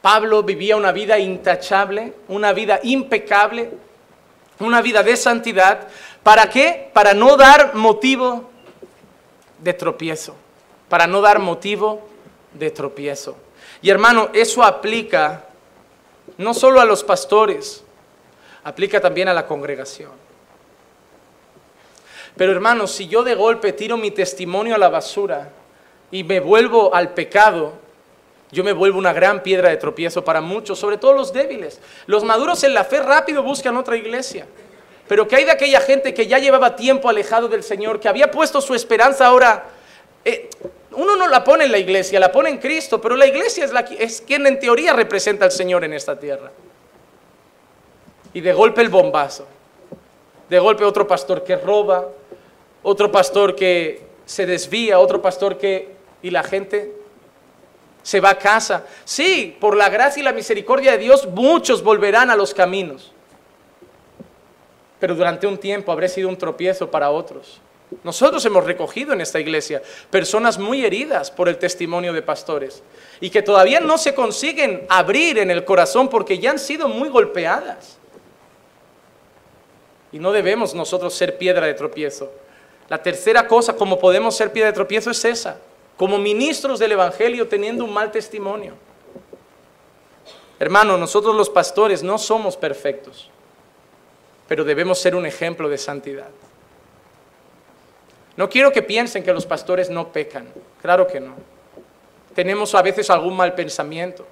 Pablo 0.00 0.42
vivía 0.42 0.76
una 0.76 0.92
vida 0.92 1.18
intachable, 1.18 2.14
una 2.28 2.54
vida 2.54 2.80
impecable, 2.82 3.70
una 4.60 4.80
vida 4.80 5.02
de 5.02 5.16
santidad. 5.16 5.88
¿Para 6.22 6.48
qué? 6.48 6.88
Para 6.94 7.12
no 7.12 7.36
dar 7.36 7.74
motivo 7.74 8.48
de 9.58 9.74
tropiezo. 9.74 10.34
Para 10.88 11.06
no 11.06 11.20
dar 11.20 11.38
motivo 11.40 12.08
de 12.54 12.70
tropiezo. 12.70 13.36
Y 13.82 13.90
hermano, 13.90 14.30
eso 14.32 14.62
aplica 14.62 15.44
no 16.38 16.54
solo 16.54 16.80
a 16.80 16.84
los 16.84 17.04
pastores, 17.04 17.82
aplica 18.64 19.00
también 19.00 19.28
a 19.28 19.34
la 19.34 19.46
congregación. 19.46 20.10
Pero 22.36 22.52
hermano, 22.52 22.86
si 22.86 23.08
yo 23.08 23.22
de 23.22 23.34
golpe 23.34 23.72
tiro 23.72 23.96
mi 23.96 24.10
testimonio 24.10 24.74
a 24.74 24.78
la 24.78 24.88
basura 24.88 25.50
y 26.10 26.22
me 26.24 26.40
vuelvo 26.40 26.94
al 26.94 27.14
pecado, 27.14 27.72
yo 28.52 28.62
me 28.62 28.72
vuelvo 28.72 28.98
una 28.98 29.12
gran 29.12 29.42
piedra 29.42 29.70
de 29.70 29.76
tropiezo 29.76 30.24
para 30.24 30.40
muchos, 30.40 30.78
sobre 30.78 30.98
todo 30.98 31.14
los 31.14 31.32
débiles. 31.32 31.80
Los 32.06 32.24
maduros 32.24 32.62
en 32.64 32.74
la 32.74 32.84
fe 32.84 33.00
rápido 33.00 33.42
buscan 33.42 33.76
otra 33.76 33.96
iglesia. 33.96 34.46
Pero 35.08 35.26
¿qué 35.26 35.36
hay 35.36 35.44
de 35.44 35.52
aquella 35.52 35.80
gente 35.80 36.12
que 36.12 36.26
ya 36.26 36.38
llevaba 36.38 36.76
tiempo 36.76 37.08
alejado 37.08 37.48
del 37.48 37.62
Señor, 37.62 38.00
que 38.00 38.08
había 38.08 38.30
puesto 38.30 38.60
su 38.60 38.74
esperanza 38.74 39.26
ahora? 39.26 39.66
Eh, 40.24 40.50
uno 40.96 41.16
no 41.16 41.28
la 41.28 41.44
pone 41.44 41.64
en 41.64 41.72
la 41.72 41.78
iglesia, 41.78 42.18
la 42.18 42.32
pone 42.32 42.48
en 42.50 42.58
Cristo, 42.58 43.00
pero 43.00 43.16
la 43.16 43.26
iglesia 43.26 43.64
es, 43.64 43.72
la, 43.72 43.80
es 43.80 44.20
quien 44.20 44.46
en 44.46 44.58
teoría 44.58 44.92
representa 44.92 45.44
al 45.44 45.52
Señor 45.52 45.84
en 45.84 45.92
esta 45.92 46.18
tierra. 46.18 46.50
Y 48.32 48.40
de 48.40 48.52
golpe 48.52 48.80
el 48.80 48.88
bombazo. 48.88 49.46
De 50.48 50.58
golpe 50.58 50.84
otro 50.84 51.06
pastor 51.06 51.44
que 51.44 51.56
roba, 51.56 52.08
otro 52.82 53.10
pastor 53.12 53.54
que 53.54 54.02
se 54.24 54.46
desvía, 54.46 54.98
otro 54.98 55.20
pastor 55.22 55.58
que... 55.58 55.94
Y 56.22 56.30
la 56.30 56.42
gente 56.42 56.92
se 58.02 58.20
va 58.20 58.30
a 58.30 58.38
casa. 58.38 58.84
Sí, 59.04 59.56
por 59.60 59.76
la 59.76 59.88
gracia 59.88 60.20
y 60.20 60.24
la 60.24 60.32
misericordia 60.32 60.92
de 60.92 60.98
Dios, 60.98 61.26
muchos 61.26 61.82
volverán 61.82 62.30
a 62.30 62.36
los 62.36 62.54
caminos. 62.54 63.12
Pero 64.98 65.14
durante 65.14 65.46
un 65.46 65.58
tiempo 65.58 65.92
habrá 65.92 66.08
sido 66.08 66.28
un 66.28 66.38
tropiezo 66.38 66.90
para 66.90 67.10
otros. 67.10 67.60
Nosotros 68.02 68.44
hemos 68.44 68.64
recogido 68.64 69.12
en 69.12 69.20
esta 69.20 69.38
iglesia 69.38 69.80
personas 70.10 70.58
muy 70.58 70.84
heridas 70.84 71.30
por 71.30 71.48
el 71.48 71.56
testimonio 71.56 72.12
de 72.12 72.22
pastores 72.22 72.82
y 73.20 73.30
que 73.30 73.42
todavía 73.42 73.80
no 73.80 73.96
se 73.96 74.14
consiguen 74.14 74.86
abrir 74.88 75.38
en 75.38 75.50
el 75.50 75.64
corazón 75.64 76.08
porque 76.08 76.38
ya 76.38 76.50
han 76.50 76.58
sido 76.58 76.88
muy 76.88 77.08
golpeadas. 77.08 77.98
Y 80.10 80.18
no 80.18 80.32
debemos 80.32 80.74
nosotros 80.74 81.14
ser 81.14 81.38
piedra 81.38 81.66
de 81.66 81.74
tropiezo. 81.74 82.30
La 82.88 83.02
tercera 83.02 83.46
cosa 83.46 83.76
como 83.76 83.98
podemos 83.98 84.36
ser 84.36 84.52
piedra 84.52 84.70
de 84.70 84.74
tropiezo 84.74 85.10
es 85.10 85.24
esa, 85.24 85.58
como 85.96 86.18
ministros 86.18 86.78
del 86.78 86.92
Evangelio 86.92 87.48
teniendo 87.48 87.84
un 87.84 87.92
mal 87.92 88.10
testimonio. 88.10 88.74
Hermano, 90.58 90.96
nosotros 90.96 91.34
los 91.34 91.50
pastores 91.50 92.02
no 92.02 92.18
somos 92.18 92.56
perfectos, 92.56 93.30
pero 94.48 94.64
debemos 94.64 94.98
ser 94.98 95.14
un 95.14 95.26
ejemplo 95.26 95.68
de 95.68 95.78
santidad. 95.78 96.30
No 98.36 98.48
quiero 98.48 98.72
que 98.72 98.82
piensen 98.82 99.22
que 99.22 99.32
los 99.32 99.46
pastores 99.46 99.88
no 99.88 100.12
pecan, 100.12 100.48
claro 100.82 101.06
que 101.06 101.20
no. 101.20 101.34
Tenemos 102.34 102.74
a 102.74 102.82
veces 102.82 103.08
algún 103.08 103.34
mal 103.34 103.54
pensamiento, 103.54 104.26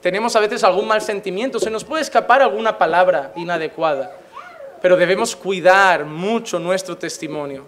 tenemos 0.00 0.34
a 0.34 0.40
veces 0.40 0.64
algún 0.64 0.88
mal 0.88 1.02
sentimiento, 1.02 1.58
se 1.58 1.70
nos 1.70 1.84
puede 1.84 2.02
escapar 2.02 2.40
alguna 2.40 2.78
palabra 2.78 3.32
inadecuada, 3.36 4.16
pero 4.80 4.96
debemos 4.96 5.36
cuidar 5.36 6.04
mucho 6.04 6.58
nuestro 6.58 6.96
testimonio 6.96 7.66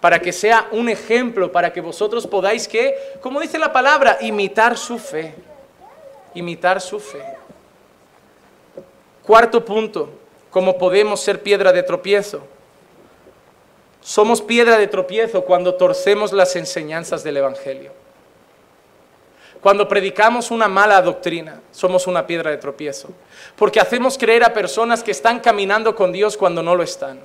para 0.00 0.20
que 0.20 0.32
sea 0.32 0.68
un 0.72 0.88
ejemplo, 0.88 1.50
para 1.50 1.72
que 1.72 1.80
vosotros 1.80 2.26
podáis 2.26 2.68
que, 2.68 2.96
como 3.20 3.40
dice 3.40 3.58
la 3.58 3.72
palabra, 3.72 4.18
imitar 4.20 4.76
su 4.76 4.98
fe, 4.98 5.34
imitar 6.34 6.80
su 6.80 7.00
fe. 7.00 7.22
Cuarto 9.24 9.64
punto, 9.64 10.10
¿cómo 10.50 10.78
podemos 10.78 11.20
ser 11.20 11.42
piedra 11.42 11.72
de 11.72 11.82
tropiezo? 11.82 12.46
Somos 14.08 14.40
piedra 14.40 14.78
de 14.78 14.86
tropiezo 14.86 15.44
cuando 15.44 15.74
torcemos 15.74 16.32
las 16.32 16.56
enseñanzas 16.56 17.22
del 17.22 17.36
Evangelio. 17.36 17.92
Cuando 19.60 19.86
predicamos 19.86 20.50
una 20.50 20.66
mala 20.66 21.02
doctrina, 21.02 21.60
somos 21.72 22.06
una 22.06 22.26
piedra 22.26 22.50
de 22.50 22.56
tropiezo. 22.56 23.10
Porque 23.54 23.80
hacemos 23.80 24.16
creer 24.16 24.44
a 24.44 24.54
personas 24.54 25.02
que 25.02 25.10
están 25.10 25.40
caminando 25.40 25.94
con 25.94 26.10
Dios 26.10 26.38
cuando 26.38 26.62
no 26.62 26.74
lo 26.74 26.82
están 26.82 27.20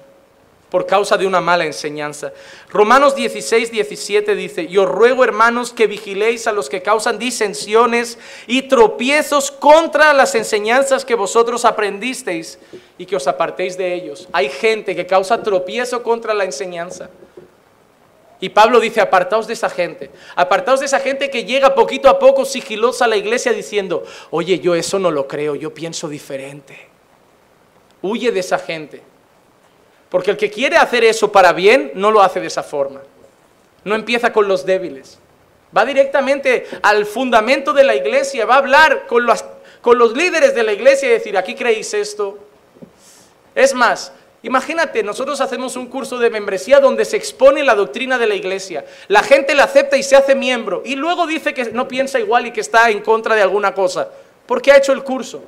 por 0.74 0.88
causa 0.88 1.18
de 1.18 1.28
una 1.28 1.40
mala 1.40 1.66
enseñanza. 1.66 2.34
Romanos 2.68 3.16
16, 3.16 3.70
17 3.72 4.34
dice, 4.34 4.66
yo 4.66 4.88
ruego 4.88 5.24
hermanos 5.24 5.72
que 5.72 5.86
vigiléis 5.86 6.48
a 6.48 6.52
los 6.52 6.68
que 6.68 6.82
causan 6.82 7.20
disensiones 7.20 8.18
y 8.48 8.64
tropiezos 8.64 9.52
contra 9.52 10.12
las 10.14 10.34
enseñanzas 10.34 11.06
que 11.06 11.14
vosotros 11.14 11.64
aprendisteis 11.64 12.58
y 12.98 13.06
que 13.06 13.16
os 13.16 13.28
apartéis 13.28 13.78
de 13.78 13.94
ellos. 13.94 14.28
Hay 14.34 14.50
gente 14.50 14.96
que 14.96 15.06
causa 15.06 15.44
tropiezo 15.44 16.02
contra 16.02 16.34
la 16.34 16.44
enseñanza. 16.44 17.12
Y 18.40 18.50
Pablo 18.50 18.80
dice, 18.80 19.00
apartaos 19.00 19.46
de 19.46 19.54
esa 19.54 19.70
gente, 19.70 20.10
apartaos 20.36 20.80
de 20.80 20.88
esa 20.88 21.00
gente 21.00 21.30
que 21.30 21.46
llega 21.46 21.76
poquito 21.76 22.10
a 22.10 22.18
poco 22.18 22.46
sigilosa 22.46 23.06
a 23.06 23.10
la 23.10 23.18
iglesia 23.18 23.54
diciendo, 23.54 24.04
oye, 24.32 24.58
yo 24.58 24.74
eso 24.74 24.98
no 24.98 25.12
lo 25.12 25.28
creo, 25.28 25.54
yo 25.54 25.72
pienso 25.72 26.10
diferente. 26.10 26.88
Huye 28.02 28.32
de 28.32 28.40
esa 28.40 28.58
gente. 28.58 29.13
Porque 30.14 30.30
el 30.30 30.38
que 30.38 30.52
quiere 30.52 30.78
hacer 30.78 31.04
eso 31.04 31.32
para 31.32 31.54
bien 31.54 31.92
no 31.96 32.12
lo 32.12 32.22
hace 32.22 32.40
de 32.40 32.46
esa 32.46 32.62
forma. 32.62 33.02
No 33.84 33.96
empieza 33.96 34.32
con 34.32 34.48
los 34.48 34.64
débiles. 34.64 35.18
Va 35.76 35.86
directamente 35.86 36.68
al 36.84 37.08
fundamento 37.08 37.74
de 37.74 37.84
la 37.84 37.96
iglesia, 37.96 38.46
va 38.46 38.54
a 38.54 38.58
hablar 38.60 39.08
con 39.08 39.26
los, 39.26 39.44
con 39.82 39.98
los 39.98 40.16
líderes 40.16 40.54
de 40.54 40.62
la 40.62 40.72
iglesia 40.72 41.08
y 41.08 41.14
decir, 41.14 41.36
aquí 41.36 41.56
creéis 41.56 41.96
esto. 41.96 42.38
Es 43.56 43.74
más, 43.74 44.12
imagínate, 44.44 45.02
nosotros 45.02 45.42
hacemos 45.42 45.76
un 45.78 45.88
curso 45.88 46.20
de 46.20 46.30
membresía 46.30 46.80
donde 46.80 47.06
se 47.06 47.18
expone 47.18 47.64
la 47.64 47.74
doctrina 47.74 48.20
de 48.20 48.28
la 48.28 48.36
iglesia. 48.36 48.86
La 49.08 49.24
gente 49.24 49.56
la 49.56 49.64
acepta 49.64 49.98
y 49.98 50.04
se 50.04 50.16
hace 50.16 50.36
miembro. 50.36 50.84
Y 50.86 50.96
luego 50.96 51.26
dice 51.26 51.56
que 51.56 51.72
no 51.72 51.88
piensa 51.88 52.20
igual 52.20 52.46
y 52.46 52.52
que 52.52 52.62
está 52.62 52.92
en 52.92 53.02
contra 53.02 53.34
de 53.34 53.42
alguna 53.42 53.74
cosa. 53.74 54.10
¿Por 54.46 54.62
qué 54.62 54.74
ha 54.74 54.78
hecho 54.78 54.94
el 54.94 55.04
curso? 55.04 55.44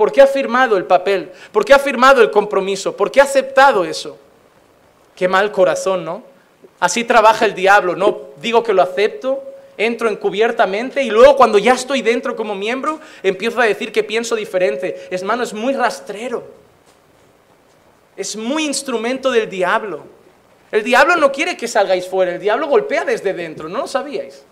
¿Por 0.00 0.12
qué 0.12 0.22
ha 0.22 0.26
firmado 0.26 0.78
el 0.78 0.86
papel? 0.86 1.30
¿Por 1.52 1.62
qué 1.62 1.74
ha 1.74 1.78
firmado 1.78 2.22
el 2.22 2.30
compromiso? 2.30 2.96
¿Por 2.96 3.10
qué 3.10 3.20
ha 3.20 3.24
aceptado 3.24 3.84
eso? 3.84 4.16
Qué 5.14 5.28
mal 5.28 5.52
corazón, 5.52 6.06
¿no? 6.06 6.22
Así 6.78 7.04
trabaja 7.04 7.44
el 7.44 7.54
diablo, 7.54 7.94
no 7.94 8.30
digo 8.40 8.62
que 8.62 8.72
lo 8.72 8.80
acepto, 8.80 9.44
entro 9.76 10.08
encubiertamente 10.08 11.02
y 11.02 11.10
luego 11.10 11.36
cuando 11.36 11.58
ya 11.58 11.74
estoy 11.74 12.00
dentro 12.00 12.34
como 12.34 12.54
miembro 12.54 12.98
empiezo 13.22 13.60
a 13.60 13.66
decir 13.66 13.92
que 13.92 14.02
pienso 14.02 14.34
diferente. 14.36 15.06
Hermano, 15.10 15.42
es 15.42 15.52
muy 15.52 15.74
rastrero. 15.74 16.44
Es 18.16 18.36
muy 18.36 18.64
instrumento 18.64 19.30
del 19.30 19.50
diablo. 19.50 20.04
El 20.72 20.82
diablo 20.82 21.16
no 21.16 21.30
quiere 21.30 21.58
que 21.58 21.68
salgáis 21.68 22.08
fuera, 22.08 22.32
el 22.32 22.40
diablo 22.40 22.68
golpea 22.68 23.04
desde 23.04 23.34
dentro, 23.34 23.68
¿no 23.68 23.80
lo 23.80 23.86
sabíais? 23.86 24.44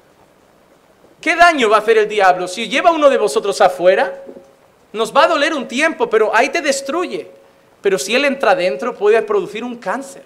¿Qué 1.22 1.36
daño 1.36 1.70
va 1.70 1.76
a 1.76 1.80
hacer 1.80 1.96
el 1.96 2.06
diablo 2.06 2.48
si 2.48 2.68
lleva 2.68 2.90
uno 2.90 3.08
de 3.08 3.16
vosotros 3.16 3.58
afuera? 3.62 4.24
Nos 4.92 5.14
va 5.14 5.24
a 5.24 5.28
doler 5.28 5.54
un 5.54 5.68
tiempo, 5.68 6.08
pero 6.08 6.34
ahí 6.34 6.48
te 6.48 6.62
destruye. 6.62 7.30
Pero 7.80 7.98
si 7.98 8.14
Él 8.14 8.24
entra 8.24 8.54
dentro, 8.54 8.94
puede 8.94 9.20
producir 9.22 9.62
un 9.62 9.76
cáncer. 9.76 10.24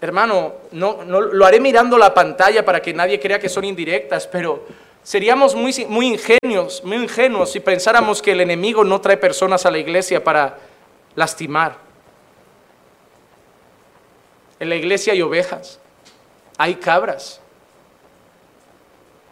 Hermano, 0.00 0.54
no, 0.72 1.04
no, 1.04 1.20
lo 1.20 1.44
haré 1.44 1.60
mirando 1.60 1.98
la 1.98 2.14
pantalla 2.14 2.64
para 2.64 2.80
que 2.80 2.94
nadie 2.94 3.20
crea 3.20 3.38
que 3.38 3.50
son 3.50 3.64
indirectas, 3.64 4.26
pero 4.26 4.64
seríamos 5.02 5.54
muy, 5.54 5.74
muy 5.88 6.06
ingenios, 6.06 6.82
muy 6.84 6.96
ingenuos 6.96 7.52
si 7.52 7.60
pensáramos 7.60 8.22
que 8.22 8.32
el 8.32 8.40
enemigo 8.40 8.82
no 8.82 9.00
trae 9.02 9.18
personas 9.18 9.66
a 9.66 9.70
la 9.70 9.78
iglesia 9.78 10.24
para 10.24 10.58
lastimar. 11.14 11.76
En 14.58 14.70
la 14.70 14.76
iglesia 14.76 15.12
hay 15.12 15.20
ovejas, 15.20 15.78
hay 16.56 16.76
cabras, 16.76 17.40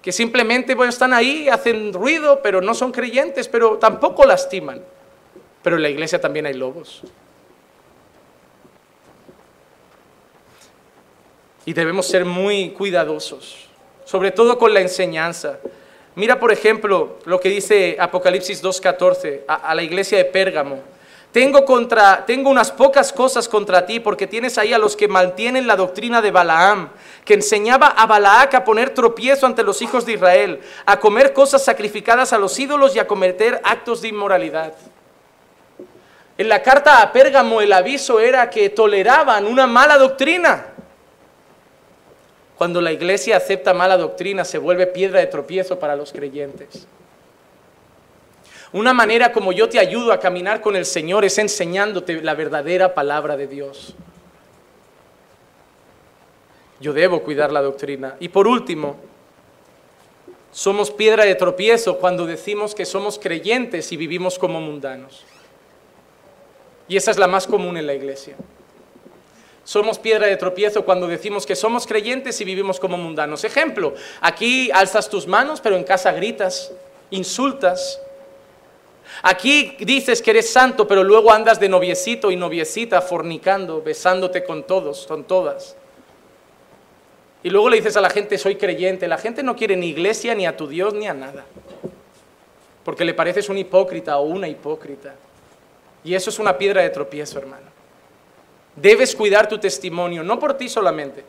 que 0.09 0.13
simplemente 0.13 0.75
están 0.89 1.13
ahí, 1.13 1.51
hacen 1.51 1.93
ruido, 1.93 2.41
pero 2.43 2.63
no 2.63 2.73
son 2.73 2.93
creyentes, 2.93 3.47
pero 3.47 3.77
tampoco 3.77 4.25
lastiman. 4.25 4.83
Pero 5.63 5.77
en 5.77 5.83
la 5.83 5.91
iglesia 5.91 6.19
también 6.19 6.47
hay 6.47 6.55
lobos. 6.55 7.03
Y 11.67 11.75
debemos 11.75 12.07
ser 12.07 12.25
muy 12.25 12.71
cuidadosos, 12.71 13.69
sobre 14.07 14.31
todo 14.31 14.57
con 14.57 14.73
la 14.73 14.81
enseñanza. 14.81 15.59
Mira, 16.15 16.41
por 16.41 16.53
ejemplo, 16.53 17.19
lo 17.27 17.39
que 17.39 17.51
dice 17.51 17.99
Apocalipsis 18.01 18.65
2.14 18.65 19.43
a 19.47 19.75
la 19.75 19.83
iglesia 19.83 20.17
de 20.17 20.25
Pérgamo. 20.25 20.81
Tengo, 21.33 21.67
contra, 21.67 22.25
tengo 22.25 22.49
unas 22.49 22.73
pocas 22.73 23.13
cosas 23.13 23.49
contra 23.49 23.85
ti 23.85 24.01
porque 24.01 24.27
tienes 24.27 24.57
ahí 24.57 24.73
a 24.73 24.79
los 24.79 24.97
que 24.97 25.09
mantienen 25.09 25.67
la 25.67 25.77
doctrina 25.77 26.23
de 26.23 26.31
Balaam, 26.31 26.89
que 27.25 27.35
enseñaba 27.35 27.89
a 27.89 28.07
Balaac 28.07 28.55
a 28.55 28.65
poner 28.65 28.95
tropiezo 28.95 29.45
ante 29.45 29.63
los 29.63 29.83
hijos 29.83 30.07
de 30.07 30.13
Israel, 30.13 30.61
a 30.87 30.99
comer 30.99 31.35
cosas 31.35 31.63
sacrificadas 31.63 32.33
a 32.33 32.39
los 32.39 32.59
ídolos 32.59 32.97
y 32.97 32.99
a 32.99 33.07
cometer 33.07 33.61
actos 33.63 34.01
de 34.01 34.09
inmoralidad. 34.09 34.73
En 36.39 36.49
la 36.49 36.63
carta 36.63 37.03
a 37.03 37.13
Pérgamo 37.13 37.61
el 37.61 37.73
aviso 37.75 38.21
era 38.21 38.49
que 38.49 38.71
toleraban 38.71 39.47
una 39.47 39.67
mala 39.67 39.99
doctrina. 39.99 40.69
Cuando 42.57 42.81
la 42.81 42.91
iglesia 42.91 43.37
acepta 43.37 43.75
mala 43.75 43.99
doctrina 43.99 44.45
se 44.45 44.57
vuelve 44.57 44.87
piedra 44.87 45.21
de 45.21 45.27
tropiezo 45.27 45.79
para 45.79 45.95
los 45.95 46.11
creyentes. 46.13 46.87
Una 48.73 48.93
manera 48.93 49.33
como 49.33 49.53
yo 49.53 49.69
te 49.69 49.79
ayudo 49.79 50.13
a 50.13 50.21
caminar 50.21 50.61
con 50.61 50.77
el 50.77 50.85
Señor 50.85 51.25
es 51.25 51.39
enseñándote 51.39 52.23
la 52.23 52.35
verdadera 52.35 52.95
palabra 52.95 53.37
de 53.37 53.47
Dios. 53.47 53.95
Yo 56.81 56.93
debo 56.93 57.23
cuidar 57.23 57.51
la 57.51 57.63
doctrina. 57.63 58.17
Y 58.21 58.29
por 58.29 58.47
último, 58.47 58.97
somos 60.53 60.91
piedra 60.91 61.25
de 61.25 61.35
tropiezo 61.35 61.99
cuando 61.99 62.27
decimos 62.27 62.75
que 62.75 62.85
somos 62.85 63.19
creyentes 63.19 63.91
y 63.91 63.97
vivimos 63.97 64.39
como 64.39 64.61
mundanos. 64.61 65.25
Y 66.89 66.97
esa 66.97 67.11
es 67.11 67.19
la 67.19 67.27
más 67.27 67.47
común 67.47 67.77
en 67.77 67.87
la 67.87 67.95
iglesia. 67.95 68.37
Somos 69.65 69.99
piedra 69.99 70.27
de 70.27 70.37
tropiezo 70.37 70.85
cuando 70.85 71.07
decimos 71.07 71.45
que 71.45 71.55
somos 71.55 71.87
creyentes 71.87 72.41
y 72.41 72.45
vivimos 72.45 72.81
como 72.81 72.97
mundanos. 72.97 73.45
Ejemplo, 73.45 73.95
aquí 74.21 74.71
alzas 74.71 75.11
tus 75.11 75.27
manos, 75.27 75.61
pero 75.61 75.77
en 75.77 75.85
casa 75.85 76.13
gritas, 76.13 76.73
insultas, 77.11 78.01
Aquí 79.23 79.77
dices 79.81 80.23
que 80.23 80.31
eres 80.31 80.51
santo, 80.51 80.87
pero 80.87 81.03
luego 81.03 81.33
andas 81.33 81.59
de 81.59 81.69
noviecito 81.69 82.31
y 82.31 82.37
noviecita 82.37 83.01
fornicando, 83.01 83.83
besándote 83.83 84.45
con 84.45 84.65
todos, 84.65 85.07
con 85.07 85.25
todas. 85.25 85.77
Y 87.43 87.51
luego 87.51 87.69
le 87.69 87.77
dices 87.77 87.97
a 87.97 88.01
la 88.01 88.11
gente, 88.11 88.39
soy 88.39 88.57
creyente. 88.57 89.09
La 89.09 89.19
gente 89.19 89.43
no 89.43 89.57
quiere 89.57 89.77
ni 89.77 89.89
iglesia, 89.89 90.35
ni 90.35 90.47
a 90.47 90.57
tu 90.57 90.67
Dios, 90.67 90.95
ni 90.95 91.07
a 91.07 91.15
nada. 91.15 91.45
Porque 92.85 93.05
le 93.05 93.15
pareces 93.15 93.49
un 93.49 93.59
hipócrita 93.59 94.19
o 94.19 94.23
una 94.23 94.49
hipócrita. 94.49 95.15
Y 96.05 96.15
eso 96.15 96.31
es 96.31 96.39
una 96.39 96.57
piedra 96.57 96.83
de 96.83 96.91
tropiezo, 96.91 97.39
hermano. 97.39 97.67
Debes 98.77 99.15
cuidar 99.15 99.49
tu 99.49 99.59
testimonio, 99.59 100.23
no 100.23 100.39
por 100.39 100.55
ti 100.55 100.69
solamente, 100.69 101.25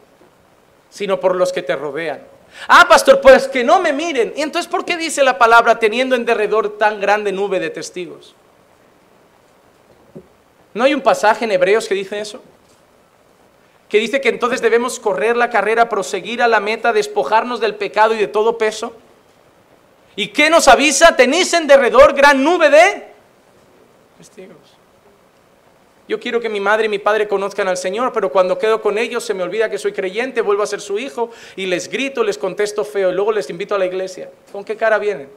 sino 0.90 1.20
por 1.20 1.36
los 1.36 1.52
que 1.52 1.64
te 1.64 1.76
rodean. 1.76 2.22
Ah, 2.68 2.86
pastor, 2.88 3.22
pues 3.22 3.48
que 3.48 3.64
no 3.64 3.80
me 3.80 3.94
miren. 3.94 4.34
¿Y 4.36 4.42
entonces 4.42 4.70
por 4.70 4.86
qué 4.86 4.98
dice 4.98 5.24
la 5.24 5.38
palabra 5.38 5.80
teniendo 5.80 6.16
en 6.16 6.26
derredor 6.26 6.78
tan 6.78 7.00
grande 7.00 7.32
nube 7.32 7.60
de 7.60 7.70
testigos? 7.70 8.36
¿No 10.74 10.84
hay 10.84 10.94
un 10.94 11.02
pasaje 11.02 11.46
en 11.46 11.52
Hebreos 11.52 11.88
que 11.88 11.96
dice 11.96 12.20
eso? 12.20 12.42
Que 13.88 13.98
dice 13.98 14.22
que 14.22 14.30
entonces 14.30 14.62
debemos 14.62 15.00
correr 15.00 15.36
la 15.36 15.50
carrera, 15.50 15.90
proseguir 15.90 16.44
a 16.44 16.48
la 16.48 16.60
meta, 16.60 16.94
despojarnos 16.94 17.60
del 17.60 17.76
pecado 17.76 18.14
y 18.14 18.18
de 18.18 18.28
todo 18.28 18.58
peso. 18.58 18.96
¿Y 20.16 20.28
qué 20.28 20.50
nos 20.50 20.68
avisa? 20.68 21.16
Tenéis 21.16 21.54
en 21.54 21.66
derredor 21.66 22.14
gran 22.14 22.44
nube 22.44 22.70
de 22.70 23.08
testigos. 24.18 24.58
Yo 26.10 26.20
quiero 26.20 26.42
que 26.42 26.50
mi 26.50 26.60
madre 26.60 26.88
y 26.88 26.90
mi 26.90 26.98
padre 26.98 27.28
conozcan 27.28 27.68
al 27.68 27.78
Señor, 27.78 28.12
pero 28.12 28.32
cuando 28.32 28.58
quedo 28.58 28.82
con 28.82 28.98
ellos 28.98 29.24
se 29.24 29.36
me 29.36 29.44
olvida 29.44 29.70
que 29.70 29.78
soy 29.78 29.94
creyente, 29.94 30.42
vuelvo 30.42 30.64
a 30.64 30.66
ser 30.66 30.82
su 30.82 30.98
hijo 30.98 31.30
y 31.56 31.68
les 31.68 31.88
grito, 31.88 32.24
les 32.24 32.36
contesto 32.36 32.84
feo 32.84 33.12
y 33.12 33.14
luego 33.14 33.32
les 33.32 33.48
invito 33.52 33.76
a 33.76 33.78
la 33.78 33.86
iglesia. 33.86 34.32
¿Con 34.52 34.66
qué 34.66 34.76
cara 34.76 34.98
vienen? 34.98 35.30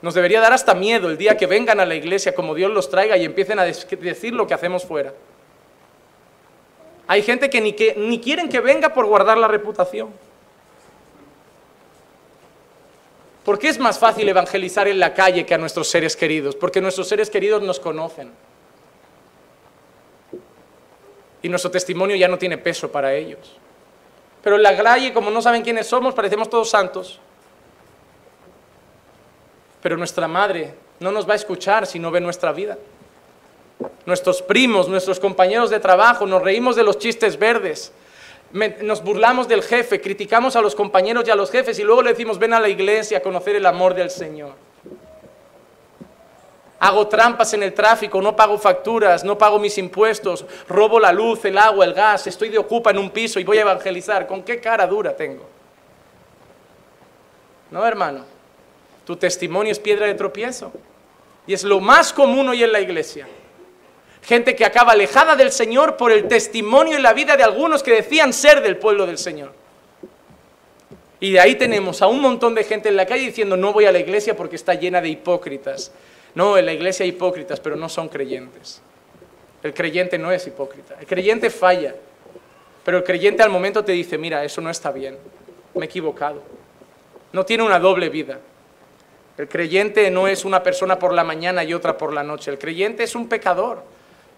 Nos 0.00 0.14
debería 0.14 0.40
dar 0.40 0.52
hasta 0.52 0.74
miedo 0.74 1.10
el 1.10 1.18
día 1.18 1.36
que 1.36 1.48
vengan 1.48 1.80
a 1.80 1.86
la 1.86 1.96
iglesia 1.96 2.36
como 2.36 2.54
Dios 2.54 2.70
los 2.70 2.88
traiga 2.88 3.16
y 3.16 3.24
empiecen 3.24 3.58
a 3.58 3.64
decir 3.64 4.32
lo 4.32 4.46
que 4.46 4.54
hacemos 4.54 4.84
fuera. 4.84 5.12
Hay 7.08 7.22
gente 7.22 7.50
que 7.50 7.60
ni, 7.60 7.72
que 7.72 7.96
ni 7.96 8.20
quieren 8.20 8.48
que 8.48 8.60
venga 8.60 8.94
por 8.94 9.06
guardar 9.06 9.38
la 9.38 9.48
reputación. 9.48 10.10
¿Por 13.44 13.58
qué 13.58 13.68
es 13.68 13.78
más 13.78 13.98
fácil 13.98 14.28
evangelizar 14.28 14.86
en 14.86 15.00
la 15.00 15.14
calle 15.14 15.44
que 15.44 15.54
a 15.54 15.58
nuestros 15.58 15.88
seres 15.88 16.16
queridos? 16.16 16.54
Porque 16.54 16.80
nuestros 16.80 17.08
seres 17.08 17.28
queridos 17.28 17.62
nos 17.62 17.80
conocen. 17.80 18.30
Y 21.42 21.48
nuestro 21.48 21.70
testimonio 21.70 22.14
ya 22.14 22.28
no 22.28 22.38
tiene 22.38 22.56
peso 22.56 22.92
para 22.92 23.12
ellos. 23.14 23.56
Pero 24.42 24.56
en 24.56 24.62
la 24.62 24.76
calle, 24.76 25.12
como 25.12 25.30
no 25.30 25.42
saben 25.42 25.62
quiénes 25.62 25.88
somos, 25.88 26.14
parecemos 26.14 26.48
todos 26.48 26.70
santos. 26.70 27.18
Pero 29.82 29.96
nuestra 29.96 30.28
madre 30.28 30.74
no 31.00 31.10
nos 31.10 31.28
va 31.28 31.32
a 31.32 31.36
escuchar 31.36 31.86
si 31.86 31.98
no 31.98 32.12
ve 32.12 32.20
nuestra 32.20 32.52
vida. 32.52 32.78
Nuestros 34.06 34.40
primos, 34.40 34.88
nuestros 34.88 35.18
compañeros 35.18 35.70
de 35.70 35.80
trabajo, 35.80 36.26
nos 36.26 36.42
reímos 36.42 36.76
de 36.76 36.84
los 36.84 36.98
chistes 36.98 37.36
verdes, 37.36 37.92
nos 38.52 39.02
burlamos 39.02 39.48
del 39.48 39.62
jefe, 39.62 40.00
criticamos 40.00 40.56
a 40.56 40.60
los 40.60 40.74
compañeros 40.74 41.26
y 41.26 41.30
a 41.30 41.36
los 41.36 41.50
jefes 41.50 41.78
y 41.78 41.82
luego 41.82 42.02
le 42.02 42.10
decimos, 42.10 42.38
ven 42.38 42.52
a 42.52 42.60
la 42.60 42.68
iglesia 42.68 43.18
a 43.18 43.22
conocer 43.22 43.56
el 43.56 43.66
amor 43.66 43.94
del 43.94 44.10
Señor. 44.10 44.52
Hago 46.78 47.06
trampas 47.06 47.54
en 47.54 47.62
el 47.62 47.72
tráfico, 47.72 48.20
no 48.20 48.34
pago 48.34 48.58
facturas, 48.58 49.22
no 49.22 49.38
pago 49.38 49.58
mis 49.58 49.78
impuestos, 49.78 50.44
robo 50.68 50.98
la 50.98 51.12
luz, 51.12 51.44
el 51.44 51.56
agua, 51.56 51.84
el 51.84 51.94
gas, 51.94 52.26
estoy 52.26 52.48
de 52.48 52.58
ocupa 52.58 52.90
en 52.90 52.98
un 52.98 53.10
piso 53.10 53.38
y 53.38 53.44
voy 53.44 53.58
a 53.58 53.62
evangelizar. 53.62 54.26
¿Con 54.26 54.42
qué 54.42 54.60
cara 54.60 54.86
dura 54.86 55.16
tengo? 55.16 55.48
No, 57.70 57.86
hermano, 57.86 58.24
tu 59.06 59.16
testimonio 59.16 59.72
es 59.72 59.78
piedra 59.78 60.06
de 60.06 60.14
tropiezo. 60.14 60.72
Y 61.46 61.54
es 61.54 61.64
lo 61.64 61.80
más 61.80 62.12
común 62.12 62.48
hoy 62.48 62.62
en 62.62 62.72
la 62.72 62.80
iglesia. 62.80 63.26
Gente 64.22 64.54
que 64.54 64.64
acaba 64.64 64.92
alejada 64.92 65.34
del 65.34 65.50
Señor 65.50 65.96
por 65.96 66.12
el 66.12 66.28
testimonio 66.28 66.98
y 66.98 67.02
la 67.02 67.12
vida 67.12 67.36
de 67.36 67.42
algunos 67.42 67.82
que 67.82 67.90
decían 67.90 68.32
ser 68.32 68.62
del 68.62 68.76
pueblo 68.76 69.04
del 69.04 69.18
Señor. 69.18 69.52
Y 71.18 71.32
de 71.32 71.40
ahí 71.40 71.56
tenemos 71.56 72.02
a 72.02 72.06
un 72.06 72.20
montón 72.20 72.54
de 72.54 72.64
gente 72.64 72.88
en 72.88 72.96
la 72.96 73.06
calle 73.06 73.26
diciendo 73.26 73.56
no 73.56 73.72
voy 73.72 73.84
a 73.84 73.92
la 73.92 73.98
iglesia 73.98 74.36
porque 74.36 74.56
está 74.56 74.74
llena 74.74 75.00
de 75.00 75.08
hipócritas. 75.08 75.92
No, 76.34 76.56
en 76.56 76.66
la 76.66 76.72
iglesia 76.72 77.04
hay 77.04 77.10
hipócritas, 77.10 77.60
pero 77.60 77.76
no 77.76 77.88
son 77.88 78.08
creyentes. 78.08 78.80
El 79.62 79.74
creyente 79.74 80.18
no 80.18 80.30
es 80.32 80.46
hipócrita. 80.46 80.96
El 81.00 81.06
creyente 81.06 81.50
falla. 81.50 81.94
Pero 82.84 82.98
el 82.98 83.04
creyente 83.04 83.42
al 83.42 83.50
momento 83.50 83.84
te 83.84 83.92
dice, 83.92 84.18
mira, 84.18 84.44
eso 84.44 84.60
no 84.60 84.70
está 84.70 84.92
bien. 84.92 85.16
Me 85.74 85.82
he 85.82 85.86
equivocado. 85.86 86.42
No 87.32 87.44
tiene 87.44 87.64
una 87.64 87.78
doble 87.78 88.08
vida. 88.08 88.38
El 89.36 89.48
creyente 89.48 90.10
no 90.10 90.28
es 90.28 90.44
una 90.44 90.62
persona 90.62 90.98
por 90.98 91.12
la 91.12 91.24
mañana 91.24 91.64
y 91.64 91.74
otra 91.74 91.98
por 91.98 92.12
la 92.12 92.22
noche. 92.22 92.50
El 92.50 92.58
creyente 92.58 93.02
es 93.02 93.14
un 93.14 93.28
pecador 93.28 93.82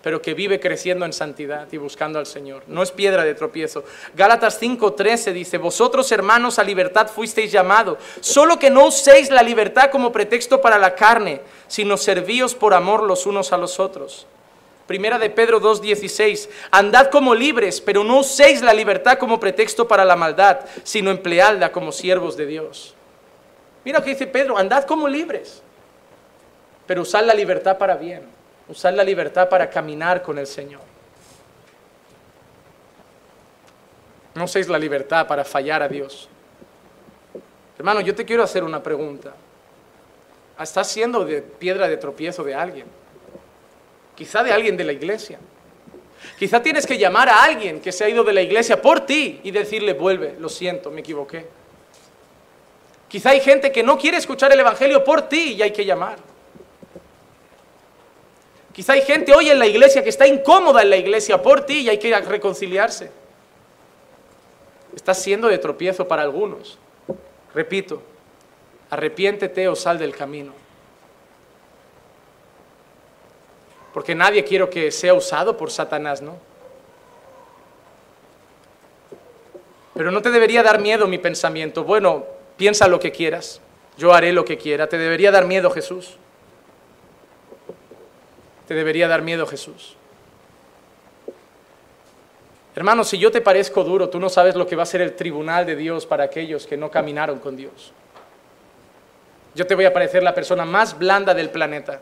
pero 0.05 0.21
que 0.21 0.35
vive 0.35 0.61
creciendo 0.61 1.07
en 1.07 1.15
santidad 1.15 1.67
y 1.73 1.79
buscando 1.79 2.19
al 2.19 2.27
Señor. 2.27 2.65
No 2.67 2.83
es 2.83 2.91
piedra 2.91 3.25
de 3.25 3.35
tropiezo. 3.35 3.85
Gálatas 4.15 4.61
5:13 4.61 5.33
dice, 5.33 5.57
vosotros 5.57 6.13
hermanos 6.13 6.59
a 6.59 6.63
libertad 6.63 7.09
fuisteis 7.09 7.51
llamados, 7.51 7.97
solo 8.21 8.59
que 8.59 8.69
no 8.69 8.85
uséis 8.85 9.31
la 9.31 9.43
libertad 9.43 9.91
como 9.91 10.13
pretexto 10.13 10.61
para 10.61 10.77
la 10.77 10.95
carne, 10.95 11.41
sino 11.69 11.97
servíos 11.97 12.55
por 12.55 12.75
amor 12.75 13.03
los 13.03 13.25
unos 13.25 13.55
a 13.55 13.57
los 13.57 13.81
otros. 13.81 14.27
Primera 14.87 15.19
de 15.19 15.31
Pedro 15.31 15.59
2:16, 15.59 16.51
andad 16.71 17.11
como 17.11 17.35
libres, 17.35 17.81
pero 17.81 18.05
no 18.05 18.19
uséis 18.19 18.61
la 18.61 18.75
libertad 18.75 19.17
como 19.17 19.41
pretexto 19.41 19.89
para 19.89 20.05
la 20.05 20.17
maldad, 20.17 20.61
sino 20.83 21.11
empleadla 21.11 21.73
como 21.73 21.93
siervos 21.93 22.37
de 22.37 22.45
Dios. 22.45 22.95
Mira 23.87 24.01
lo 24.01 24.05
que 24.05 24.11
dice 24.11 24.27
Pedro, 24.27 24.59
andad 24.59 24.85
como 24.85 25.09
libres, 25.09 25.63
pero 26.87 27.01
usad 27.01 27.25
la 27.25 27.33
libertad 27.33 27.79
para 27.79 27.97
bien. 27.97 28.44
Usar 28.69 28.95
la 28.95 29.05
libertad 29.05 29.49
para 29.49 29.69
caminar 29.69 30.23
con 30.23 30.39
el 30.39 30.47
Señor. 30.47 30.81
No 34.35 34.45
uséis 34.45 34.69
la 34.69 34.79
libertad 34.79 35.27
para 35.27 35.45
fallar 35.45 35.83
a 35.83 35.89
Dios. 35.89 36.29
Hermano, 37.79 38.01
yo 38.01 38.15
te 38.15 38.25
quiero 38.25 38.43
hacer 38.43 38.65
una 38.65 38.83
pregunta. 38.83 39.35
¿Estás 40.61 40.89
siendo 40.89 41.25
de 41.25 41.43
piedra 41.43 41.89
de 41.89 41.97
tropiezo 41.97 42.43
de 42.43 42.55
alguien? 42.55 42.87
Quizá 44.15 44.43
de 44.43 44.53
alguien 44.53 44.77
de 44.77 44.85
la 44.85 44.93
iglesia. 44.93 45.39
Quizá 46.39 46.63
tienes 46.63 46.87
que 46.87 46.97
llamar 46.97 47.29
a 47.29 47.45
alguien 47.45 47.81
que 47.81 47.93
se 47.93 48.05
ha 48.05 48.09
ido 48.09 48.25
de 48.25 48.33
la 48.33 48.41
iglesia 48.41 48.81
por 48.81 49.01
ti 49.01 49.41
y 49.43 49.51
decirle, 49.51 49.93
vuelve, 49.93 50.37
lo 50.39 50.49
siento, 50.49 50.91
me 50.91 51.01
equivoqué. 51.01 51.47
Quizá 53.09 53.31
hay 53.31 53.41
gente 53.41 53.71
que 53.71 53.83
no 53.83 53.99
quiere 53.99 54.17
escuchar 54.17 54.53
el 54.53 54.61
Evangelio 54.61 55.05
por 55.05 55.23
ti 55.23 55.53
y 55.53 55.63
hay 55.63 55.73
que 55.73 55.85
llamar. 55.85 56.19
Quizá 58.75 58.95
hay 58.95 59.03
gente 59.03 59.33
hoy 59.33 59.49
en 59.51 59.61
la 59.61 59.67
iglesia 59.67 60.03
que 60.03 60.09
está 60.09 60.27
incómoda 60.27 60.83
en 60.83 60.91
la 60.91 60.97
iglesia 60.97 61.41
por 61.41 61.65
ti 61.65 61.83
y 61.83 61.89
hay 61.89 61.99
que 61.99 62.13
reconciliarse. 62.21 63.09
Estás 64.97 65.23
siendo 65.23 65.47
de 65.47 65.59
tropiezo 65.59 66.09
para 66.09 66.23
algunos. 66.23 66.77
Repito, 67.55 68.03
arrepiéntete 68.91 69.69
o 69.69 69.77
sal 69.77 69.97
del 69.97 70.13
camino. 70.13 70.53
Porque 73.93 74.17
nadie 74.17 74.43
quiere 74.43 74.69
que 74.69 74.91
sea 74.91 75.15
usado 75.15 75.57
por 75.57 75.71
Satanás, 75.71 76.21
¿no? 76.21 76.37
Pero 79.95 80.11
no 80.11 80.21
te 80.21 80.33
debería 80.33 80.65
dar 80.65 80.81
miedo 80.81 81.07
mi 81.07 81.19
pensamiento. 81.19 81.85
Bueno, 81.85 82.25
piensa 82.57 82.89
lo 82.89 82.99
que 82.99 83.13
quieras. 83.13 83.61
Yo 83.97 84.13
haré 84.13 84.33
lo 84.33 84.45
que 84.45 84.59
quiera. 84.59 84.89
Te 84.89 84.99
debería 84.99 85.31
dar 85.31 85.47
miedo 85.47 85.71
Jesús. 85.71 86.19
Te 88.69 88.75
debería 88.75 89.09
dar 89.09 89.23
miedo 89.23 89.47
Jesús. 89.47 89.97
Hermano, 92.77 93.05
si 93.05 93.19
yo 93.19 93.31
te 93.31 93.41
parezco 93.41 93.85
duro, 93.85 94.09
tú 94.09 94.19
no 94.19 94.29
sabes 94.29 94.57
lo 94.57 94.67
que 94.67 94.75
va 94.75 94.83
a 94.83 94.87
ser 94.87 95.01
el 95.01 95.15
tribunal 95.15 95.65
de 95.65 95.77
Dios 95.77 96.07
para 96.07 96.25
aquellos 96.25 96.67
que 96.67 96.77
no 96.77 96.91
caminaron 96.91 97.39
con 97.39 97.57
Dios. 97.57 97.93
Yo 99.55 99.67
te 99.67 99.77
voy 99.77 99.85
a 99.85 99.93
parecer 99.93 100.23
la 100.23 100.35
persona 100.35 100.65
más 100.65 100.99
blanda 100.99 101.35
del 101.35 101.51
planeta 101.51 102.01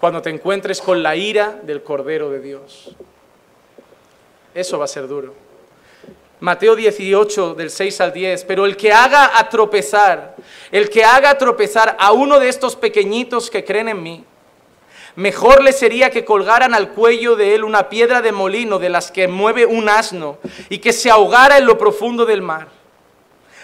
cuando 0.00 0.22
te 0.22 0.30
encuentres 0.30 0.80
con 0.80 1.02
la 1.02 1.16
ira 1.16 1.58
del 1.62 1.82
Cordero 1.82 2.30
de 2.30 2.40
Dios. 2.40 2.94
Eso 4.54 4.78
va 4.78 4.86
a 4.86 4.88
ser 4.88 5.06
duro. 5.06 5.34
Mateo 6.40 6.76
18, 6.76 7.54
del 7.54 7.68
6 7.68 8.00
al 8.00 8.12
10, 8.12 8.44
pero 8.44 8.64
el 8.64 8.76
que 8.76 8.92
haga 8.92 9.38
a 9.38 9.48
tropezar, 9.48 10.36
el 10.70 10.88
que 10.88 11.04
haga 11.04 11.36
tropezar 11.36 11.96
a 11.98 12.12
uno 12.12 12.38
de 12.38 12.48
estos 12.48 12.76
pequeñitos 12.76 13.50
que 13.50 13.64
creen 13.64 13.88
en 13.88 14.02
mí, 14.02 14.24
Mejor 15.18 15.64
le 15.64 15.72
sería 15.72 16.10
que 16.10 16.24
colgaran 16.24 16.74
al 16.74 16.90
cuello 16.90 17.34
de 17.34 17.56
él 17.56 17.64
una 17.64 17.88
piedra 17.88 18.22
de 18.22 18.30
molino 18.30 18.78
de 18.78 18.88
las 18.88 19.10
que 19.10 19.26
mueve 19.26 19.66
un 19.66 19.88
asno 19.88 20.38
y 20.68 20.78
que 20.78 20.92
se 20.92 21.10
ahogara 21.10 21.58
en 21.58 21.66
lo 21.66 21.76
profundo 21.76 22.24
del 22.24 22.40
mar. 22.40 22.68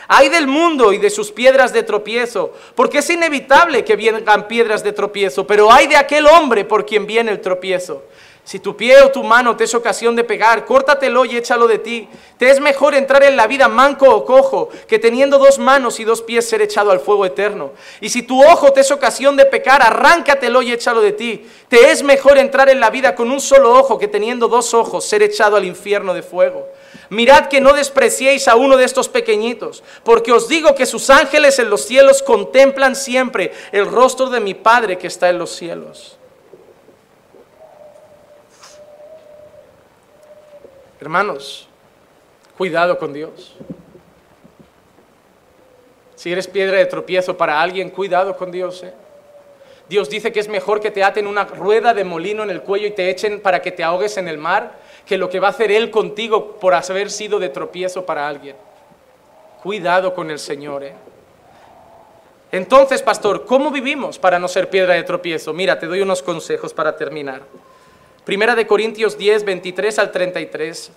Hay 0.09 0.31
del 0.31 0.49
mundo 0.49 0.93
y 0.93 0.99
de 0.99 1.11
sus 1.11 1.31
piedras 1.31 1.73
de 1.73 1.85
tropiezo, 1.85 2.53
porque 2.75 2.99
es 2.99 3.09
inevitable 3.09 3.85
que 3.85 3.95
vengan 3.95 4.49
piedras 4.49 4.83
de 4.83 4.91
tropiezo, 4.91 5.47
pero 5.47 5.71
hay 5.71 5.87
de 5.87 5.97
aquel 5.97 6.27
hombre 6.27 6.65
por 6.65 6.85
quien 6.85 7.07
viene 7.07 7.31
el 7.31 7.41
tropiezo. 7.41 8.03
Si 8.45 8.59
tu 8.59 8.77
pie 8.77 9.01
o 9.01 9.11
tu 9.11 9.23
mano 9.23 9.57
te 9.57 9.65
es 9.65 9.75
ocasión 9.75 10.15
de 10.15 10.23
pegar, 10.23 10.67
córtatelo 10.67 11.25
y 11.25 11.35
échalo 11.35 11.67
de 11.67 11.79
ti. 11.79 12.07
Te 12.37 12.51
es 12.51 12.61
mejor 12.61 12.95
entrar 12.95 13.23
en 13.23 13.37
la 13.37 13.47
vida 13.47 13.69
manco 13.69 14.07
o 14.15 14.27
cojo 14.27 14.69
que 14.87 14.99
teniendo 14.99 15.39
dos 15.39 15.59
manos 15.59 15.99
y 15.99 16.05
dos 16.05 16.21
pies 16.21 16.47
ser 16.47 16.61
echado 16.61 16.91
al 16.91 17.01
fuego 17.01 17.25
eterno. 17.25 17.71
Y 18.03 18.11
si 18.11 18.23
tu 18.23 18.45
ojo 18.45 18.71
te 18.75 18.83
es 18.83 18.91
ocasión 18.91 19.35
de 19.37 19.47
pecar, 19.47 19.81
arráncatelo 19.81 20.61
y 20.61 20.73
échalo 20.73 21.01
de 21.01 21.13
ti. 21.13 21.47
Te 21.69 21.91
es 21.91 22.03
mejor 22.03 22.37
entrar 22.37 22.69
en 22.69 22.81
la 22.81 22.91
vida 22.91 23.15
con 23.15 23.31
un 23.31 23.41
solo 23.41 23.73
ojo 23.73 23.99
que 23.99 24.09
teniendo 24.09 24.47
dos 24.47 24.75
ojos 24.75 25.07
ser 25.07 25.23
echado 25.23 25.57
al 25.57 25.65
infierno 25.65 26.13
de 26.13 26.23
fuego. 26.23 26.69
Mirad 27.09 27.47
que 27.47 27.63
no 27.63 27.73
despreciéis 27.73 28.47
a 28.47 28.57
uno 28.57 28.77
de 28.77 28.85
estos 28.85 29.09
pequeñitos, 29.09 29.83
porque 30.03 30.33
os 30.33 30.49
digo 30.49 30.75
que 30.75 30.85
sus 30.85 31.09
ángeles 31.09 31.59
en 31.59 31.71
los 31.71 31.87
cielos 31.87 32.23
contemplan 32.23 32.95
siempre 32.95 33.53
el 33.73 33.87
rostro 33.87 34.29
de 34.29 34.41
mi 34.41 34.53
Padre 34.53 34.99
que 34.99 35.07
está 35.07 35.31
en 35.31 35.39
los 35.39 35.51
cielos. 35.51 36.19
Hermanos, 41.05 41.69
cuidado 42.57 42.99
con 42.99 43.13
Dios. 43.13 43.55
Si 46.15 46.33
eres 46.33 46.49
piedra 46.49 46.79
de 46.79 46.87
tropiezo 46.87 47.37
para 47.37 47.61
alguien, 47.61 47.91
cuidado 47.91 48.35
con 48.39 48.51
Dios. 48.51 48.83
¿eh? 48.85 48.95
Dios 49.87 50.09
dice 50.09 50.33
que 50.33 50.41
es 50.41 50.49
mejor 50.49 50.81
que 50.81 50.91
te 50.91 51.05
aten 51.05 51.27
una 51.27 51.45
rueda 51.45 51.93
de 51.93 52.05
molino 52.05 52.43
en 52.43 52.49
el 52.49 52.63
cuello 52.63 52.87
y 52.87 52.93
te 52.93 53.11
echen 53.11 53.41
para 53.41 53.61
que 53.61 53.71
te 53.71 53.85
ahogues 53.85 54.17
en 54.17 54.29
el 54.29 54.39
mar, 54.39 54.79
que 55.05 55.19
lo 55.19 55.29
que 55.29 55.41
va 55.41 55.49
a 55.49 55.51
hacer 55.51 55.71
Él 55.71 55.91
contigo 55.91 56.53
por 56.53 56.73
haber 56.73 57.11
sido 57.11 57.39
de 57.39 57.51
tropiezo 57.51 58.07
para 58.07 58.27
alguien. 58.27 58.57
Cuidado 59.63 60.15
con 60.15 60.31
el 60.31 60.39
Señor. 60.39 60.85
¿eh? 60.85 60.95
Entonces, 62.51 63.03
pastor, 63.03 63.45
¿cómo 63.45 63.71
vivimos 63.71 64.19
para 64.19 64.39
no 64.39 64.49
ser 64.49 64.71
piedra 64.71 64.95
de 64.95 65.03
tropiezo? 65.03 65.53
Mira, 65.53 65.79
te 65.79 65.87
doy 65.87 66.01
unos 66.01 66.23
consejos 66.23 66.73
para 66.73 66.97
terminar. 66.97 67.43
Primera 68.25 68.55
de 68.55 68.67
Corintios 68.67 69.19
10, 69.19 69.45
23 69.45 69.99
al 69.99 70.11
33. 70.11 70.91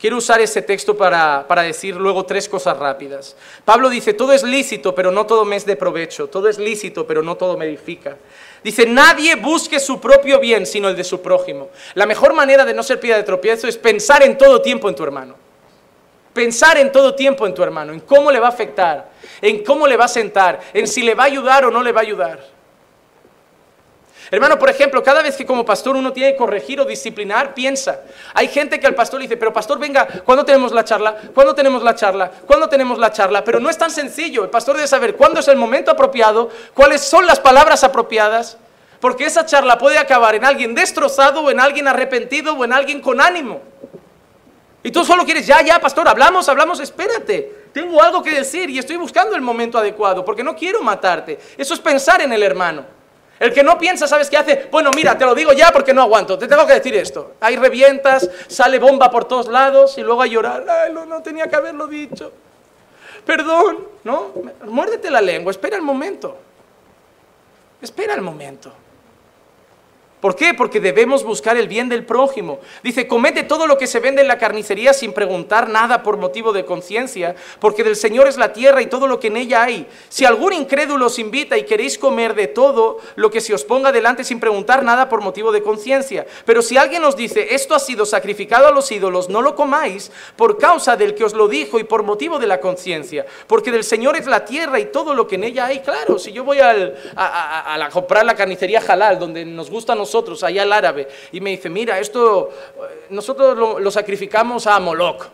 Quiero 0.00 0.16
usar 0.16 0.40
ese 0.40 0.62
texto 0.62 0.96
para, 0.96 1.44
para, 1.46 1.60
decir 1.60 1.94
luego 1.94 2.24
tres 2.24 2.48
cosas 2.48 2.78
rápidas. 2.78 3.36
Pablo 3.66 3.90
dice, 3.90 4.14
todo 4.14 4.32
es 4.32 4.42
lícito, 4.42 4.94
pero 4.94 5.10
no 5.10 5.26
todo 5.26 5.44
me 5.44 5.56
es 5.56 5.66
de 5.66 5.76
provecho. 5.76 6.28
Todo 6.28 6.48
es 6.48 6.58
lícito, 6.58 7.06
pero 7.06 7.20
no 7.20 7.36
todo 7.36 7.58
me 7.58 7.66
edifica. 7.66 8.16
Dice, 8.64 8.86
nadie 8.86 9.34
busque 9.36 9.78
su 9.78 10.00
propio 10.00 10.40
bien, 10.40 10.64
sino 10.64 10.88
el 10.88 10.96
de 10.96 11.04
su 11.04 11.20
prójimo. 11.20 11.68
La 11.92 12.06
mejor 12.06 12.32
manera 12.32 12.64
de 12.64 12.72
no 12.72 12.82
ser 12.82 12.98
piedra 12.98 13.18
de 13.18 13.24
tropiezo 13.24 13.68
es 13.68 13.76
pensar 13.76 14.22
en 14.22 14.38
todo 14.38 14.62
tiempo 14.62 14.88
en 14.88 14.94
tu 14.94 15.02
hermano. 15.02 15.34
Pensar 16.32 16.78
en 16.78 16.92
todo 16.92 17.14
tiempo 17.14 17.46
en 17.46 17.52
tu 17.52 17.62
hermano, 17.62 17.92
en 17.92 18.00
cómo 18.00 18.30
le 18.30 18.40
va 18.40 18.46
a 18.46 18.50
afectar, 18.50 19.10
en 19.42 19.64
cómo 19.64 19.86
le 19.86 19.96
va 19.96 20.04
a 20.04 20.08
sentar, 20.08 20.60
en 20.72 20.86
si 20.86 21.02
le 21.02 21.14
va 21.14 21.24
a 21.24 21.26
ayudar 21.26 21.66
o 21.66 21.70
no 21.70 21.82
le 21.82 21.92
va 21.92 22.00
a 22.00 22.04
ayudar. 22.04 22.59
Hermano, 24.30 24.58
por 24.58 24.70
ejemplo, 24.70 25.02
cada 25.02 25.22
vez 25.22 25.36
que 25.36 25.44
como 25.44 25.64
pastor 25.64 25.96
uno 25.96 26.12
tiene 26.12 26.32
que 26.32 26.36
corregir 26.36 26.80
o 26.80 26.84
disciplinar, 26.84 27.52
piensa. 27.52 28.00
Hay 28.32 28.46
gente 28.46 28.78
que 28.78 28.86
al 28.86 28.94
pastor 28.94 29.18
le 29.18 29.24
dice, 29.24 29.36
pero 29.36 29.52
pastor, 29.52 29.78
venga, 29.78 30.06
¿cuándo 30.24 30.44
tenemos 30.44 30.70
la 30.70 30.84
charla? 30.84 31.16
¿Cuándo 31.34 31.52
tenemos 31.52 31.82
la 31.82 31.96
charla? 31.96 32.30
¿Cuándo 32.46 32.68
tenemos 32.68 32.98
la 32.98 33.10
charla? 33.10 33.42
Pero 33.42 33.58
no 33.58 33.68
es 33.68 33.76
tan 33.76 33.90
sencillo. 33.90 34.44
El 34.44 34.50
pastor 34.50 34.76
debe 34.76 34.86
saber 34.86 35.16
cuándo 35.16 35.40
es 35.40 35.48
el 35.48 35.56
momento 35.56 35.90
apropiado, 35.90 36.48
cuáles 36.74 37.00
son 37.00 37.26
las 37.26 37.40
palabras 37.40 37.82
apropiadas, 37.82 38.56
porque 39.00 39.24
esa 39.24 39.44
charla 39.46 39.78
puede 39.78 39.98
acabar 39.98 40.36
en 40.36 40.44
alguien 40.44 40.76
destrozado 40.76 41.40
o 41.40 41.50
en 41.50 41.58
alguien 41.58 41.88
arrepentido 41.88 42.54
o 42.54 42.64
en 42.64 42.72
alguien 42.72 43.00
con 43.00 43.20
ánimo. 43.20 43.60
Y 44.84 44.92
tú 44.92 45.04
solo 45.04 45.24
quieres, 45.24 45.46
ya, 45.46 45.60
ya, 45.60 45.80
pastor, 45.80 46.06
hablamos, 46.06 46.48
hablamos, 46.48 46.78
espérate. 46.78 47.66
Tengo 47.72 48.00
algo 48.00 48.22
que 48.22 48.32
decir 48.32 48.70
y 48.70 48.78
estoy 48.78 48.96
buscando 48.96 49.34
el 49.34 49.42
momento 49.42 49.76
adecuado 49.76 50.24
porque 50.24 50.44
no 50.44 50.54
quiero 50.54 50.82
matarte. 50.82 51.38
Eso 51.58 51.74
es 51.74 51.80
pensar 51.80 52.20
en 52.22 52.32
el 52.32 52.42
hermano. 52.44 52.99
El 53.40 53.54
que 53.54 53.62
no 53.62 53.78
piensa, 53.78 54.06
¿sabes 54.06 54.28
qué 54.28 54.36
hace? 54.36 54.68
Bueno, 54.70 54.90
mira, 54.94 55.16
te 55.16 55.24
lo 55.24 55.34
digo 55.34 55.54
ya 55.54 55.72
porque 55.72 55.94
no 55.94 56.02
aguanto. 56.02 56.38
Te 56.38 56.46
tengo 56.46 56.66
que 56.66 56.74
decir 56.74 56.94
esto. 56.94 57.36
Hay 57.40 57.56
revientas, 57.56 58.28
sale 58.48 58.78
bomba 58.78 59.10
por 59.10 59.24
todos 59.24 59.48
lados 59.48 59.96
y 59.96 60.02
luego 60.02 60.20
a 60.20 60.26
llorar. 60.26 60.66
No, 60.92 61.06
no 61.06 61.22
tenía 61.22 61.48
que 61.48 61.56
haberlo 61.56 61.86
dicho. 61.86 62.30
Perdón, 63.24 63.88
¿no? 64.04 64.32
Muérdete 64.66 65.10
la 65.10 65.22
lengua, 65.22 65.52
espera 65.52 65.76
el 65.76 65.82
momento. 65.82 66.36
Espera 67.80 68.12
el 68.12 68.20
momento. 68.20 68.70
¿Por 70.20 70.36
qué? 70.36 70.54
Porque 70.54 70.80
debemos 70.80 71.24
buscar 71.24 71.56
el 71.56 71.68
bien 71.68 71.88
del 71.88 72.04
prójimo. 72.04 72.60
Dice, 72.82 73.08
comete 73.08 73.42
todo 73.42 73.66
lo 73.66 73.78
que 73.78 73.86
se 73.86 74.00
vende 74.00 74.20
en 74.20 74.28
la 74.28 74.38
carnicería 74.38 74.92
sin 74.92 75.12
preguntar 75.12 75.68
nada 75.68 76.02
por 76.02 76.18
motivo 76.18 76.52
de 76.52 76.64
conciencia, 76.64 77.34
porque 77.58 77.84
del 77.84 77.96
Señor 77.96 78.28
es 78.28 78.36
la 78.36 78.52
tierra 78.52 78.82
y 78.82 78.86
todo 78.86 79.06
lo 79.06 79.18
que 79.18 79.28
en 79.28 79.36
ella 79.36 79.62
hay. 79.62 79.86
Si 80.08 80.24
algún 80.24 80.52
incrédulo 80.52 81.06
os 81.06 81.18
invita 81.18 81.56
y 81.56 81.64
queréis 81.64 81.98
comer 81.98 82.34
de 82.34 82.48
todo 82.48 82.98
lo 83.16 83.30
que 83.30 83.40
se 83.40 83.54
os 83.54 83.64
ponga 83.64 83.92
delante 83.92 84.24
sin 84.24 84.40
preguntar 84.40 84.82
nada 84.82 85.08
por 85.08 85.22
motivo 85.22 85.52
de 85.52 85.62
conciencia, 85.62 86.26
pero 86.44 86.62
si 86.62 86.76
alguien 86.76 87.04
os 87.04 87.16
dice, 87.16 87.54
esto 87.54 87.74
ha 87.74 87.78
sido 87.78 88.04
sacrificado 88.04 88.66
a 88.66 88.72
los 88.72 88.90
ídolos, 88.92 89.28
no 89.28 89.42
lo 89.42 89.54
comáis 89.54 90.10
por 90.36 90.58
causa 90.58 90.96
del 90.96 91.14
que 91.14 91.24
os 91.24 91.32
lo 91.32 91.48
dijo 91.48 91.78
y 91.78 91.84
por 91.84 92.02
motivo 92.02 92.38
de 92.38 92.46
la 92.46 92.60
conciencia, 92.60 93.24
porque 93.46 93.70
del 93.70 93.84
Señor 93.84 94.16
es 94.16 94.26
la 94.26 94.44
tierra 94.44 94.78
y 94.78 94.86
todo 94.86 95.14
lo 95.14 95.26
que 95.26 95.36
en 95.36 95.44
ella 95.44 95.66
hay. 95.66 95.80
Claro, 95.80 96.18
si 96.18 96.32
yo 96.32 96.44
voy 96.44 96.58
a, 96.60 97.88
comprar 97.90 98.24
la 98.24 98.34
carnicería 98.34 98.82
halal, 98.86 99.18
donde 99.18 99.44
nos 99.44 99.70
gusta 99.70 99.92
a 99.94 99.96
nosotros, 100.10 100.42
allá 100.42 100.62
al 100.62 100.72
árabe, 100.72 101.06
y 101.30 101.40
me 101.40 101.50
dice, 101.50 101.68
mira, 101.68 102.00
esto 102.00 102.50
eh, 102.50 103.06
nosotros 103.10 103.56
lo, 103.56 103.90
sacrificamos 103.92 104.66
a 104.66 104.80
Moloch. 104.80 105.26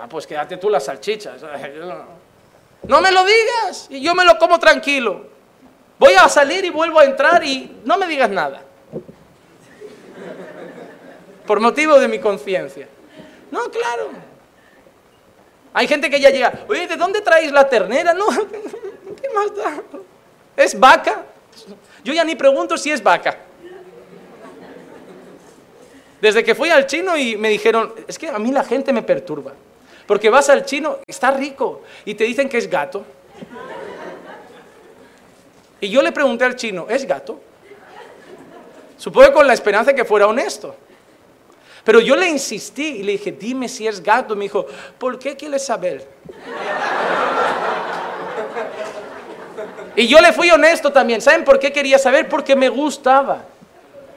Ah, 0.00 0.06
pues 0.08 0.26
quédate 0.26 0.56
tú 0.58 0.70
las 0.70 0.84
salchichas. 0.84 1.42
No 2.84 3.00
me 3.00 3.10
lo 3.10 3.24
digas, 3.24 3.88
y 3.90 4.00
yo 4.00 4.14
me 4.14 4.24
lo 4.24 4.38
como 4.38 4.60
tranquilo. 4.60 5.26
Voy 5.98 6.14
a 6.14 6.28
salir 6.28 6.64
y 6.64 6.70
vuelvo 6.70 7.00
a 7.00 7.04
entrar 7.04 7.44
y 7.44 7.80
no 7.84 7.98
me 7.98 8.06
digas 8.06 8.30
nada. 8.30 8.62
Por 11.46 11.58
motivo 11.58 11.98
de 11.98 12.06
mi 12.06 12.20
conciencia. 12.20 12.88
No, 13.50 13.68
claro. 13.70 14.10
Hay 15.74 15.88
gente 15.88 16.08
que 16.08 16.20
ya 16.20 16.30
llega, 16.30 16.64
oye, 16.68 16.86
¿de 16.86 16.96
dónde 16.96 17.20
traéis 17.20 17.50
la 17.50 17.68
ternera? 17.68 18.14
No, 18.14 18.26
¿qué 19.20 19.28
más 19.34 19.54
da? 19.54 19.82
¿Es 20.56 20.78
vaca? 20.78 21.24
Yo 22.04 22.12
ya 22.12 22.24
ni 22.24 22.36
pregunto 22.36 22.78
si 22.78 22.90
es 22.90 23.02
vaca. 23.02 23.49
Desde 26.20 26.44
que 26.44 26.54
fui 26.54 26.70
al 26.70 26.86
chino 26.86 27.16
y 27.16 27.36
me 27.36 27.48
dijeron, 27.48 27.94
es 28.06 28.18
que 28.18 28.28
a 28.28 28.38
mí 28.38 28.52
la 28.52 28.64
gente 28.64 28.92
me 28.92 29.02
perturba. 29.02 29.52
Porque 30.06 30.28
vas 30.28 30.48
al 30.50 30.64
chino, 30.64 30.98
está 31.06 31.30
rico, 31.30 31.82
y 32.04 32.14
te 32.14 32.24
dicen 32.24 32.48
que 32.48 32.58
es 32.58 32.68
gato. 32.68 33.04
Y 35.80 35.88
yo 35.88 36.02
le 36.02 36.12
pregunté 36.12 36.44
al 36.44 36.56
chino, 36.56 36.86
¿es 36.88 37.06
gato? 37.06 37.40
Supongo 38.98 39.32
con 39.32 39.46
la 39.46 39.54
esperanza 39.54 39.92
de 39.92 39.96
que 39.96 40.04
fuera 40.04 40.26
honesto. 40.26 40.76
Pero 41.84 42.00
yo 42.00 42.14
le 42.16 42.28
insistí 42.28 42.98
y 42.98 43.02
le 43.02 43.12
dije, 43.12 43.32
dime 43.32 43.68
si 43.68 43.86
es 43.86 44.02
gato. 44.02 44.36
Me 44.36 44.44
dijo, 44.44 44.66
¿por 44.98 45.18
qué 45.18 45.36
quieres 45.36 45.64
saber? 45.64 46.06
y 49.96 50.06
yo 50.06 50.20
le 50.20 50.32
fui 50.32 50.50
honesto 50.50 50.92
también. 50.92 51.22
¿Saben 51.22 51.44
por 51.44 51.58
qué 51.58 51.72
quería 51.72 51.98
saber? 51.98 52.28
Porque 52.28 52.54
me 52.54 52.68
gustaba. 52.68 53.44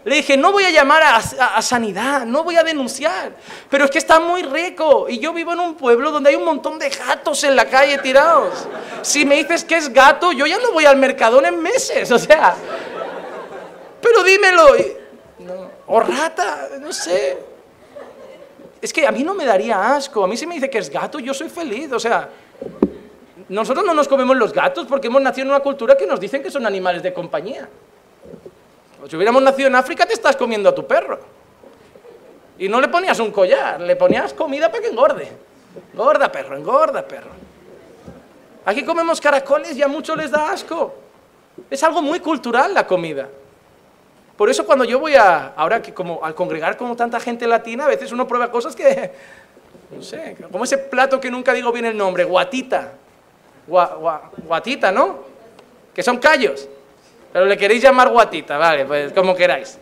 Le 0.05 0.15
dije, 0.15 0.35
no 0.35 0.51
voy 0.51 0.65
a 0.65 0.69
llamar 0.69 1.01
a, 1.01 1.61
sanidad, 1.61 2.25
no 2.25 2.43
voy 2.43 2.57
a 2.57 2.63
denunciar, 2.63 3.31
pero 3.69 3.85
es 3.85 3.91
que 3.91 3.99
está 3.99 4.19
muy 4.19 4.43
rico 4.43 5.07
y 5.07 5.17
yo 5.17 5.31
vivo 5.31 5.53
en 5.53 5.61
un 5.61 5.75
pueblo 5.75 6.11
donde 6.11 6.29
hay 6.29 6.35
un 6.35 6.43
montón 6.43 6.77
de 6.77 6.89
gatos 6.89 7.43
en 7.45 7.55
la 7.55 7.69
calle 7.69 7.97
tirados. 7.99 8.67
Si 9.01 9.25
me 9.25 9.35
dices 9.35 9.63
que 9.63 9.77
es 9.77 9.91
gato, 9.93 10.33
yo 10.33 10.45
ya 10.45 10.57
no 10.59 10.73
voy 10.73 10.85
al 10.85 10.97
mercadón 10.97 11.45
en 11.45 11.61
meses, 11.61 12.11
o 12.11 12.19
sea, 12.19 12.55
pero 14.01 14.23
dímelo. 14.23 14.67
O 15.87 15.99
rata, 15.99 16.69
no 16.81 16.91
sé. 16.91 17.37
Es 18.81 18.91
que 18.91 19.07
a 19.07 19.11
mí 19.11 19.23
no 19.23 19.33
me 19.33 19.45
daría 19.45 19.95
asco, 19.95 20.25
a 20.25 20.27
mí 20.27 20.35
si 20.35 20.45
me 20.45 20.55
dice 20.55 20.69
que 20.69 20.79
es 20.79 20.89
gato, 20.89 21.19
yo 21.19 21.33
soy 21.33 21.47
feliz, 21.47 21.89
o 21.93 21.99
sea, 21.99 22.29
nosotros 23.47 23.85
no 23.85 23.93
nos 23.93 24.09
comemos 24.09 24.35
los 24.35 24.51
gatos 24.51 24.85
porque 24.85 25.07
hemos 25.07 25.21
nacido 25.21 25.45
en 25.45 25.51
una 25.51 25.61
cultura 25.61 25.95
que 25.95 26.05
nos 26.05 26.19
dicen 26.19 26.43
que 26.43 26.51
son 26.51 26.65
animales 26.65 27.01
de 27.01 27.13
compañía. 27.13 27.69
Si 29.09 29.15
hubiéramos 29.15 29.41
nacido 29.41 29.67
en 29.67 29.75
África, 29.75 30.05
te 30.05 30.13
estás 30.13 30.35
comiendo 30.35 30.69
a 30.69 30.75
tu 30.75 30.87
perro. 30.87 31.19
Y 32.57 32.69
no 32.69 32.79
le 32.79 32.87
ponías 32.87 33.19
un 33.19 33.31
collar, 33.31 33.81
le 33.81 33.95
ponías 33.95 34.33
comida 34.33 34.69
para 34.69 34.81
que 34.81 34.89
engorde. 34.89 35.27
Engorda, 35.93 36.31
perro, 36.31 36.55
engorda, 36.55 37.05
perro. 37.05 37.31
Aquí 38.65 38.83
comemos 38.83 39.19
caracoles 39.19 39.75
y 39.75 39.81
a 39.81 39.87
muchos 39.87 40.15
les 40.15 40.31
da 40.31 40.51
asco. 40.51 40.93
Es 41.69 41.83
algo 41.83 42.01
muy 42.01 42.19
cultural 42.19 42.73
la 42.73 42.87
comida. 42.87 43.27
Por 44.37 44.49
eso 44.49 44.65
cuando 44.65 44.85
yo 44.85 44.99
voy 44.99 45.15
a, 45.15 45.53
ahora 45.55 45.81
que 45.81 45.93
como 45.93 46.23
al 46.23 46.33
congregar 46.33 46.77
como 46.77 46.95
tanta 46.95 47.19
gente 47.19 47.45
latina, 47.45 47.85
a 47.85 47.87
veces 47.87 48.11
uno 48.11 48.27
prueba 48.27 48.49
cosas 48.49 48.75
que, 48.75 49.11
no 49.91 50.01
sé, 50.01 50.35
como 50.51 50.63
ese 50.63 50.77
plato 50.77 51.19
que 51.19 51.29
nunca 51.29 51.53
digo 51.53 51.71
bien 51.71 51.85
el 51.85 51.97
nombre, 51.97 52.23
guatita. 52.23 52.93
guatita, 53.67 54.91
¿no? 54.91 55.19
Que 55.93 56.01
son 56.01 56.17
callos. 56.17 56.67
Pero 57.33 57.45
le 57.45 57.57
queréis 57.57 57.81
llamar 57.81 58.09
guatita, 58.09 58.57
vale, 58.57 58.85
pues 58.85 59.11
como 59.11 59.35
queráis. 59.35 59.79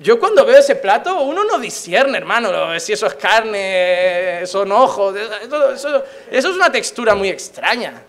Yo 0.00 0.18
cuando 0.18 0.44
veo 0.46 0.58
ese 0.58 0.76
plato, 0.76 1.20
uno 1.20 1.44
no 1.44 1.58
discierne, 1.58 2.16
hermano, 2.16 2.80
si 2.80 2.94
eso 2.94 3.06
es 3.06 3.14
carne, 3.14 4.46
son 4.46 4.72
ojos, 4.72 5.14
eso, 5.16 6.04
es 6.30 6.44
una 6.46 6.72
textura 6.72 7.14
muy 7.14 7.28
extraña. 7.28 8.02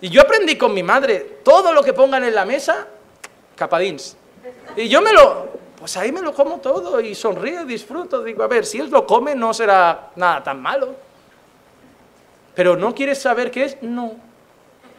Y 0.00 0.08
yo 0.08 0.22
aprendí 0.22 0.56
con 0.56 0.74
mi 0.74 0.82
madre, 0.82 1.38
todo 1.44 1.72
lo 1.72 1.84
que 1.84 1.92
pongan 1.92 2.24
en 2.24 2.34
la 2.34 2.44
mesa, 2.44 2.86
capadins. 3.54 4.16
Y 4.76 4.88
yo 4.88 5.00
me 5.00 5.12
lo, 5.12 5.48
pues 5.78 5.96
ahí 5.96 6.10
me 6.10 6.20
lo 6.20 6.32
como 6.34 6.58
todo 6.58 7.00
y 7.00 7.14
sonrío 7.14 7.64
disfruto. 7.64 8.22
Digo, 8.24 8.42
a 8.42 8.48
ver, 8.48 8.66
si 8.66 8.80
él 8.80 8.90
lo 8.90 9.06
come 9.06 9.34
no 9.34 9.54
será 9.54 10.10
nada 10.16 10.42
tan 10.42 10.60
malo. 10.60 10.94
Pero 12.54 12.76
no 12.76 12.94
quieres 12.94 13.20
saber 13.20 13.50
qué 13.50 13.64
es, 13.64 13.82
no. 13.82 14.27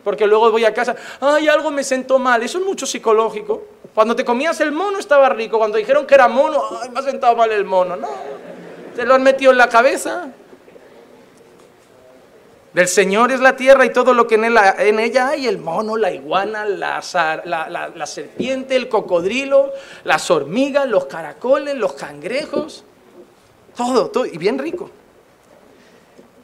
Porque 0.09 0.25
luego 0.25 0.49
voy 0.49 0.65
a 0.65 0.73
casa, 0.73 0.95
ay, 1.21 1.47
algo 1.47 1.69
me 1.69 1.83
sentó 1.83 2.17
mal. 2.17 2.41
Eso 2.41 2.57
es 2.57 2.65
mucho 2.65 2.87
psicológico. 2.87 3.61
Cuando 3.93 4.15
te 4.15 4.25
comías 4.25 4.59
el 4.59 4.71
mono 4.71 4.97
estaba 4.97 5.29
rico. 5.29 5.59
Cuando 5.59 5.77
dijeron 5.77 6.07
que 6.07 6.15
era 6.15 6.27
mono, 6.27 6.63
ay, 6.81 6.89
me 6.89 6.99
ha 6.99 7.03
sentado 7.03 7.35
mal 7.35 7.51
el 7.51 7.63
mono. 7.63 7.95
No, 7.95 8.07
te 8.95 9.05
lo 9.05 9.13
han 9.13 9.21
metido 9.21 9.51
en 9.51 9.59
la 9.59 9.69
cabeza. 9.69 10.31
Del 12.73 12.87
Señor 12.87 13.31
es 13.31 13.39
la 13.39 13.55
tierra 13.55 13.85
y 13.85 13.93
todo 13.93 14.15
lo 14.15 14.25
que 14.25 14.33
en, 14.33 14.99
ella 14.99 15.27
hay, 15.27 15.45
el 15.45 15.59
mono, 15.59 15.95
la 15.95 16.11
iguana, 16.11 16.65
la, 16.65 17.03
la, 17.45 18.05
serpiente, 18.07 18.75
el 18.75 18.89
cocodrilo, 18.89 19.71
las 20.05 20.31
hormigas, 20.31 20.89
los 20.89 21.05
caracoles, 21.05 21.75
los 21.75 21.93
cangrejos, 21.93 22.83
todo, 23.77 24.09
todo, 24.09 24.25
y 24.25 24.39
bien 24.39 24.57
rico. 24.57 24.89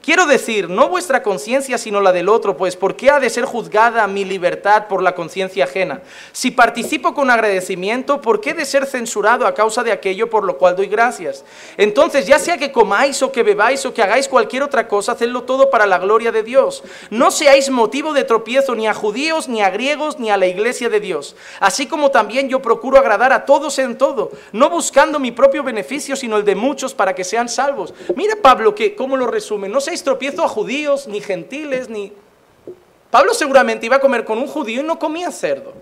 Quiero 0.05 0.27
decir, 0.27 0.69
no 0.69 0.87
vuestra 0.87 1.23
conciencia, 1.23 1.79
sino 1.79 1.99
la 1.99 2.11
del 2.11 2.29
otro, 2.29 2.55
pues 2.55 2.75
¿por 2.75 2.95
qué 2.95 3.09
ha 3.09 3.19
de 3.19 3.31
ser 3.31 3.43
juzgada 3.43 4.05
mi 4.05 4.23
libertad 4.23 4.85
por 4.87 5.01
la 5.01 5.15
conciencia 5.15 5.63
ajena? 5.63 6.03
Si 6.31 6.51
participo 6.51 7.15
con 7.15 7.31
agradecimiento, 7.31 8.21
¿por 8.21 8.39
qué 8.39 8.53
de 8.53 8.65
ser 8.65 8.85
censurado 8.85 9.47
a 9.47 9.55
causa 9.55 9.83
de 9.83 9.91
aquello 9.91 10.29
por 10.29 10.43
lo 10.43 10.59
cual 10.59 10.75
doy 10.75 10.85
gracias? 10.85 11.43
Entonces, 11.75 12.27
ya 12.27 12.37
sea 12.37 12.59
que 12.59 12.71
comáis 12.71 13.23
o 13.23 13.31
que 13.31 13.41
bebáis 13.41 13.83
o 13.87 13.95
que 13.95 14.03
hagáis 14.03 14.27
cualquier 14.27 14.61
otra 14.61 14.87
cosa, 14.87 15.13
hacedlo 15.13 15.41
todo 15.41 15.71
para 15.71 15.87
la 15.87 15.97
gloria 15.97 16.31
de 16.31 16.43
Dios. 16.43 16.83
No 17.09 17.31
seáis 17.31 17.71
motivo 17.71 18.13
de 18.13 18.25
tropiezo 18.25 18.75
ni 18.75 18.85
a 18.85 18.93
judíos, 18.93 19.47
ni 19.47 19.63
a 19.63 19.71
griegos, 19.71 20.19
ni 20.19 20.29
a 20.29 20.37
la 20.37 20.45
iglesia 20.45 20.87
de 20.87 20.99
Dios. 20.99 21.35
Así 21.59 21.87
como 21.87 22.11
también 22.11 22.47
yo 22.47 22.61
procuro 22.61 22.99
agradar 22.99 23.33
a 23.33 23.43
todos 23.45 23.79
en 23.79 23.97
todo, 23.97 24.29
no 24.51 24.69
buscando 24.69 25.17
mi 25.17 25.31
propio 25.31 25.63
beneficio, 25.63 26.15
sino 26.15 26.37
el 26.37 26.45
de 26.45 26.53
muchos 26.53 26.93
para 26.93 27.15
que 27.15 27.23
sean 27.23 27.49
salvos. 27.49 27.91
Mira 28.15 28.35
Pablo 28.39 28.75
que, 28.75 28.93
¿cómo 28.93 29.17
lo 29.17 29.25
resume? 29.25 29.67
No 29.67 29.81
sé 29.81 29.94
tropiezo 30.03 30.43
a 30.43 30.47
judíos, 30.47 31.07
ni 31.07 31.21
gentiles, 31.21 31.89
ni... 31.89 32.13
Pablo 33.11 33.33
seguramente 33.33 33.85
iba 33.85 33.95
a 33.95 33.99
comer 33.99 34.25
con 34.25 34.37
un 34.37 34.47
judío 34.47 34.81
y 34.81 34.83
no 34.83 34.99
comía 34.99 35.31
cerdo. 35.31 35.73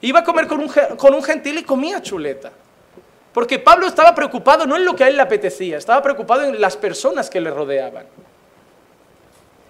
Iba 0.00 0.20
a 0.20 0.24
comer 0.24 0.46
con 0.46 0.60
un, 0.60 0.70
con 0.96 1.14
un 1.14 1.22
gentil 1.22 1.58
y 1.58 1.64
comía 1.64 2.00
chuleta. 2.00 2.52
Porque 3.32 3.58
Pablo 3.58 3.86
estaba 3.86 4.14
preocupado 4.14 4.66
no 4.66 4.76
en 4.76 4.84
lo 4.84 4.94
que 4.94 5.04
a 5.04 5.08
él 5.08 5.16
le 5.16 5.22
apetecía, 5.22 5.78
estaba 5.78 6.02
preocupado 6.02 6.44
en 6.44 6.60
las 6.60 6.76
personas 6.76 7.28
que 7.28 7.40
le 7.40 7.50
rodeaban. 7.50 8.06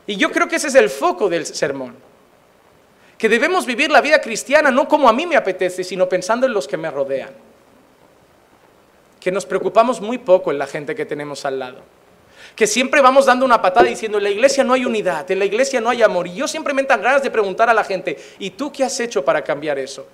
Y 0.07 0.17
yo 0.17 0.31
creo 0.31 0.47
que 0.47 0.57
ese 0.57 0.69
es 0.69 0.75
el 0.75 0.91
foco 0.91 1.29
del 1.29 1.47
sermón. 1.47 1.97
Que 3.19 3.29
debemos 3.29 3.65
vivir 3.65 3.91
la 3.91 4.01
vida 4.01 4.21
cristiana 4.21 4.71
no 4.71 4.87
como 4.87 5.09
a 5.09 5.13
mí 5.13 5.27
me 5.27 5.37
apetece, 5.37 5.85
sino 5.85 6.09
pensando 6.09 6.47
en 6.47 6.53
los 6.53 6.69
que 6.69 6.77
me 6.77 6.91
rodean. 6.91 7.31
Que 9.19 9.33
nos 9.33 9.47
preocupamos 9.47 10.01
muy 10.01 10.19
poco 10.19 10.51
en 10.51 10.59
la 10.59 10.67
gente 10.67 10.95
que 10.95 11.07
tenemos 11.07 11.45
al 11.45 11.59
lado 11.59 11.96
que 12.57 12.67
siempre 12.67 13.03
vamos 13.03 13.27
dando 13.27 13.45
una 13.45 13.61
patada 13.61 13.87
diciendo, 13.87 14.17
en 14.17 14.25
la 14.25 14.31
iglesia 14.31 14.65
no 14.65 14.73
hay 14.73 14.87
unidad, 14.87 15.31
en 15.31 15.39
la 15.39 15.45
iglesia 15.45 15.79
no 15.79 15.91
hay 15.91 16.03
amor. 16.03 16.27
Y 16.27 16.35
yo 16.35 16.49
siempre 16.49 16.73
me 16.73 16.83
dan 16.85 17.03
ganas 17.03 17.23
de 17.23 17.31
preguntar 17.31 17.69
a 17.69 17.75
la 17.75 17.85
gente, 17.85 18.17
¿y 18.39 18.51
tú 18.51 18.73
qué 18.73 18.83
has 18.83 18.99
hecho 18.99 19.23
para 19.23 19.45
cambiar 19.45 19.79
eso? 19.79 20.07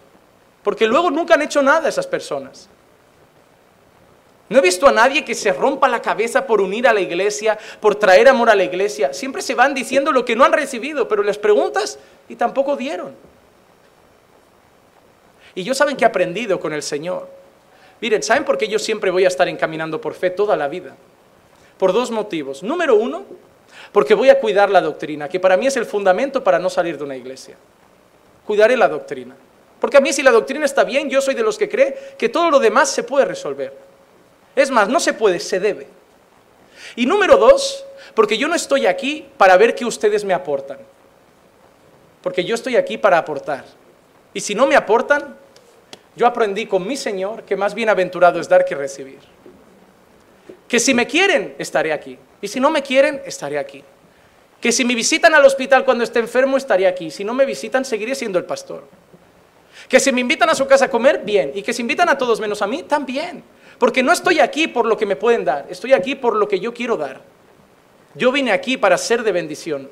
Porque 0.65 0.87
luego 0.87 1.09
nunca 1.09 1.35
han 1.35 1.43
hecho 1.43 1.63
nada 1.63 1.89
esas 1.89 2.07
personas. 2.07 2.69
No 4.49 4.59
he 4.59 4.61
visto 4.61 4.89
a 4.89 4.93
nadie 4.93 5.25
que 5.25 5.37
se 5.37 5.53
rompa 5.53 5.87
la 5.89 6.03
cabeza 6.03 6.45
por 6.45 6.61
unir 6.61 6.89
a 6.89 6.93
la 6.93 7.01
iglesia, 7.01 7.57
por 7.81 7.95
traer 7.95 8.29
amor 8.29 8.51
a 8.51 8.57
la 8.57 8.65
iglesia. 8.65 9.15
Siempre 9.15 9.41
se 9.41 9.55
van 9.55 9.73
diciendo 9.73 10.11
lo 10.11 10.25
que 10.25 10.35
no 10.35 10.45
han 10.45 10.53
recibido, 10.53 11.07
pero 11.07 11.23
les 11.23 11.39
preguntas 11.39 11.99
y 12.29 12.35
tampoco 12.35 12.77
dieron. 12.77 13.15
Y 15.55 15.63
yo 15.63 15.75
saben 15.75 15.97
que 15.97 16.05
he 16.05 16.09
aprendido 16.09 16.59
con 16.59 16.73
el 16.73 16.83
Señor. 16.83 17.31
Miren, 18.01 18.23
¿saben 18.23 18.45
por 18.45 18.59
qué 18.59 18.67
yo 18.67 18.81
siempre 18.81 19.13
voy 19.13 19.25
a 19.25 19.29
estar 19.29 19.49
encaminando 19.49 20.01
por 20.01 20.15
fe 20.15 20.29
toda 20.31 20.57
la 20.57 20.67
vida? 20.67 20.97
Por 21.83 21.93
dos 21.93 22.13
motivos. 22.13 22.63
Número 22.63 22.95
uno, 22.95 23.25
porque 23.91 24.15
voy 24.15 24.31
a 24.31 24.39
cuidar 24.39 24.71
la 24.71 24.81
doctrina, 24.81 25.29
que 25.29 25.41
para 25.41 25.57
mí 25.57 25.67
es 25.67 25.77
el 25.77 25.85
fundamento 25.85 26.45
para 26.45 26.61
no 26.61 26.71
salir 26.71 26.97
de 26.97 27.03
una 27.03 27.17
iglesia. 27.17 27.57
Cuidaré 28.47 28.77
la 28.77 28.87
doctrina. 28.87 29.35
Porque 29.81 29.97
a 29.97 30.01
mí 30.01 30.13
si 30.13 30.23
la 30.23 30.31
doctrina 30.31 30.65
está 30.65 30.85
bien, 30.85 31.11
yo 31.11 31.21
soy 31.21 31.35
de 31.35 31.43
los 31.43 31.59
que 31.59 31.69
cree 31.69 32.15
que 32.17 32.29
todo 32.29 32.53
lo 32.53 32.61
demás 32.61 32.89
se 32.89 33.03
puede 33.03 33.25
resolver. 33.25 33.77
Es 34.55 34.71
más, 34.71 34.89
no 34.89 35.01
se 35.01 35.13
puede, 35.13 35.41
se 35.41 35.59
debe. 35.59 35.89
Y 36.95 37.05
número 37.05 37.37
dos, 37.37 37.85
porque 38.15 38.39
yo 38.39 38.47
no 38.47 38.55
estoy 38.55 38.87
aquí 38.87 39.27
para 39.37 39.57
ver 39.57 39.75
qué 39.75 39.85
ustedes 39.85 40.25
me 40.25 40.35
aportan. 40.35 40.79
Porque 42.23 42.45
yo 42.45 42.55
estoy 42.55 42.77
aquí 42.77 42.97
para 42.97 43.19
aportar. 43.19 43.65
Y 44.33 44.41
si 44.41 44.55
no 44.55 44.69
me 44.69 44.77
aportan, 44.77 45.37
yo 46.15 46.29
aprendí 46.29 46.67
con 46.67 46.87
mi 46.87 46.97
Señor 46.97 47.43
que 47.43 47.57
más 47.57 47.75
bienaventurado 47.75 48.39
es 48.39 48.49
dar 48.49 48.65
que 48.65 48.77
recibir 48.77 49.32
que 50.73 50.81
si 50.81 50.95
me 50.95 51.07
quieren, 51.07 51.55
estaré 51.59 51.93
aquí. 51.93 52.19
Y 52.41 52.49
si 52.49 52.59
no 52.59 52.71
me 52.71 52.81
quieren, 52.81 53.21
estaré 53.27 53.59
aquí. 53.59 53.85
Que 54.59 54.73
si 54.73 54.87
me 54.87 54.95
visitan 54.95 55.35
al 55.35 55.45
hospital 55.45 55.85
cuando 55.85 56.03
esté 56.03 56.19
enfermo, 56.19 56.57
estaré 56.57 56.87
aquí. 56.87 57.11
Si 57.11 57.25
no 57.25 57.35
me 57.35 57.45
visitan, 57.45 57.85
seguiré 57.85 58.15
siendo 58.15 58.39
el 58.39 58.47
pastor. 58.47 58.89
Que 59.87 60.01
si 60.01 60.11
me 60.13 60.23
invitan 60.23 60.49
a 60.49 60.55
su 60.55 60.67
casa 60.67 60.87
a 60.87 60.89
comer, 60.89 61.21
bien. 61.27 61.53
Y 61.55 61.63
que 61.63 61.75
si 61.75 61.83
invitan 61.83 62.09
a 62.09 62.17
todos 62.17 62.41
menos 62.41 62.63
a 62.63 62.67
mí, 62.67 62.85
también. 62.85 63.45
Porque 63.79 64.03
no 64.03 64.13
estoy 64.13 64.41
aquí 64.41 64.67
por 64.67 64.87
lo 64.87 64.97
que 64.97 65.05
me 65.05 65.15
pueden 65.15 65.45
dar, 65.45 65.67
estoy 65.69 65.93
aquí 65.93 66.15
por 66.15 66.37
lo 66.37 66.49
que 66.49 66.59
yo 66.59 66.73
quiero 66.73 66.97
dar. 66.97 67.21
Yo 68.15 68.33
vine 68.33 68.51
aquí 68.51 68.79
para 68.79 68.97
ser 68.97 69.25
de 69.25 69.33
bendición, 69.33 69.91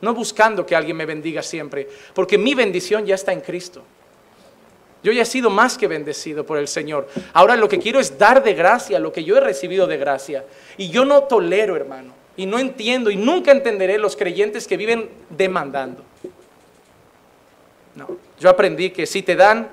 no 0.00 0.14
buscando 0.14 0.64
que 0.64 0.74
alguien 0.74 0.96
me 0.96 1.04
bendiga 1.04 1.42
siempre, 1.42 1.86
porque 2.14 2.38
mi 2.38 2.54
bendición 2.54 3.04
ya 3.04 3.16
está 3.16 3.34
en 3.34 3.42
Cristo. 3.42 3.84
Yo 5.02 5.12
ya 5.12 5.22
he 5.22 5.26
sido 5.26 5.48
más 5.48 5.78
que 5.78 5.86
bendecido 5.86 6.44
por 6.44 6.58
el 6.58 6.68
Señor. 6.68 7.08
Ahora 7.32 7.56
lo 7.56 7.68
que 7.68 7.78
quiero 7.78 8.00
es 8.00 8.18
dar 8.18 8.42
de 8.42 8.54
gracia 8.54 8.98
lo 8.98 9.12
que 9.12 9.24
yo 9.24 9.36
he 9.36 9.40
recibido 9.40 9.86
de 9.86 9.96
gracia. 9.96 10.44
Y 10.76 10.90
yo 10.90 11.04
no 11.04 11.24
tolero, 11.24 11.74
hermano, 11.76 12.12
y 12.36 12.46
no 12.46 12.58
entiendo 12.58 13.10
y 13.10 13.16
nunca 13.16 13.52
entenderé 13.52 13.98
los 13.98 14.16
creyentes 14.16 14.66
que 14.66 14.76
viven 14.76 15.08
demandando. 15.30 16.02
No, 17.94 18.08
yo 18.38 18.50
aprendí 18.50 18.90
que 18.90 19.06
si 19.06 19.22
te 19.22 19.36
dan, 19.36 19.68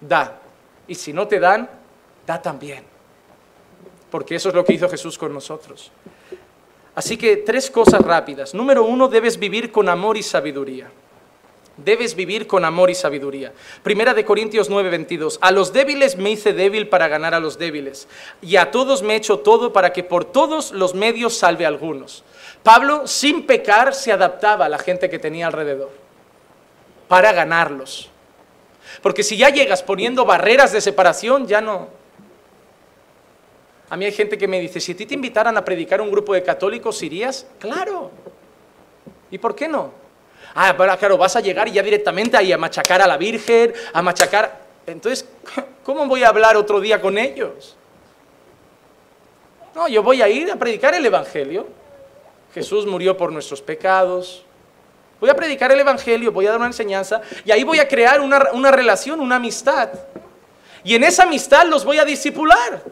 da. 0.00 0.40
Y 0.86 0.94
si 0.94 1.12
no 1.12 1.28
te 1.28 1.38
dan, 1.38 1.68
da 2.26 2.42
también. 2.42 2.84
Porque 4.10 4.34
eso 4.34 4.48
es 4.48 4.54
lo 4.54 4.64
que 4.64 4.72
hizo 4.72 4.88
Jesús 4.88 5.16
con 5.16 5.32
nosotros. 5.32 5.92
Así 6.94 7.16
que 7.16 7.36
tres 7.36 7.70
cosas 7.70 8.00
rápidas. 8.00 8.54
Número 8.54 8.84
uno, 8.84 9.06
debes 9.06 9.38
vivir 9.38 9.70
con 9.70 9.88
amor 9.88 10.16
y 10.16 10.22
sabiduría. 10.22 10.90
Debes 11.84 12.16
vivir 12.16 12.48
con 12.48 12.64
amor 12.64 12.90
y 12.90 12.94
sabiduría. 12.94 13.52
Primera 13.84 14.12
de 14.12 14.24
Corintios 14.24 14.68
9:22. 14.68 15.38
A 15.40 15.52
los 15.52 15.72
débiles 15.72 16.16
me 16.16 16.32
hice 16.32 16.52
débil 16.52 16.88
para 16.88 17.06
ganar 17.06 17.34
a 17.34 17.40
los 17.40 17.56
débiles. 17.56 18.08
Y 18.42 18.56
a 18.56 18.72
todos 18.72 19.02
me 19.02 19.14
he 19.14 19.16
hecho 19.16 19.38
todo 19.38 19.72
para 19.72 19.92
que 19.92 20.02
por 20.02 20.24
todos 20.24 20.72
los 20.72 20.94
medios 20.94 21.38
salve 21.38 21.64
a 21.64 21.68
algunos. 21.68 22.24
Pablo, 22.64 23.06
sin 23.06 23.46
pecar, 23.46 23.94
se 23.94 24.10
adaptaba 24.10 24.66
a 24.66 24.68
la 24.68 24.78
gente 24.78 25.08
que 25.08 25.20
tenía 25.20 25.46
alrededor. 25.46 25.90
Para 27.06 27.32
ganarlos. 27.32 28.10
Porque 29.00 29.22
si 29.22 29.36
ya 29.36 29.50
llegas 29.50 29.84
poniendo 29.84 30.24
barreras 30.24 30.72
de 30.72 30.80
separación, 30.80 31.46
ya 31.46 31.60
no. 31.60 31.88
A 33.88 33.96
mí 33.96 34.04
hay 34.04 34.12
gente 34.12 34.36
que 34.36 34.48
me 34.48 34.60
dice, 34.60 34.80
si 34.80 34.92
a 34.92 34.96
ti 34.96 35.06
te 35.06 35.14
invitaran 35.14 35.56
a 35.56 35.64
predicar 35.64 36.00
un 36.00 36.10
grupo 36.10 36.34
de 36.34 36.42
católicos, 36.42 37.02
¿irías? 37.02 37.46
Claro. 37.58 38.10
¿Y 39.30 39.38
por 39.38 39.54
qué 39.54 39.68
no? 39.68 40.07
Ah, 40.54 40.74
claro, 40.98 41.16
vas 41.16 41.36
a 41.36 41.40
llegar 41.40 41.70
ya 41.70 41.82
directamente 41.82 42.36
ahí 42.36 42.52
a 42.52 42.58
machacar 42.58 43.02
a 43.02 43.06
la 43.06 43.16
Virgen, 43.16 43.72
a 43.92 44.02
machacar... 44.02 44.68
Entonces, 44.86 45.28
¿cómo 45.84 46.06
voy 46.06 46.24
a 46.24 46.28
hablar 46.28 46.56
otro 46.56 46.80
día 46.80 47.00
con 47.00 47.18
ellos? 47.18 47.76
No, 49.74 49.86
yo 49.86 50.02
voy 50.02 50.22
a 50.22 50.28
ir 50.28 50.50
a 50.50 50.56
predicar 50.56 50.94
el 50.94 51.04
Evangelio. 51.04 51.66
Jesús 52.54 52.86
murió 52.86 53.16
por 53.16 53.30
nuestros 53.30 53.62
pecados. 53.62 54.44
Voy 55.20 55.30
a 55.30 55.34
predicar 55.34 55.70
el 55.72 55.80
Evangelio, 55.80 56.32
voy 56.32 56.46
a 56.46 56.50
dar 56.50 56.58
una 56.58 56.68
enseñanza 56.68 57.20
y 57.44 57.50
ahí 57.50 57.64
voy 57.64 57.80
a 57.80 57.88
crear 57.88 58.20
una, 58.20 58.50
una 58.52 58.70
relación, 58.70 59.20
una 59.20 59.36
amistad. 59.36 59.90
Y 60.84 60.94
en 60.94 61.04
esa 61.04 61.24
amistad 61.24 61.66
los 61.66 61.84
voy 61.84 61.98
a 61.98 62.04
disipular. 62.04 62.82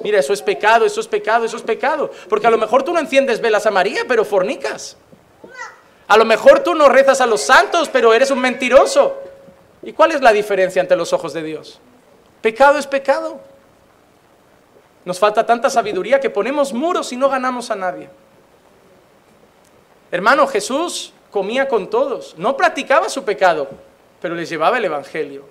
Mira, 0.00 0.18
eso 0.18 0.32
es 0.32 0.42
pecado, 0.42 0.84
eso 0.84 1.00
es 1.00 1.08
pecado, 1.08 1.44
eso 1.44 1.56
es 1.56 1.62
pecado. 1.62 2.10
Porque 2.28 2.46
a 2.46 2.50
lo 2.50 2.58
mejor 2.58 2.82
tú 2.82 2.92
no 2.92 3.00
enciendes 3.00 3.40
velas 3.40 3.66
a 3.66 3.70
María, 3.70 4.02
pero 4.06 4.24
fornicas. 4.24 4.96
A 6.08 6.16
lo 6.16 6.24
mejor 6.24 6.60
tú 6.60 6.74
no 6.74 6.88
rezas 6.88 7.20
a 7.20 7.26
los 7.26 7.40
santos, 7.40 7.88
pero 7.88 8.12
eres 8.14 8.30
un 8.30 8.38
mentiroso. 8.38 9.16
¿Y 9.82 9.92
cuál 9.92 10.12
es 10.12 10.20
la 10.20 10.32
diferencia 10.32 10.80
ante 10.80 10.96
los 10.96 11.12
ojos 11.12 11.32
de 11.32 11.42
Dios? 11.42 11.80
Pecado 12.40 12.78
es 12.78 12.86
pecado. 12.86 13.40
Nos 15.04 15.18
falta 15.18 15.46
tanta 15.46 15.70
sabiduría 15.70 16.20
que 16.20 16.30
ponemos 16.30 16.72
muros 16.72 17.12
y 17.12 17.16
no 17.16 17.28
ganamos 17.28 17.70
a 17.70 17.76
nadie. 17.76 18.08
Hermano, 20.10 20.46
Jesús 20.46 21.12
comía 21.30 21.68
con 21.68 21.90
todos, 21.90 22.34
no 22.38 22.56
practicaba 22.56 23.08
su 23.08 23.24
pecado, 23.24 23.68
pero 24.20 24.34
les 24.34 24.48
llevaba 24.48 24.78
el 24.78 24.84
Evangelio. 24.84 25.44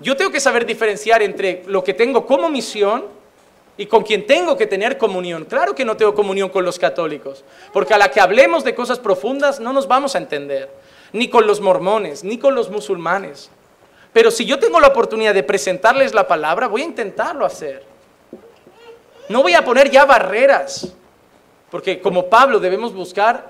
Yo 0.00 0.16
tengo 0.16 0.30
que 0.30 0.40
saber 0.40 0.66
diferenciar 0.66 1.22
entre 1.22 1.62
lo 1.66 1.84
que 1.84 1.94
tengo 1.94 2.26
como 2.26 2.48
misión 2.48 3.04
y 3.76 3.86
con 3.86 4.02
quien 4.02 4.26
tengo 4.26 4.56
que 4.56 4.66
tener 4.66 4.98
comunión. 4.98 5.44
Claro 5.44 5.74
que 5.74 5.84
no 5.84 5.96
tengo 5.96 6.14
comunión 6.14 6.48
con 6.48 6.64
los 6.64 6.78
católicos, 6.78 7.44
porque 7.72 7.94
a 7.94 7.98
la 7.98 8.10
que 8.10 8.20
hablemos 8.20 8.64
de 8.64 8.74
cosas 8.74 8.98
profundas 8.98 9.60
no 9.60 9.72
nos 9.72 9.88
vamos 9.88 10.14
a 10.14 10.18
entender, 10.18 10.70
ni 11.12 11.28
con 11.28 11.46
los 11.46 11.60
mormones, 11.60 12.24
ni 12.24 12.38
con 12.38 12.54
los 12.54 12.70
musulmanes. 12.70 13.50
Pero 14.12 14.30
si 14.30 14.44
yo 14.44 14.58
tengo 14.58 14.78
la 14.78 14.88
oportunidad 14.88 15.34
de 15.34 15.42
presentarles 15.42 16.14
la 16.14 16.28
palabra, 16.28 16.68
voy 16.68 16.82
a 16.82 16.86
intentarlo 16.86 17.44
hacer. 17.44 17.84
No 19.28 19.42
voy 19.42 19.54
a 19.54 19.64
poner 19.64 19.90
ya 19.90 20.04
barreras, 20.04 20.92
porque 21.70 22.00
como 22.00 22.26
Pablo 22.26 22.60
debemos 22.60 22.94
buscar 22.94 23.48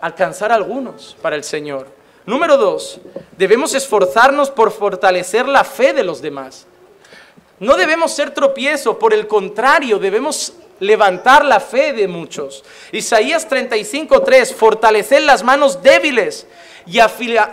alcanzar 0.00 0.52
algunos 0.52 1.16
para 1.20 1.34
el 1.34 1.42
Señor. 1.42 1.88
Número 2.26 2.56
dos, 2.56 3.00
debemos 3.36 3.74
esforzarnos 3.74 4.50
por 4.50 4.70
fortalecer 4.70 5.48
la 5.48 5.64
fe 5.64 5.92
de 5.92 6.04
los 6.04 6.22
demás. 6.22 6.66
No 7.60 7.76
debemos 7.76 8.12
ser 8.12 8.32
tropiezo, 8.32 8.98
por 8.98 9.14
el 9.14 9.26
contrario, 9.26 9.98
debemos 9.98 10.54
levantar 10.80 11.44
la 11.44 11.60
fe 11.60 11.92
de 11.92 12.08
muchos. 12.08 12.64
Isaías 12.92 13.48
35:3, 13.48 14.52
fortalecer 14.54 15.22
las 15.22 15.42
manos 15.42 15.82
débiles 15.82 16.46
y, 16.86 16.98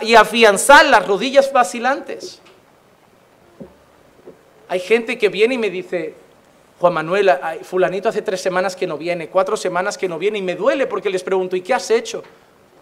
y 0.02 0.14
afianzar 0.14 0.86
las 0.86 1.06
rodillas 1.06 1.52
vacilantes. 1.52 2.40
Hay 4.68 4.80
gente 4.80 5.18
que 5.18 5.28
viene 5.28 5.54
y 5.54 5.58
me 5.58 5.70
dice, 5.70 6.14
Juan 6.80 6.94
Manuel, 6.94 7.30
fulanito 7.62 8.08
hace 8.08 8.22
tres 8.22 8.40
semanas 8.40 8.74
que 8.74 8.86
no 8.86 8.98
viene, 8.98 9.28
cuatro 9.28 9.56
semanas 9.56 9.96
que 9.98 10.08
no 10.08 10.18
viene, 10.18 10.38
y 10.38 10.42
me 10.42 10.56
duele 10.56 10.86
porque 10.86 11.10
les 11.10 11.22
pregunto, 11.22 11.54
¿y 11.54 11.60
qué 11.60 11.74
has 11.74 11.90
hecho? 11.90 12.22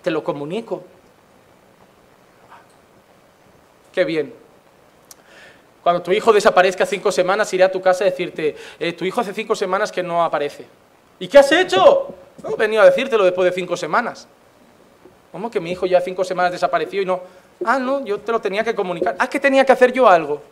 Te 0.03 0.11
lo 0.11 0.25
comunico. 0.25 0.85
Qué 3.93 4.05
bien. 4.05 4.40
Cuando 5.83 6.03
tu 6.03 6.13
hijo 6.13 6.33
desaparezca 6.33 6.85
cinco 6.85 7.11
semanas, 7.11 7.53
iré 7.55 7.65
a 7.65 7.73
tu 7.73 7.81
casa 7.81 8.05
a 8.05 8.07
decirte, 8.07 8.55
eh, 8.79 8.93
tu 8.93 9.05
hijo 9.05 9.21
hace 9.21 9.33
cinco 9.33 9.55
semanas 9.55 9.91
que 9.91 10.03
no 10.03 10.23
aparece. 10.23 10.67
¿Y 11.19 11.29
qué 11.29 11.39
has 11.39 11.51
hecho? 11.53 12.15
No, 12.43 12.51
he 12.51 12.57
venido 12.57 12.83
a 12.83 12.87
decírtelo 12.87 13.25
después 13.25 13.51
de 13.51 13.55
cinco 13.55 13.77
semanas. 13.77 14.29
¿Cómo 15.33 15.51
que 15.51 15.61
mi 15.61 15.71
hijo 15.71 15.87
ya 15.87 16.01
cinco 16.01 16.25
semanas 16.25 16.53
desapareció 16.53 17.01
y 17.01 17.07
no? 17.07 17.21
Ah, 17.65 17.79
no, 17.79 18.05
yo 18.05 18.19
te 18.19 18.33
lo 18.33 18.41
tenía 18.41 18.65
que 18.65 18.75
comunicar. 18.75 19.17
Ah, 19.19 19.29
que 19.29 19.39
tenía 19.39 19.65
que 19.65 19.73
hacer 19.73 19.93
yo 19.93 20.09
algo. 20.09 20.43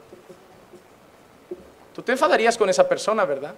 Tú 1.95 2.03
te 2.03 2.13
enfadarías 2.13 2.57
con 2.57 2.69
esa 2.69 2.89
persona, 2.89 3.25
¿verdad? 3.25 3.55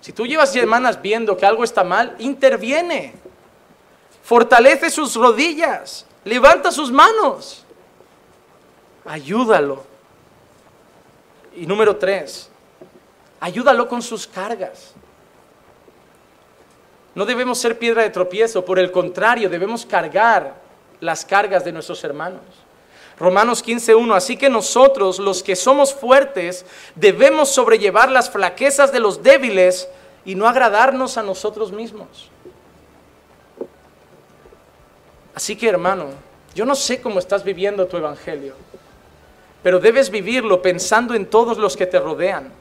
Si 0.00 0.12
tú 0.12 0.26
llevas 0.26 0.52
semanas 0.52 1.00
viendo 1.00 1.36
que 1.36 1.46
algo 1.46 1.64
está 1.64 1.84
mal, 1.84 2.16
interviene. 2.18 3.14
Fortalece 4.22 4.90
sus 4.90 5.14
rodillas. 5.14 6.06
Levanta 6.24 6.70
sus 6.72 6.90
manos. 6.90 7.64
Ayúdalo. 9.04 9.93
Y 11.56 11.66
número 11.66 11.96
tres, 11.96 12.50
ayúdalo 13.40 13.88
con 13.88 14.02
sus 14.02 14.26
cargas. 14.26 14.92
No 17.14 17.24
debemos 17.24 17.58
ser 17.58 17.78
piedra 17.78 18.02
de 18.02 18.10
tropiezo, 18.10 18.64
por 18.64 18.78
el 18.78 18.90
contrario, 18.90 19.48
debemos 19.48 19.86
cargar 19.86 20.54
las 21.00 21.24
cargas 21.24 21.64
de 21.64 21.72
nuestros 21.72 22.02
hermanos. 22.02 22.40
Romanos 23.18 23.64
15.1, 23.64 24.16
así 24.16 24.36
que 24.36 24.48
nosotros, 24.48 25.20
los 25.20 25.42
que 25.42 25.54
somos 25.54 25.94
fuertes, 25.94 26.66
debemos 26.96 27.48
sobrellevar 27.50 28.10
las 28.10 28.28
flaquezas 28.28 28.90
de 28.92 28.98
los 28.98 29.22
débiles 29.22 29.88
y 30.24 30.34
no 30.34 30.48
agradarnos 30.48 31.16
a 31.16 31.22
nosotros 31.22 31.70
mismos. 31.70 32.30
Así 35.34 35.54
que 35.54 35.68
hermano, 35.68 36.06
yo 36.54 36.64
no 36.64 36.74
sé 36.74 37.00
cómo 37.00 37.20
estás 37.20 37.44
viviendo 37.44 37.86
tu 37.86 37.96
evangelio, 37.96 38.54
pero 39.64 39.80
debes 39.80 40.08
vivirlo 40.10 40.62
pensando 40.62 41.14
en 41.14 41.26
todos 41.26 41.58
los 41.58 41.76
que 41.76 41.86
te 41.86 41.98
rodean. 41.98 42.52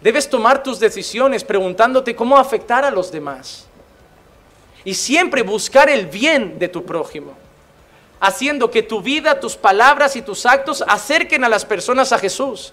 Debes 0.00 0.30
tomar 0.30 0.62
tus 0.62 0.78
decisiones 0.78 1.42
preguntándote 1.42 2.14
cómo 2.14 2.38
afectar 2.38 2.84
a 2.84 2.92
los 2.92 3.10
demás. 3.10 3.66
Y 4.84 4.94
siempre 4.94 5.42
buscar 5.42 5.88
el 5.88 6.06
bien 6.06 6.60
de 6.60 6.68
tu 6.68 6.84
prójimo 6.84 7.34
haciendo 8.20 8.70
que 8.70 8.82
tu 8.82 9.02
vida, 9.02 9.38
tus 9.38 9.54
palabras 9.54 10.16
y 10.16 10.22
tus 10.22 10.46
actos 10.46 10.82
acerquen 10.86 11.44
a 11.44 11.48
las 11.48 11.66
personas 11.66 12.10
a 12.10 12.18
Jesús 12.18 12.72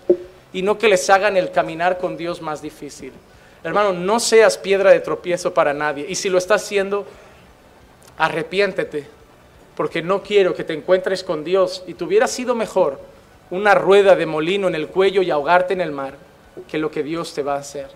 y 0.53 0.61
no 0.61 0.77
que 0.77 0.87
les 0.87 1.09
hagan 1.09 1.35
el 1.35 1.51
caminar 1.51 1.97
con 1.97 2.15
Dios 2.15 2.41
más 2.41 2.61
difícil. 2.61 3.11
Hermano, 3.61 3.91
no 3.91 4.21
seas 4.21 4.57
piedra 4.57 4.91
de 4.91 5.01
tropiezo 5.01 5.53
para 5.53 5.73
nadie. 5.73 6.05
Y 6.07 6.15
si 6.15 6.29
lo 6.29 6.37
estás 6.37 6.63
haciendo, 6.63 7.05
arrepiéntete, 8.17 9.07
porque 9.75 10.01
no 10.01 10.23
quiero 10.23 10.53
que 10.53 10.63
te 10.63 10.73
encuentres 10.73 11.21
con 11.21 11.43
Dios 11.43 11.83
y 11.85 11.95
te 11.95 12.03
hubiera 12.05 12.27
sido 12.27 12.55
mejor 12.55 13.10
una 13.51 13.75
rueda 13.75 14.15
de 14.15 14.25
molino 14.25 14.67
en 14.67 14.75
el 14.75 14.87
cuello 14.87 15.21
y 15.21 15.29
ahogarte 15.29 15.73
en 15.73 15.81
el 15.81 15.91
mar 15.91 16.15
que 16.67 16.77
lo 16.77 16.89
que 16.89 17.03
Dios 17.03 17.33
te 17.33 17.43
va 17.43 17.55
a 17.55 17.59
hacer. 17.59 17.87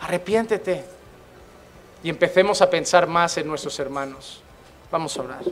Arrepiéntete 0.00 0.84
y 2.02 2.08
empecemos 2.08 2.62
a 2.62 2.70
pensar 2.70 3.06
más 3.06 3.36
en 3.36 3.46
nuestros 3.46 3.78
hermanos. 3.78 4.42
Vamos 4.90 5.16
a 5.16 5.22
orar. 5.22 5.42